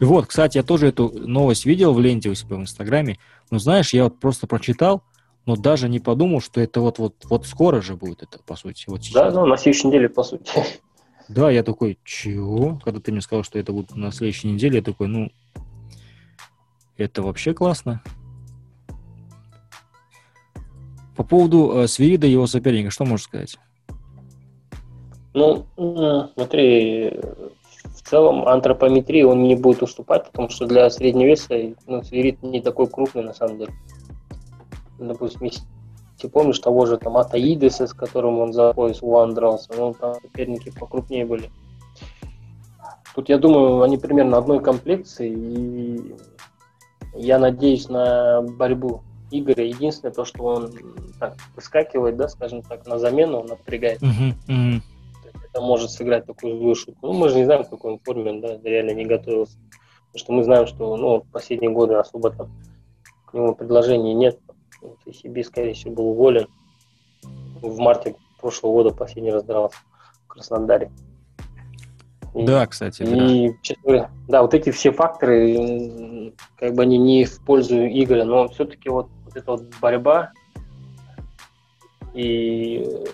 И 0.00 0.04
вот, 0.04 0.26
кстати, 0.26 0.56
я 0.56 0.64
тоже 0.64 0.88
эту 0.88 1.08
новость 1.08 1.66
видел 1.66 1.94
в 1.94 2.00
ленте 2.00 2.30
у 2.30 2.34
себя 2.34 2.56
в 2.56 2.60
Инстаграме. 2.60 3.18
Но 3.50 3.60
знаешь, 3.60 3.94
я 3.94 4.04
вот 4.04 4.18
просто 4.18 4.48
прочитал, 4.48 5.04
но 5.46 5.56
даже 5.56 5.88
не 5.88 5.98
подумал, 5.98 6.40
что 6.40 6.60
это 6.60 6.80
вот, 6.80 6.98
вот, 6.98 7.14
вот 7.24 7.46
скоро 7.46 7.80
же 7.80 7.96
будет 7.96 8.22
это, 8.22 8.38
по 8.44 8.56
сути. 8.56 8.84
Вот 8.86 9.02
Да, 9.12 9.30
ну, 9.30 9.46
на 9.46 9.56
следующей 9.56 9.88
неделе, 9.88 10.08
по 10.08 10.22
сути. 10.22 10.52
Да, 11.28 11.50
я 11.50 11.62
такой, 11.62 11.98
чего? 12.04 12.80
Когда 12.84 13.00
ты 13.00 13.12
мне 13.12 13.20
сказал, 13.20 13.42
что 13.44 13.58
это 13.58 13.72
будет 13.72 13.94
на 13.96 14.12
следующей 14.12 14.48
неделе, 14.48 14.76
я 14.76 14.82
такой, 14.82 15.08
ну, 15.08 15.30
это 16.96 17.22
вообще 17.22 17.54
классно. 17.54 18.02
По 21.16 21.24
поводу 21.24 21.72
э, 21.74 21.88
Свирида 21.88 22.26
и 22.26 22.30
его 22.30 22.46
соперника, 22.46 22.90
что 22.90 23.04
можешь 23.04 23.26
сказать? 23.26 23.56
Ну, 25.34 25.66
смотри, 26.34 27.20
в 27.84 28.02
целом 28.02 28.46
антропометрии 28.46 29.22
он 29.22 29.44
не 29.44 29.56
будет 29.56 29.82
уступать, 29.82 30.26
потому 30.26 30.50
что 30.50 30.66
для 30.66 30.88
среднего 30.90 31.28
веса 31.28 31.74
ну, 31.86 32.02
свирит 32.02 32.42
не 32.42 32.60
такой 32.60 32.86
крупный 32.86 33.24
на 33.24 33.32
самом 33.32 33.58
деле. 33.58 33.72
Допустим, 35.08 35.42
если 35.42 35.62
ты 36.20 36.28
помнишь 36.28 36.58
того 36.58 36.86
же 36.86 36.96
там 36.96 37.16
Атаидеса, 37.16 37.86
с 37.86 37.92
которым 37.92 38.38
он 38.38 38.52
за 38.52 38.72
пояс 38.72 39.02
Уан 39.02 39.34
дрался, 39.34 39.70
ну, 39.76 39.94
там 39.94 40.14
соперники 40.14 40.70
покрупнее 40.70 41.26
были. 41.26 41.50
Тут, 43.14 43.28
я 43.28 43.38
думаю, 43.38 43.82
они 43.82 43.98
примерно 43.98 44.38
одной 44.38 44.60
комплекции, 44.60 45.30
и 45.30 46.14
я 47.14 47.38
надеюсь 47.38 47.88
на 47.88 48.40
борьбу 48.42 49.02
Игоря. 49.30 49.66
Единственное, 49.66 50.14
то, 50.14 50.24
что 50.24 50.44
он 50.44 50.72
так 51.18 51.34
выскакивает, 51.56 52.16
да, 52.16 52.28
скажем 52.28 52.62
так, 52.62 52.86
на 52.86 52.98
замену, 52.98 53.40
он 53.40 53.46
напрягает. 53.46 54.00
Это 54.02 55.60
может 55.60 55.90
сыграть 55.90 56.24
такую 56.24 56.56
злую 56.56 56.74
шутку. 56.74 57.08
Ну, 57.08 57.12
мы 57.12 57.28
же 57.28 57.36
не 57.36 57.44
знаем, 57.44 57.64
в 57.64 57.68
какой 57.68 57.92
он 57.92 57.98
форме, 57.98 58.30
он, 58.30 58.40
да, 58.40 58.58
реально 58.62 58.92
не 58.92 59.04
готовился. 59.04 59.58
Потому 60.12 60.18
что 60.18 60.32
мы 60.32 60.44
знаем, 60.44 60.66
что, 60.66 60.96
ну, 60.96 61.26
последние 61.32 61.70
годы 61.70 61.94
особо 61.94 62.30
там 62.30 62.50
к 63.26 63.34
нему 63.34 63.54
предложений 63.54 64.14
нет. 64.14 64.38
Вот, 64.82 64.98
себе, 65.14 65.44
скорее 65.44 65.74
всего, 65.74 65.94
был 65.94 66.08
уволен. 66.08 66.46
В 67.60 67.78
марте 67.78 68.16
прошлого 68.40 68.72
года 68.72 68.90
последний 68.94 69.30
раз 69.30 69.44
дрался 69.44 69.76
в 70.24 70.26
Краснодаре. 70.26 70.90
И- 72.34 72.44
Да, 72.44 72.66
кстати, 72.66 73.02
да. 73.04 73.26
и, 73.26 73.52
честно 73.62 73.82
говоря, 73.84 74.10
да, 74.28 74.42
вот 74.42 74.54
эти 74.54 74.70
все 74.70 74.90
факторы, 74.90 76.32
как 76.56 76.74
бы 76.74 76.82
они 76.82 76.98
не 76.98 77.24
в 77.24 77.40
пользу 77.44 77.76
Игоря, 77.86 78.24
но 78.24 78.48
все-таки 78.48 78.88
вот, 78.88 79.08
вот 79.24 79.36
эта 79.36 79.50
вот 79.52 79.62
борьба 79.80 80.32
и 82.14 83.04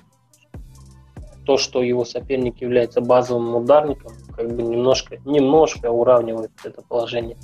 то, 1.45 1.57
что 1.57 1.83
его 1.83 2.05
соперник 2.05 2.61
является 2.61 3.01
базовым 3.01 3.55
ударником, 3.55 4.13
как 4.37 4.55
бы 4.55 4.63
немножко, 4.63 5.19
немножко 5.25 5.91
уравнивает 5.91 6.51
это 6.63 6.83
положение. 6.83 7.37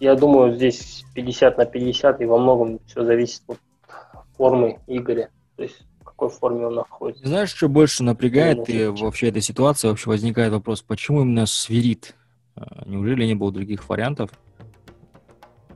Я 0.00 0.14
думаю, 0.14 0.54
здесь 0.54 1.04
50 1.14 1.58
на 1.58 1.64
50, 1.64 2.20
и 2.20 2.24
во 2.26 2.38
многом 2.38 2.80
все 2.86 3.04
зависит 3.04 3.42
от 3.48 3.58
формы 4.36 4.78
Игоря. 4.86 5.30
То 5.56 5.62
есть 5.64 5.76
в 6.00 6.04
какой 6.04 6.28
форме 6.28 6.66
он 6.66 6.74
находится. 6.74 7.26
Знаешь, 7.26 7.50
что 7.54 7.68
больше 7.68 8.02
напрягает 8.04 8.68
и 8.68 8.86
вообще 8.86 9.28
этой 9.28 9.42
ситуации? 9.42 9.88
Вообще 9.88 10.10
возникает 10.10 10.52
вопрос, 10.52 10.82
почему 10.82 11.22
именно 11.22 11.46
свирит? 11.46 12.14
А, 12.56 12.84
Неужели 12.86 13.24
не 13.26 13.34
было 13.34 13.50
других 13.50 13.88
вариантов? 13.88 14.30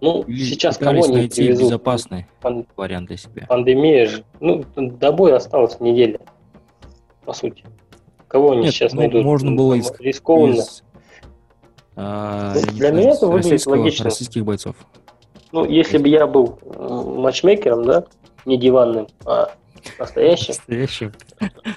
Ну, 0.00 0.22
Или 0.22 0.44
сейчас 0.44 0.78
кого 0.78 1.06
не 1.06 1.12
найти 1.14 1.42
привезут? 1.42 1.64
безопасный 1.64 2.26
Пан- 2.40 2.66
вариант 2.76 3.08
для 3.08 3.16
себя? 3.16 3.46
Пандемия 3.48 4.06
же. 4.06 4.24
Ну, 4.38 4.64
до 4.76 5.10
боя 5.10 5.36
осталась 5.36 5.80
неделя, 5.80 6.20
по 7.24 7.32
сути. 7.32 7.64
Кого 8.28 8.52
они 8.52 8.62
Нет, 8.62 8.74
сейчас 8.74 8.92
ну, 8.92 9.00
найдут? 9.00 9.24
можно 9.24 9.52
было 9.56 9.74
иск- 9.74 9.96
Рискованно. 9.98 10.54
Из, 10.54 10.84
а, 12.00 12.54
Ну, 12.54 12.60
для 12.74 12.90
меня 12.92 13.10
это 13.10 13.26
выглядит 13.26 13.66
логично. 13.66 14.04
российских 14.04 14.44
бойцов. 14.44 14.76
Ну, 15.50 15.64
если 15.64 15.98
бы 15.98 16.08
я 16.08 16.26
был 16.26 16.58
матчмейкером, 16.64 17.84
да, 17.84 18.04
не 18.44 18.56
диванным, 18.56 19.08
а 19.24 19.50
настоящим, 19.98 20.54
Настоящим. 20.54 21.12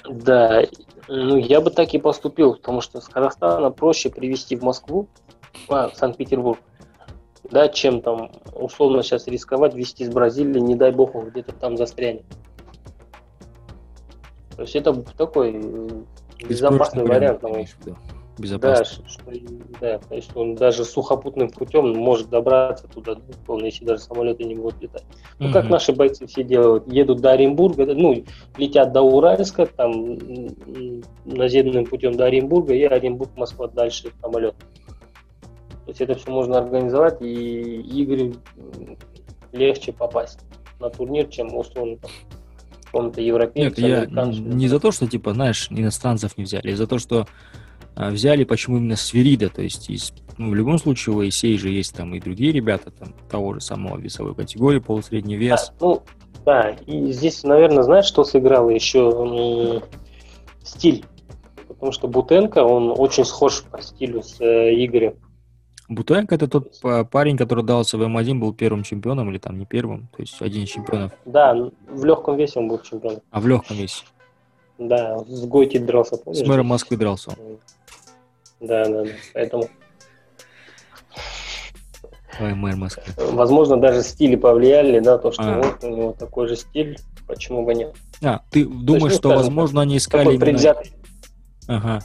да, 0.08 0.62
ну, 1.08 1.36
я 1.36 1.60
бы 1.60 1.70
так 1.70 1.92
и 1.92 1.98
поступил, 1.98 2.54
потому 2.54 2.80
что 2.80 3.00
с 3.00 3.08
Казахстана 3.08 3.70
проще 3.70 4.10
привезти 4.10 4.54
в 4.56 4.62
Москву, 4.62 5.08
а, 5.68 5.88
в 5.88 5.96
Санкт-Петербург, 5.96 6.60
да, 7.50 7.68
чем 7.68 8.00
там 8.00 8.30
условно 8.54 9.02
сейчас 9.02 9.26
рисковать 9.26 9.74
везти 9.74 10.04
из 10.04 10.10
Бразилии, 10.10 10.60
не 10.60 10.76
дай 10.76 10.92
бог 10.92 11.14
он 11.16 11.30
где-то 11.30 11.52
там 11.52 11.76
застрянет. 11.76 12.24
То 14.56 14.62
есть 14.62 14.76
это 14.76 14.94
такой 15.16 15.54
э, 15.54 15.88
безопасный 16.46 17.04
вариант, 17.04 17.42
на 17.42 17.48
мой 17.48 17.58
имеешь 17.58 17.76
виду. 18.38 18.58
Да, 18.58 18.84
что, 18.84 19.02
да, 19.80 19.98
то 19.98 20.14
есть 20.14 20.34
он 20.34 20.54
даже 20.54 20.84
сухопутным 20.84 21.50
путем 21.50 21.92
может 21.96 22.30
добраться 22.30 22.86
туда, 22.88 23.16
ну, 23.48 23.64
если 23.64 23.84
даже 23.84 24.02
самолеты 24.02 24.44
не 24.44 24.54
будут 24.54 24.80
летать. 24.80 25.04
Ну, 25.38 25.50
как 25.50 25.64
Мгм. 25.64 25.72
наши 25.72 25.92
бойцы 25.92 26.26
все 26.26 26.42
делают, 26.42 26.90
едут 26.90 27.20
до 27.20 27.32
Оренбурга, 27.32 27.86
ну, 27.94 28.24
летят 28.56 28.92
до 28.92 29.02
Уральска, 29.02 29.66
там, 29.66 30.16
наземным 31.24 31.86
путем 31.86 32.14
до 32.16 32.26
Оренбурга, 32.26 32.74
и 32.74 32.84
Оренбург, 32.84 33.30
Москва 33.36 33.68
дальше 33.68 34.12
самолет. 34.20 34.54
То 35.84 35.88
есть 35.88 36.00
это 36.00 36.14
все 36.14 36.30
можно 36.30 36.58
организовать, 36.58 37.20
и 37.20 38.02
Игорю 38.02 38.34
легче 39.52 39.92
попасть 39.92 40.38
на 40.80 40.88
турнир, 40.90 41.26
чем 41.26 41.54
условно 41.54 41.96
там, 41.96 42.10
какому-то 42.84 43.20
Нет, 43.20 43.26
европейцу, 43.26 43.80
я 43.80 44.02
американцу. 44.02 44.42
не 44.42 44.68
за 44.68 44.78
то, 44.78 44.92
что, 44.92 45.06
типа, 45.06 45.32
знаешь, 45.32 45.66
иностранцев 45.70 46.36
не 46.36 46.44
взяли, 46.44 46.72
а 46.72 46.76
за 46.76 46.86
то, 46.86 46.98
что 46.98 47.26
взяли, 47.96 48.44
почему 48.44 48.78
именно 48.78 48.96
Свирида, 48.96 49.48
то 49.50 49.62
есть 49.62 49.90
из, 49.90 50.12
ну, 50.38 50.50
в 50.50 50.54
любом 50.54 50.78
случае 50.78 51.14
у 51.14 51.18
Моисей 51.18 51.58
же 51.58 51.68
есть 51.70 51.94
там 51.94 52.14
и 52.14 52.20
другие 52.20 52.52
ребята, 52.52 52.90
там, 52.90 53.14
того 53.30 53.54
же 53.54 53.60
самого 53.60 53.98
весовой 53.98 54.34
категории, 54.34 54.78
полусредний 54.78 55.36
вес. 55.36 55.72
Да, 55.80 55.86
ну, 55.86 56.02
да, 56.44 56.70
и 56.86 57.12
здесь, 57.12 57.42
наверное, 57.44 57.82
знаешь, 57.82 58.06
что 58.06 58.24
сыграло 58.24 58.70
еще 58.70 59.82
стиль. 60.64 61.04
Потому 61.68 61.92
что 61.92 62.06
Бутенко, 62.08 62.58
он 62.64 62.94
очень 62.96 63.24
схож 63.24 63.64
по 63.64 63.82
стилю 63.82 64.22
с 64.22 64.40
э, 64.40 64.72
Игорем. 64.84 65.14
Бутенко 65.88 66.34
это 66.36 66.46
тот 66.46 66.80
па- 66.80 67.04
парень, 67.04 67.36
который 67.36 67.64
дался 67.64 67.98
в 67.98 68.02
М1, 68.02 68.38
был 68.38 68.54
первым 68.54 68.82
чемпионом, 68.84 69.30
или 69.30 69.38
там 69.38 69.58
не 69.58 69.66
первым, 69.66 70.08
то 70.16 70.22
есть 70.22 70.40
один 70.40 70.62
из 70.62 70.68
чемпионов, 70.70 71.12
Да, 71.26 71.54
в 71.88 72.04
легком 72.04 72.36
весе 72.36 72.60
он 72.60 72.68
был 72.68 72.78
чемпион. 72.80 73.18
а 73.30 73.40
в 73.40 73.46
легком 73.48 73.76
весе. 73.76 74.04
Да, 74.78 75.18
с 75.26 75.44
Гойти 75.46 75.78
дрался, 75.78 76.16
С 76.16 76.20
помнишь? 76.20 76.46
мэром 76.46 76.66
Москвы 76.66 76.96
дрался. 76.96 77.32
Да, 78.62 78.84
да, 78.86 79.04
да. 79.04 79.10
Поэтому, 79.34 79.68
Ой, 82.40 82.54
мэр 82.54 82.76
Москвы. 82.76 83.02
возможно, 83.32 83.76
даже 83.76 84.02
стили 84.02 84.36
повлияли, 84.36 85.00
да, 85.00 85.18
то, 85.18 85.32
что 85.32 85.42
А. 85.42 85.58
вот 85.62 85.84
у 85.84 85.88
него 85.96 86.12
такой 86.12 86.48
же 86.48 86.56
стиль, 86.56 86.98
почему 87.26 87.64
бы 87.64 87.74
нет. 87.74 87.94
А, 88.22 88.40
ты 88.50 88.64
думаешь, 88.64 89.02
ну, 89.02 89.08
что, 89.10 89.28
скажем 89.30 89.36
возможно, 89.38 89.82
они 89.82 89.98
искали 89.98 90.28
именно... 90.28 90.40
предвзятый, 90.40 90.92
Ага. 91.66 92.00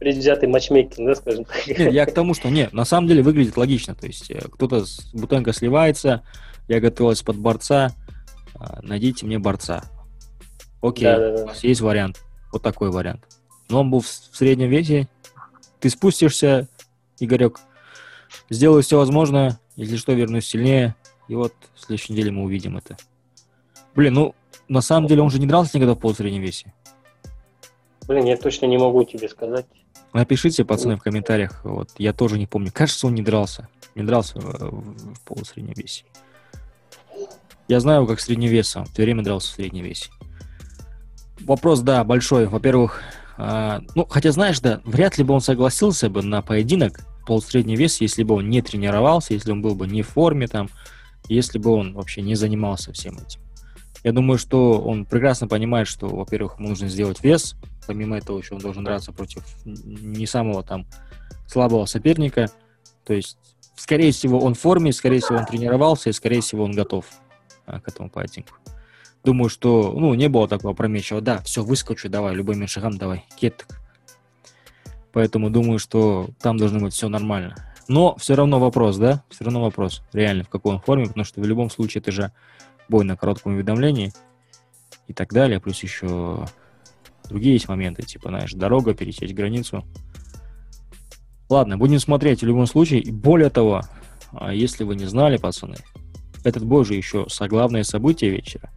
предвзятый 0.00 0.48
матчмейкинг, 0.48 1.06
да, 1.06 1.14
скажем 1.14 1.44
так. 1.44 1.66
Нет, 1.66 1.92
я 1.92 2.06
к 2.06 2.12
тому, 2.12 2.34
что 2.34 2.48
нет, 2.48 2.72
на 2.72 2.84
самом 2.84 3.06
деле 3.06 3.22
выглядит 3.22 3.56
логично. 3.56 3.94
То 3.94 4.06
есть 4.06 4.30
э, 4.30 4.40
кто-то 4.50 4.84
с 4.84 5.12
Бутенко 5.12 5.52
сливается, 5.52 6.22
я 6.68 6.80
готовился 6.80 7.24
под 7.24 7.36
борца, 7.36 7.92
а, 8.54 8.80
найдите 8.82 9.26
мне 9.26 9.38
борца. 9.38 9.84
Окей, 10.82 11.04
Да, 11.04 11.18
да, 11.18 11.36
да. 11.36 11.42
у 11.44 11.46
вас 11.48 11.62
есть 11.62 11.80
вариант. 11.82 12.20
Вот 12.52 12.62
такой 12.62 12.90
вариант. 12.90 13.24
Но 13.68 13.80
он 13.82 13.90
был 13.90 14.00
в 14.00 14.06
среднем 14.08 14.70
весе. 14.70 15.06
Ты 15.80 15.90
спустишься, 15.90 16.68
Игорек, 17.18 17.60
сделаю 18.50 18.82
все 18.82 18.98
возможное, 18.98 19.58
если 19.76 19.96
что, 19.96 20.12
вернусь 20.12 20.46
сильнее. 20.46 20.94
И 21.28 21.34
вот 21.34 21.54
в 21.74 21.80
следующей 21.80 22.12
неделе 22.12 22.30
мы 22.30 22.42
увидим 22.42 22.76
это. 22.76 22.96
Блин, 23.94 24.14
ну, 24.14 24.34
на 24.68 24.80
самом 24.80 25.08
деле 25.08 25.22
он 25.22 25.30
же 25.30 25.38
не 25.38 25.46
дрался 25.46 25.76
никогда 25.76 25.94
в 25.94 25.98
полусреднем 25.98 26.42
весе. 26.42 26.72
Блин, 28.06 28.24
я 28.24 28.36
точно 28.36 28.66
не 28.66 28.78
могу 28.78 29.04
тебе 29.04 29.28
сказать. 29.28 29.66
Напишите, 30.12 30.64
пацаны, 30.64 30.96
в 30.96 31.02
комментариях. 31.02 31.64
Вот, 31.64 31.90
я 31.98 32.12
тоже 32.12 32.38
не 32.38 32.46
помню. 32.46 32.70
Кажется, 32.72 33.06
он 33.06 33.14
не 33.14 33.22
дрался. 33.22 33.68
Не 33.94 34.02
дрался 34.02 34.38
э, 34.38 34.40
в, 34.40 35.14
в 35.14 35.20
полусреднем 35.24 35.74
весе. 35.74 36.04
Я 37.68 37.78
знаю, 37.78 38.06
как 38.06 38.18
средневесом. 38.18 38.84
В 38.84 38.94
то 38.94 39.02
время 39.02 39.22
дрался 39.22 39.52
в 39.52 39.54
среднем 39.54 39.84
весе. 39.84 40.10
Вопрос, 41.40 41.80
да, 41.80 42.02
большой. 42.02 42.46
Во-первых, 42.46 43.02
а, 43.42 43.80
ну, 43.94 44.04
хотя, 44.04 44.32
знаешь, 44.32 44.60
да, 44.60 44.82
вряд 44.84 45.16
ли 45.16 45.24
бы 45.24 45.32
он 45.32 45.40
согласился 45.40 46.10
бы 46.10 46.22
на 46.22 46.42
поединок 46.42 47.00
полусредний 47.26 47.74
вес, 47.74 48.02
если 48.02 48.22
бы 48.22 48.34
он 48.34 48.50
не 48.50 48.60
тренировался, 48.60 49.32
если 49.32 49.50
он 49.50 49.62
был 49.62 49.74
бы 49.74 49.86
не 49.86 50.02
в 50.02 50.08
форме 50.08 50.46
там, 50.46 50.68
если 51.26 51.58
бы 51.58 51.70
он 51.70 51.94
вообще 51.94 52.20
не 52.20 52.34
занимался 52.34 52.92
всем 52.92 53.14
этим. 53.14 53.40
Я 54.04 54.12
думаю, 54.12 54.36
что 54.36 54.78
он 54.82 55.06
прекрасно 55.06 55.48
понимает, 55.48 55.88
что, 55.88 56.08
во-первых, 56.08 56.58
ему 56.58 56.68
нужно 56.68 56.88
сделать 56.88 57.24
вес, 57.24 57.56
помимо 57.86 58.18
этого 58.18 58.38
еще 58.38 58.56
он 58.56 58.60
должен 58.60 58.84
драться 58.84 59.10
против 59.10 59.42
не 59.64 60.26
самого 60.26 60.62
там 60.62 60.86
слабого 61.46 61.86
соперника. 61.86 62.50
То 63.06 63.14
есть 63.14 63.38
скорее 63.74 64.12
всего, 64.12 64.38
он 64.38 64.52
в 64.52 64.60
форме, 64.60 64.92
скорее 64.92 65.20
всего, 65.20 65.38
он 65.38 65.46
тренировался, 65.46 66.10
и, 66.10 66.12
скорее 66.12 66.42
всего, 66.42 66.64
он 66.64 66.72
готов 66.72 67.06
а, 67.64 67.80
к 67.80 67.88
этому 67.88 68.10
поединку. 68.10 68.58
Думаю, 69.22 69.50
что, 69.50 69.92
ну, 69.92 70.14
не 70.14 70.28
было 70.28 70.48
такого 70.48 70.72
промечего, 70.72 71.20
да, 71.20 71.38
все, 71.42 71.62
выскочу, 71.62 72.08
давай, 72.08 72.34
любыми 72.34 72.66
шагам 72.66 72.96
давай, 72.96 73.24
кетток. 73.36 73.80
Поэтому 75.12 75.50
думаю, 75.50 75.78
что 75.78 76.30
там 76.40 76.56
должно 76.56 76.80
быть 76.80 76.94
все 76.94 77.08
нормально. 77.08 77.56
Но 77.88 78.14
все 78.16 78.36
равно 78.36 78.60
вопрос, 78.60 78.96
да? 78.98 79.24
Все 79.28 79.44
равно 79.44 79.60
вопрос, 79.60 80.02
реально, 80.12 80.44
в 80.44 80.48
какой 80.48 80.74
он 80.74 80.80
форме, 80.80 81.06
потому 81.06 81.24
что 81.24 81.40
в 81.40 81.44
любом 81.44 81.70
случае 81.70 82.00
это 82.00 82.12
же 82.12 82.32
бой 82.88 83.04
на 83.04 83.16
коротком 83.16 83.54
уведомлении 83.54 84.12
и 85.08 85.12
так 85.12 85.32
далее. 85.32 85.60
Плюс 85.60 85.82
еще 85.82 86.46
другие 87.28 87.54
есть 87.54 87.68
моменты, 87.68 88.02
типа, 88.02 88.28
знаешь, 88.28 88.52
дорога, 88.52 88.94
пересечь 88.94 89.34
границу. 89.34 89.84
Ладно, 91.48 91.78
будем 91.78 91.98
смотреть 91.98 92.42
в 92.42 92.46
любом 92.46 92.66
случае. 92.66 93.00
И 93.00 93.10
более 93.10 93.50
того, 93.50 93.82
а, 94.32 94.54
если 94.54 94.84
вы 94.84 94.94
не 94.94 95.06
знали, 95.06 95.36
пацаны, 95.36 95.76
этот 96.44 96.64
бой 96.64 96.84
же 96.84 96.94
еще 96.94 97.26
главное 97.40 97.82
событие 97.82 98.30
вечера. 98.30 98.70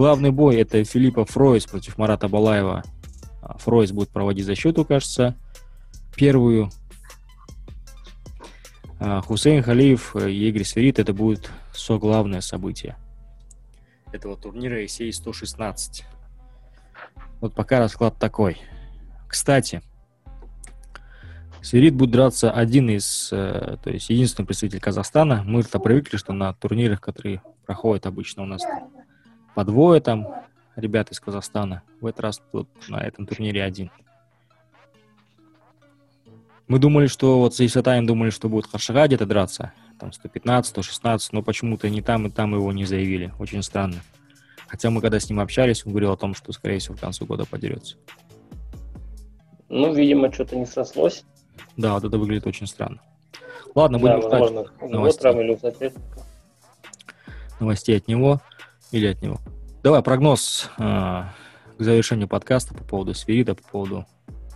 Главный 0.00 0.30
бой 0.30 0.56
это 0.56 0.82
Филиппа 0.82 1.26
Фройс 1.26 1.66
против 1.66 1.98
Марата 1.98 2.26
Балаева. 2.26 2.82
А, 3.42 3.58
Фройс 3.58 3.92
будет 3.92 4.08
проводить 4.08 4.46
защиту, 4.46 4.86
кажется, 4.86 5.36
первую. 6.16 6.70
А, 8.98 9.20
Хусейн 9.20 9.62
Халиев 9.62 10.16
и 10.16 10.48
Игорь 10.48 10.64
Сверид 10.64 10.98
это 10.98 11.12
будет 11.12 11.50
со 11.74 11.98
главное 11.98 12.40
событие 12.40 12.96
этого 14.10 14.38
турнира 14.38 14.82
ECA 14.82 15.12
116. 15.12 16.06
Вот 17.42 17.52
пока 17.54 17.78
расклад 17.78 18.18
такой. 18.18 18.56
Кстати, 19.28 19.82
Сверид 21.60 21.94
будет 21.94 22.12
драться 22.12 22.50
один 22.50 22.88
из, 22.88 23.28
э, 23.32 23.76
то 23.84 23.90
есть 23.90 24.08
единственный 24.08 24.46
представитель 24.46 24.80
Казахстана. 24.80 25.42
Мы-то 25.44 25.78
привыкли, 25.78 26.16
что 26.16 26.32
на 26.32 26.54
турнирах, 26.54 27.02
которые 27.02 27.42
проходят 27.66 28.06
обычно 28.06 28.44
у 28.44 28.46
нас 28.46 28.62
по 29.54 29.64
двое 29.64 30.00
там 30.00 30.28
ребят 30.76 31.10
из 31.10 31.20
Казахстана. 31.20 31.82
В 32.00 32.06
этот 32.06 32.20
раз 32.20 32.42
тут 32.52 32.68
на 32.88 32.96
этом 32.96 33.26
турнире 33.26 33.62
один. 33.62 33.90
Мы 36.68 36.78
думали, 36.78 37.08
что 37.08 37.40
вот 37.40 37.54
с 37.54 37.60
Исатаем 37.60 38.06
думали, 38.06 38.30
что 38.30 38.48
будет 38.48 38.66
Харшага 38.66 39.06
где-то 39.06 39.26
драться. 39.26 39.72
Там 39.98 40.12
115, 40.12 40.70
116, 40.70 41.32
но 41.32 41.42
почему-то 41.42 41.90
ни 41.90 42.00
там, 42.00 42.28
и 42.28 42.30
там 42.30 42.54
его 42.54 42.72
не 42.72 42.84
заявили. 42.84 43.32
Очень 43.38 43.62
странно. 43.62 43.96
Хотя 44.68 44.90
мы 44.90 45.00
когда 45.00 45.18
с 45.18 45.28
ним 45.28 45.40
общались, 45.40 45.84
он 45.84 45.90
говорил 45.92 46.12
о 46.12 46.16
том, 46.16 46.32
что, 46.32 46.52
скорее 46.52 46.78
всего, 46.78 46.94
к 46.94 47.00
концу 47.00 47.26
года 47.26 47.44
подерется. 47.44 47.96
Ну, 49.68 49.92
видимо, 49.92 50.32
что-то 50.32 50.56
не 50.56 50.64
сослось. 50.64 51.24
Да, 51.76 51.94
вот 51.94 52.04
это 52.04 52.16
выглядит 52.18 52.46
очень 52.46 52.68
странно. 52.68 53.00
Ладно, 53.74 53.98
будем 53.98 54.20
да, 54.20 54.28
ждать 54.28 54.40
возможно, 54.40 54.72
новостей. 54.80 55.32
или 55.32 55.92
новостей 57.58 57.96
от 57.96 58.08
него 58.08 58.40
или 58.92 59.06
от 59.06 59.22
него. 59.22 59.38
Давай 59.82 60.02
прогноз 60.02 60.70
э, 60.78 60.82
к 60.82 61.26
завершению 61.78 62.28
подкаста 62.28 62.74
по 62.74 62.84
поводу 62.84 63.14
Сверида, 63.14 63.54
по 63.54 63.62
поводу 63.62 64.06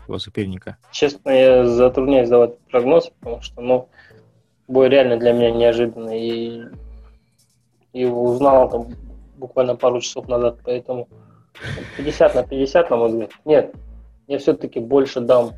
его 0.07 0.19
соперника. 0.19 0.77
Честно, 0.93 1.31
я 1.31 1.67
затрудняюсь 1.67 2.29
давать 2.29 2.59
прогноз, 2.71 3.11
потому 3.21 3.41
что, 3.43 3.61
ну, 3.61 3.89
бой 4.69 4.89
реально 4.89 5.17
для 5.17 5.33
меня 5.33 5.51
неожиданный. 5.51 6.21
И 6.21 6.65
его 7.93 8.25
узнал 8.25 8.71
там 8.71 8.89
буквально 9.37 9.77
пару 9.77 10.01
часов 10.01 10.29
назад, 10.29 10.59
поэтому 10.65 11.09
50 11.97 12.35
на 12.35 12.43
50, 12.43 12.91
на 12.91 12.97
мой 12.97 13.09
взгляд. 13.11 13.31
Нет, 13.45 13.75
я 14.27 14.39
все-таки 14.39 14.81
больше 14.81 15.21
дам 15.21 15.53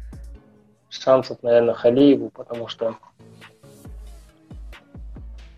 шансов, 0.89 1.43
наверное, 1.43 1.75
Халиеву, 1.75 2.31
потому 2.31 2.69
что 2.69 2.97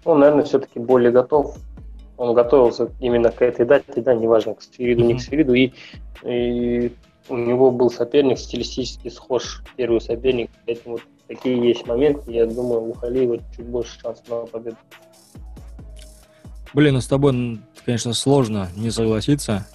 он, 0.05 0.21
наверное, 0.21 0.45
все-таки 0.45 0.79
более 0.79 1.11
готов. 1.11 1.57
Он 2.19 2.35
готовился 2.35 2.91
именно 3.01 3.31
к 3.31 3.41
этой 3.43 3.65
дате, 3.65 4.03
да, 4.03 4.15
неважно, 4.15 4.55
к 4.55 4.63
Сфериду, 4.63 5.05
не 5.05 5.15
к 5.15 5.21
Сфериду, 5.21 5.55
и, 5.55 5.73
и 6.25 6.93
у 7.29 7.37
него 7.37 7.71
был 7.71 7.91
соперник 7.91 8.39
стилистически 8.39 9.09
схож, 9.09 9.63
первый 9.77 10.01
соперник, 10.01 10.51
поэтому 10.67 10.97
вот 10.97 11.03
такие 11.29 11.57
есть 11.69 11.87
моменты, 11.87 12.33
я 12.33 12.47
думаю, 12.47 12.91
у 12.91 12.93
Халиева 12.95 13.39
чуть 13.57 13.67
больше 13.67 13.99
шансов 14.01 14.29
на 14.29 14.47
победу. 14.47 14.77
Блин, 16.75 16.95
ну 16.95 17.01
с 17.01 17.07
тобой, 17.07 17.61
конечно, 17.85 18.13
сложно 18.13 18.69
не 18.77 18.91
согласиться. 18.91 19.67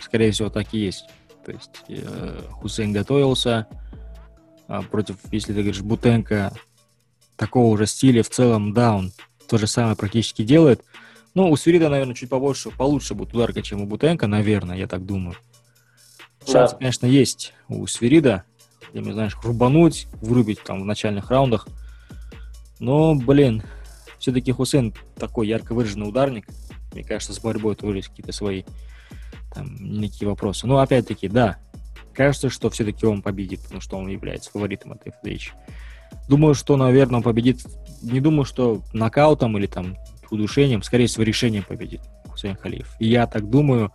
Скорее 0.00 0.32
всего, 0.32 0.48
так 0.48 0.72
и 0.72 0.78
есть. 0.78 1.06
То 1.44 1.52
есть 1.52 1.70
э, 1.88 2.40
Хусейн 2.60 2.92
готовился, 2.92 3.66
а, 4.66 4.82
против, 4.82 5.16
если 5.30 5.52
ты 5.52 5.60
говоришь, 5.60 5.82
Бутенко 5.82 6.52
такого 7.36 7.76
же 7.76 7.86
стиля 7.86 8.22
в 8.22 8.28
целом, 8.28 8.72
да, 8.72 8.94
он 8.94 9.12
то 9.48 9.58
же 9.58 9.66
самое 9.66 9.96
практически 9.96 10.42
делает. 10.42 10.82
Ну, 11.34 11.50
у 11.50 11.56
Свирида, 11.56 11.88
наверное, 11.88 12.14
чуть 12.14 12.28
побольше, 12.28 12.70
получше 12.70 13.14
будет 13.14 13.34
ударка, 13.34 13.62
чем 13.62 13.82
у 13.82 13.86
Бутенко, 13.86 14.26
наверное, 14.26 14.76
я 14.76 14.86
так 14.86 15.06
думаю. 15.06 15.36
Шанс, 16.46 16.72
да. 16.72 16.78
конечно, 16.78 17.06
есть 17.06 17.52
у 17.68 17.86
Свирида, 17.86 18.44
не 18.92 19.12
знаешь, 19.12 19.36
рубануть, 19.42 20.08
вырубить 20.20 20.62
там 20.62 20.82
в 20.82 20.84
начальных 20.84 21.30
раундах. 21.30 21.68
Но, 22.80 23.14
блин, 23.14 23.62
все-таки 24.18 24.52
Хусейн 24.52 24.94
такой 25.16 25.46
ярко 25.46 25.74
выраженный 25.74 26.08
ударник. 26.08 26.46
Мне 26.92 27.04
кажется, 27.04 27.32
с 27.32 27.38
борьбой 27.38 27.76
тоже 27.76 28.02
какие-то 28.02 28.32
свои 28.32 28.64
там 29.54 29.76
некие 29.76 30.28
вопросы. 30.28 30.66
Но 30.66 30.78
опять-таки, 30.78 31.28
да, 31.28 31.58
кажется, 32.14 32.50
что 32.50 32.70
все-таки 32.70 33.06
он 33.06 33.22
победит, 33.22 33.62
потому 33.62 33.80
что 33.80 33.96
он 33.96 34.08
является 34.08 34.50
фаворитом 34.50 34.92
этой 34.92 35.12
встречи. 35.12 35.52
Думаю, 36.28 36.54
что, 36.54 36.76
наверное, 36.76 37.18
он 37.18 37.22
победит. 37.22 37.64
Не 38.02 38.20
думаю, 38.20 38.44
что 38.44 38.82
нокаутом 38.92 39.56
или 39.58 39.66
там 39.66 39.96
удушением, 40.30 40.82
скорее 40.82 41.06
всего, 41.06 41.24
решением 41.24 41.64
победит 41.64 42.00
Хусейн 42.28 42.56
Халиев. 42.56 42.94
И 42.98 43.08
я 43.08 43.26
так 43.26 43.48
думаю. 43.48 43.92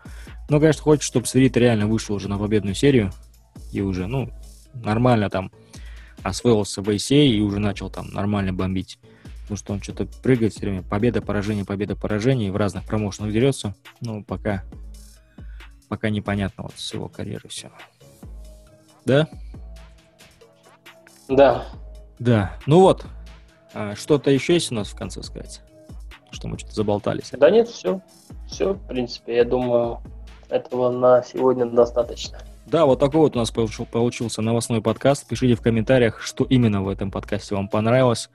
Но, 0.49 0.59
конечно, 0.59 0.83
хочет, 0.83 1.03
чтобы 1.03 1.25
Сверид 1.25 1.57
реально 1.57 1.87
вышел 1.87 2.15
уже 2.15 2.27
на 2.27 2.37
победную 2.37 2.75
серию 2.75 3.11
и 3.71 3.81
уже, 3.81 4.07
ну, 4.07 4.31
нормально 4.73 5.29
там 5.29 5.51
освоился 6.23 6.81
в 6.81 6.89
ACA 6.89 7.25
и 7.25 7.39
уже 7.41 7.59
начал 7.59 7.89
там 7.89 8.09
нормально 8.09 8.53
бомбить. 8.53 8.99
Потому 9.41 9.57
что 9.57 9.73
он 9.73 9.81
что-то 9.81 10.05
прыгает 10.05 10.53
все 10.53 10.61
время. 10.61 10.81
Победа, 10.81 11.21
поражение, 11.21 11.65
победа, 11.65 11.95
поражение. 11.95 12.47
И 12.47 12.51
в 12.51 12.55
разных 12.55 12.83
промоушенах 12.85 13.31
дерется. 13.31 13.75
Ну, 14.01 14.23
пока, 14.23 14.63
пока 15.87 16.09
непонятно 16.09 16.63
вот 16.63 16.73
с 16.77 16.93
его 16.93 17.09
карьерой 17.09 17.49
все. 17.49 17.71
Да? 19.05 19.27
Да. 21.29 21.67
Да. 22.17 22.57
Ну 22.65 22.79
вот, 22.79 23.05
а, 23.73 23.95
что-то 23.95 24.31
еще 24.31 24.53
есть 24.53 24.71
у 24.71 24.75
нас 24.75 24.89
в 24.89 24.95
конце 24.95 25.21
сказать? 25.21 25.61
Что 26.35 26.49
мы 26.49 26.59
что-то 26.59 26.75
заболтались? 26.75 27.31
Да 27.31 27.49
нет, 27.49 27.69
все. 27.69 28.01
Все, 28.47 28.73
в 28.73 28.87
принципе, 28.87 29.37
я 29.37 29.45
думаю, 29.45 30.01
этого 30.49 30.91
на 30.91 31.23
сегодня 31.23 31.65
достаточно. 31.65 32.37
Да, 32.65 32.85
вот 32.85 32.99
такой 32.99 33.21
вот 33.21 33.35
у 33.35 33.39
нас 33.39 33.51
получился 33.51 34.41
новостной 34.41 34.81
подкаст. 34.81 35.27
Пишите 35.27 35.55
в 35.55 35.61
комментариях, 35.61 36.19
что 36.19 36.43
именно 36.43 36.83
в 36.83 36.89
этом 36.89 37.09
подкасте 37.09 37.55
вам 37.55 37.69
понравилось. 37.69 38.29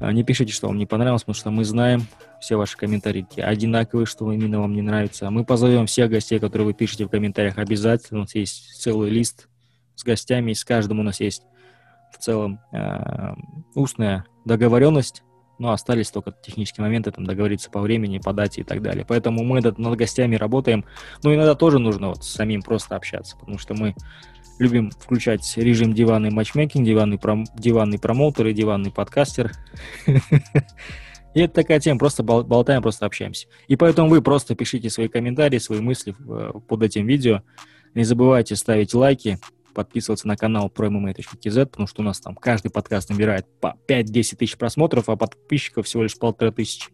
А, 0.00 0.12
не 0.12 0.24
пишите, 0.24 0.52
что 0.52 0.68
вам 0.68 0.78
не 0.78 0.86
понравилось, 0.86 1.22
потому 1.22 1.34
что 1.34 1.50
мы 1.50 1.64
знаем 1.64 2.06
все 2.40 2.56
ваши 2.56 2.76
комментарии 2.76 3.26
одинаковые, 3.40 4.06
что 4.06 4.32
именно 4.32 4.60
вам 4.60 4.74
не 4.74 4.82
нравится. 4.82 5.28
Мы 5.30 5.44
позовем 5.44 5.86
всех 5.86 6.10
гостей, 6.10 6.38
которые 6.38 6.66
вы 6.66 6.72
пишете 6.72 7.04
в 7.04 7.08
комментариях 7.08 7.58
обязательно. 7.58 8.20
У 8.20 8.22
нас 8.22 8.34
есть 8.34 8.80
целый 8.80 9.10
лист 9.10 9.48
с 9.96 10.02
гостями, 10.02 10.52
и 10.52 10.54
с 10.54 10.64
каждым 10.64 11.00
у 11.00 11.02
нас 11.02 11.20
есть 11.20 11.42
в 12.12 12.18
целом 12.18 12.60
э, 12.72 13.34
устная 13.74 14.24
договоренность, 14.44 15.22
но 15.62 15.70
остались 15.70 16.10
только 16.10 16.34
технические 16.42 16.82
моменты, 16.82 17.12
там 17.12 17.24
договориться 17.24 17.70
по 17.70 17.80
времени, 17.80 18.18
по 18.18 18.32
дате 18.32 18.62
и 18.62 18.64
так 18.64 18.82
далее. 18.82 19.06
Поэтому 19.08 19.44
мы 19.44 19.60
над, 19.60 19.78
над 19.78 19.96
гостями 19.96 20.34
работаем, 20.34 20.84
но 21.22 21.32
иногда 21.32 21.54
тоже 21.54 21.78
нужно 21.78 22.08
вот 22.08 22.24
с 22.24 22.30
самим 22.30 22.62
просто 22.62 22.96
общаться, 22.96 23.36
потому 23.36 23.58
что 23.58 23.72
мы 23.74 23.94
любим 24.58 24.90
включать 24.90 25.56
режим 25.56 25.92
диванный 25.92 26.30
матчмейкинг, 26.30 26.84
диванный, 26.84 27.16
пром, 27.16 27.44
диванный 27.54 28.00
промоутер 28.00 28.48
и 28.48 28.52
диванный 28.52 28.90
подкастер. 28.90 29.52
И 31.34 31.40
это 31.40 31.54
такая 31.54 31.78
тема, 31.78 32.00
просто 32.00 32.24
болтаем, 32.24 32.82
просто 32.82 33.06
общаемся. 33.06 33.46
И 33.68 33.76
поэтому 33.76 34.08
вы 34.08 34.20
просто 34.20 34.56
пишите 34.56 34.90
свои 34.90 35.06
комментарии, 35.06 35.58
свои 35.58 35.80
мысли 35.80 36.14
э, 36.28 36.52
под 36.66 36.82
этим 36.82 37.06
видео. 37.06 37.42
Не 37.94 38.02
забывайте 38.02 38.56
ставить 38.56 38.94
лайки, 38.94 39.38
подписываться 39.72 40.28
на 40.28 40.36
канал 40.36 40.72
ProMMA.kz, 40.74 41.66
потому 41.66 41.86
что 41.86 42.02
у 42.02 42.04
нас 42.04 42.20
там 42.20 42.34
каждый 42.34 42.70
подкаст 42.70 43.10
набирает 43.10 43.46
по 43.60 43.76
5-10 43.88 44.36
тысяч 44.36 44.56
просмотров, 44.56 45.08
а 45.08 45.16
подписчиков 45.16 45.86
всего 45.86 46.02
лишь 46.02 46.18
полторы 46.18 46.52
тысячи. 46.52 46.90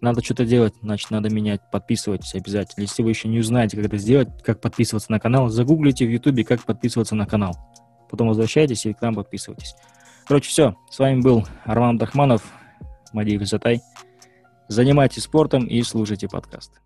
Надо 0.00 0.24
что-то 0.24 0.46
делать, 0.46 0.74
значит, 0.80 1.10
надо 1.10 1.28
менять. 1.28 1.60
Подписывайтесь 1.70 2.34
обязательно. 2.34 2.82
Если 2.82 3.02
вы 3.02 3.10
еще 3.10 3.28
не 3.28 3.38
узнаете, 3.38 3.76
как 3.76 3.86
это 3.86 3.98
сделать, 3.98 4.28
как 4.42 4.60
подписываться 4.60 5.12
на 5.12 5.20
канал, 5.20 5.48
загуглите 5.48 6.06
в 6.06 6.10
Ютубе, 6.10 6.44
как 6.44 6.64
подписываться 6.64 7.14
на 7.14 7.26
канал. 7.26 7.54
Потом 8.10 8.28
возвращайтесь 8.28 8.86
и 8.86 8.94
к 8.94 9.00
нам 9.02 9.14
подписывайтесь. 9.14 9.74
Короче, 10.26 10.48
все. 10.48 10.76
С 10.90 10.98
вами 10.98 11.20
был 11.20 11.46
Арман 11.64 11.98
Дахманов, 11.98 12.42
Мадиев 13.12 13.46
Затай. 13.46 13.82
Занимайтесь 14.68 15.24
спортом 15.24 15.66
и 15.66 15.82
слушайте 15.82 16.28
подкасты. 16.28 16.80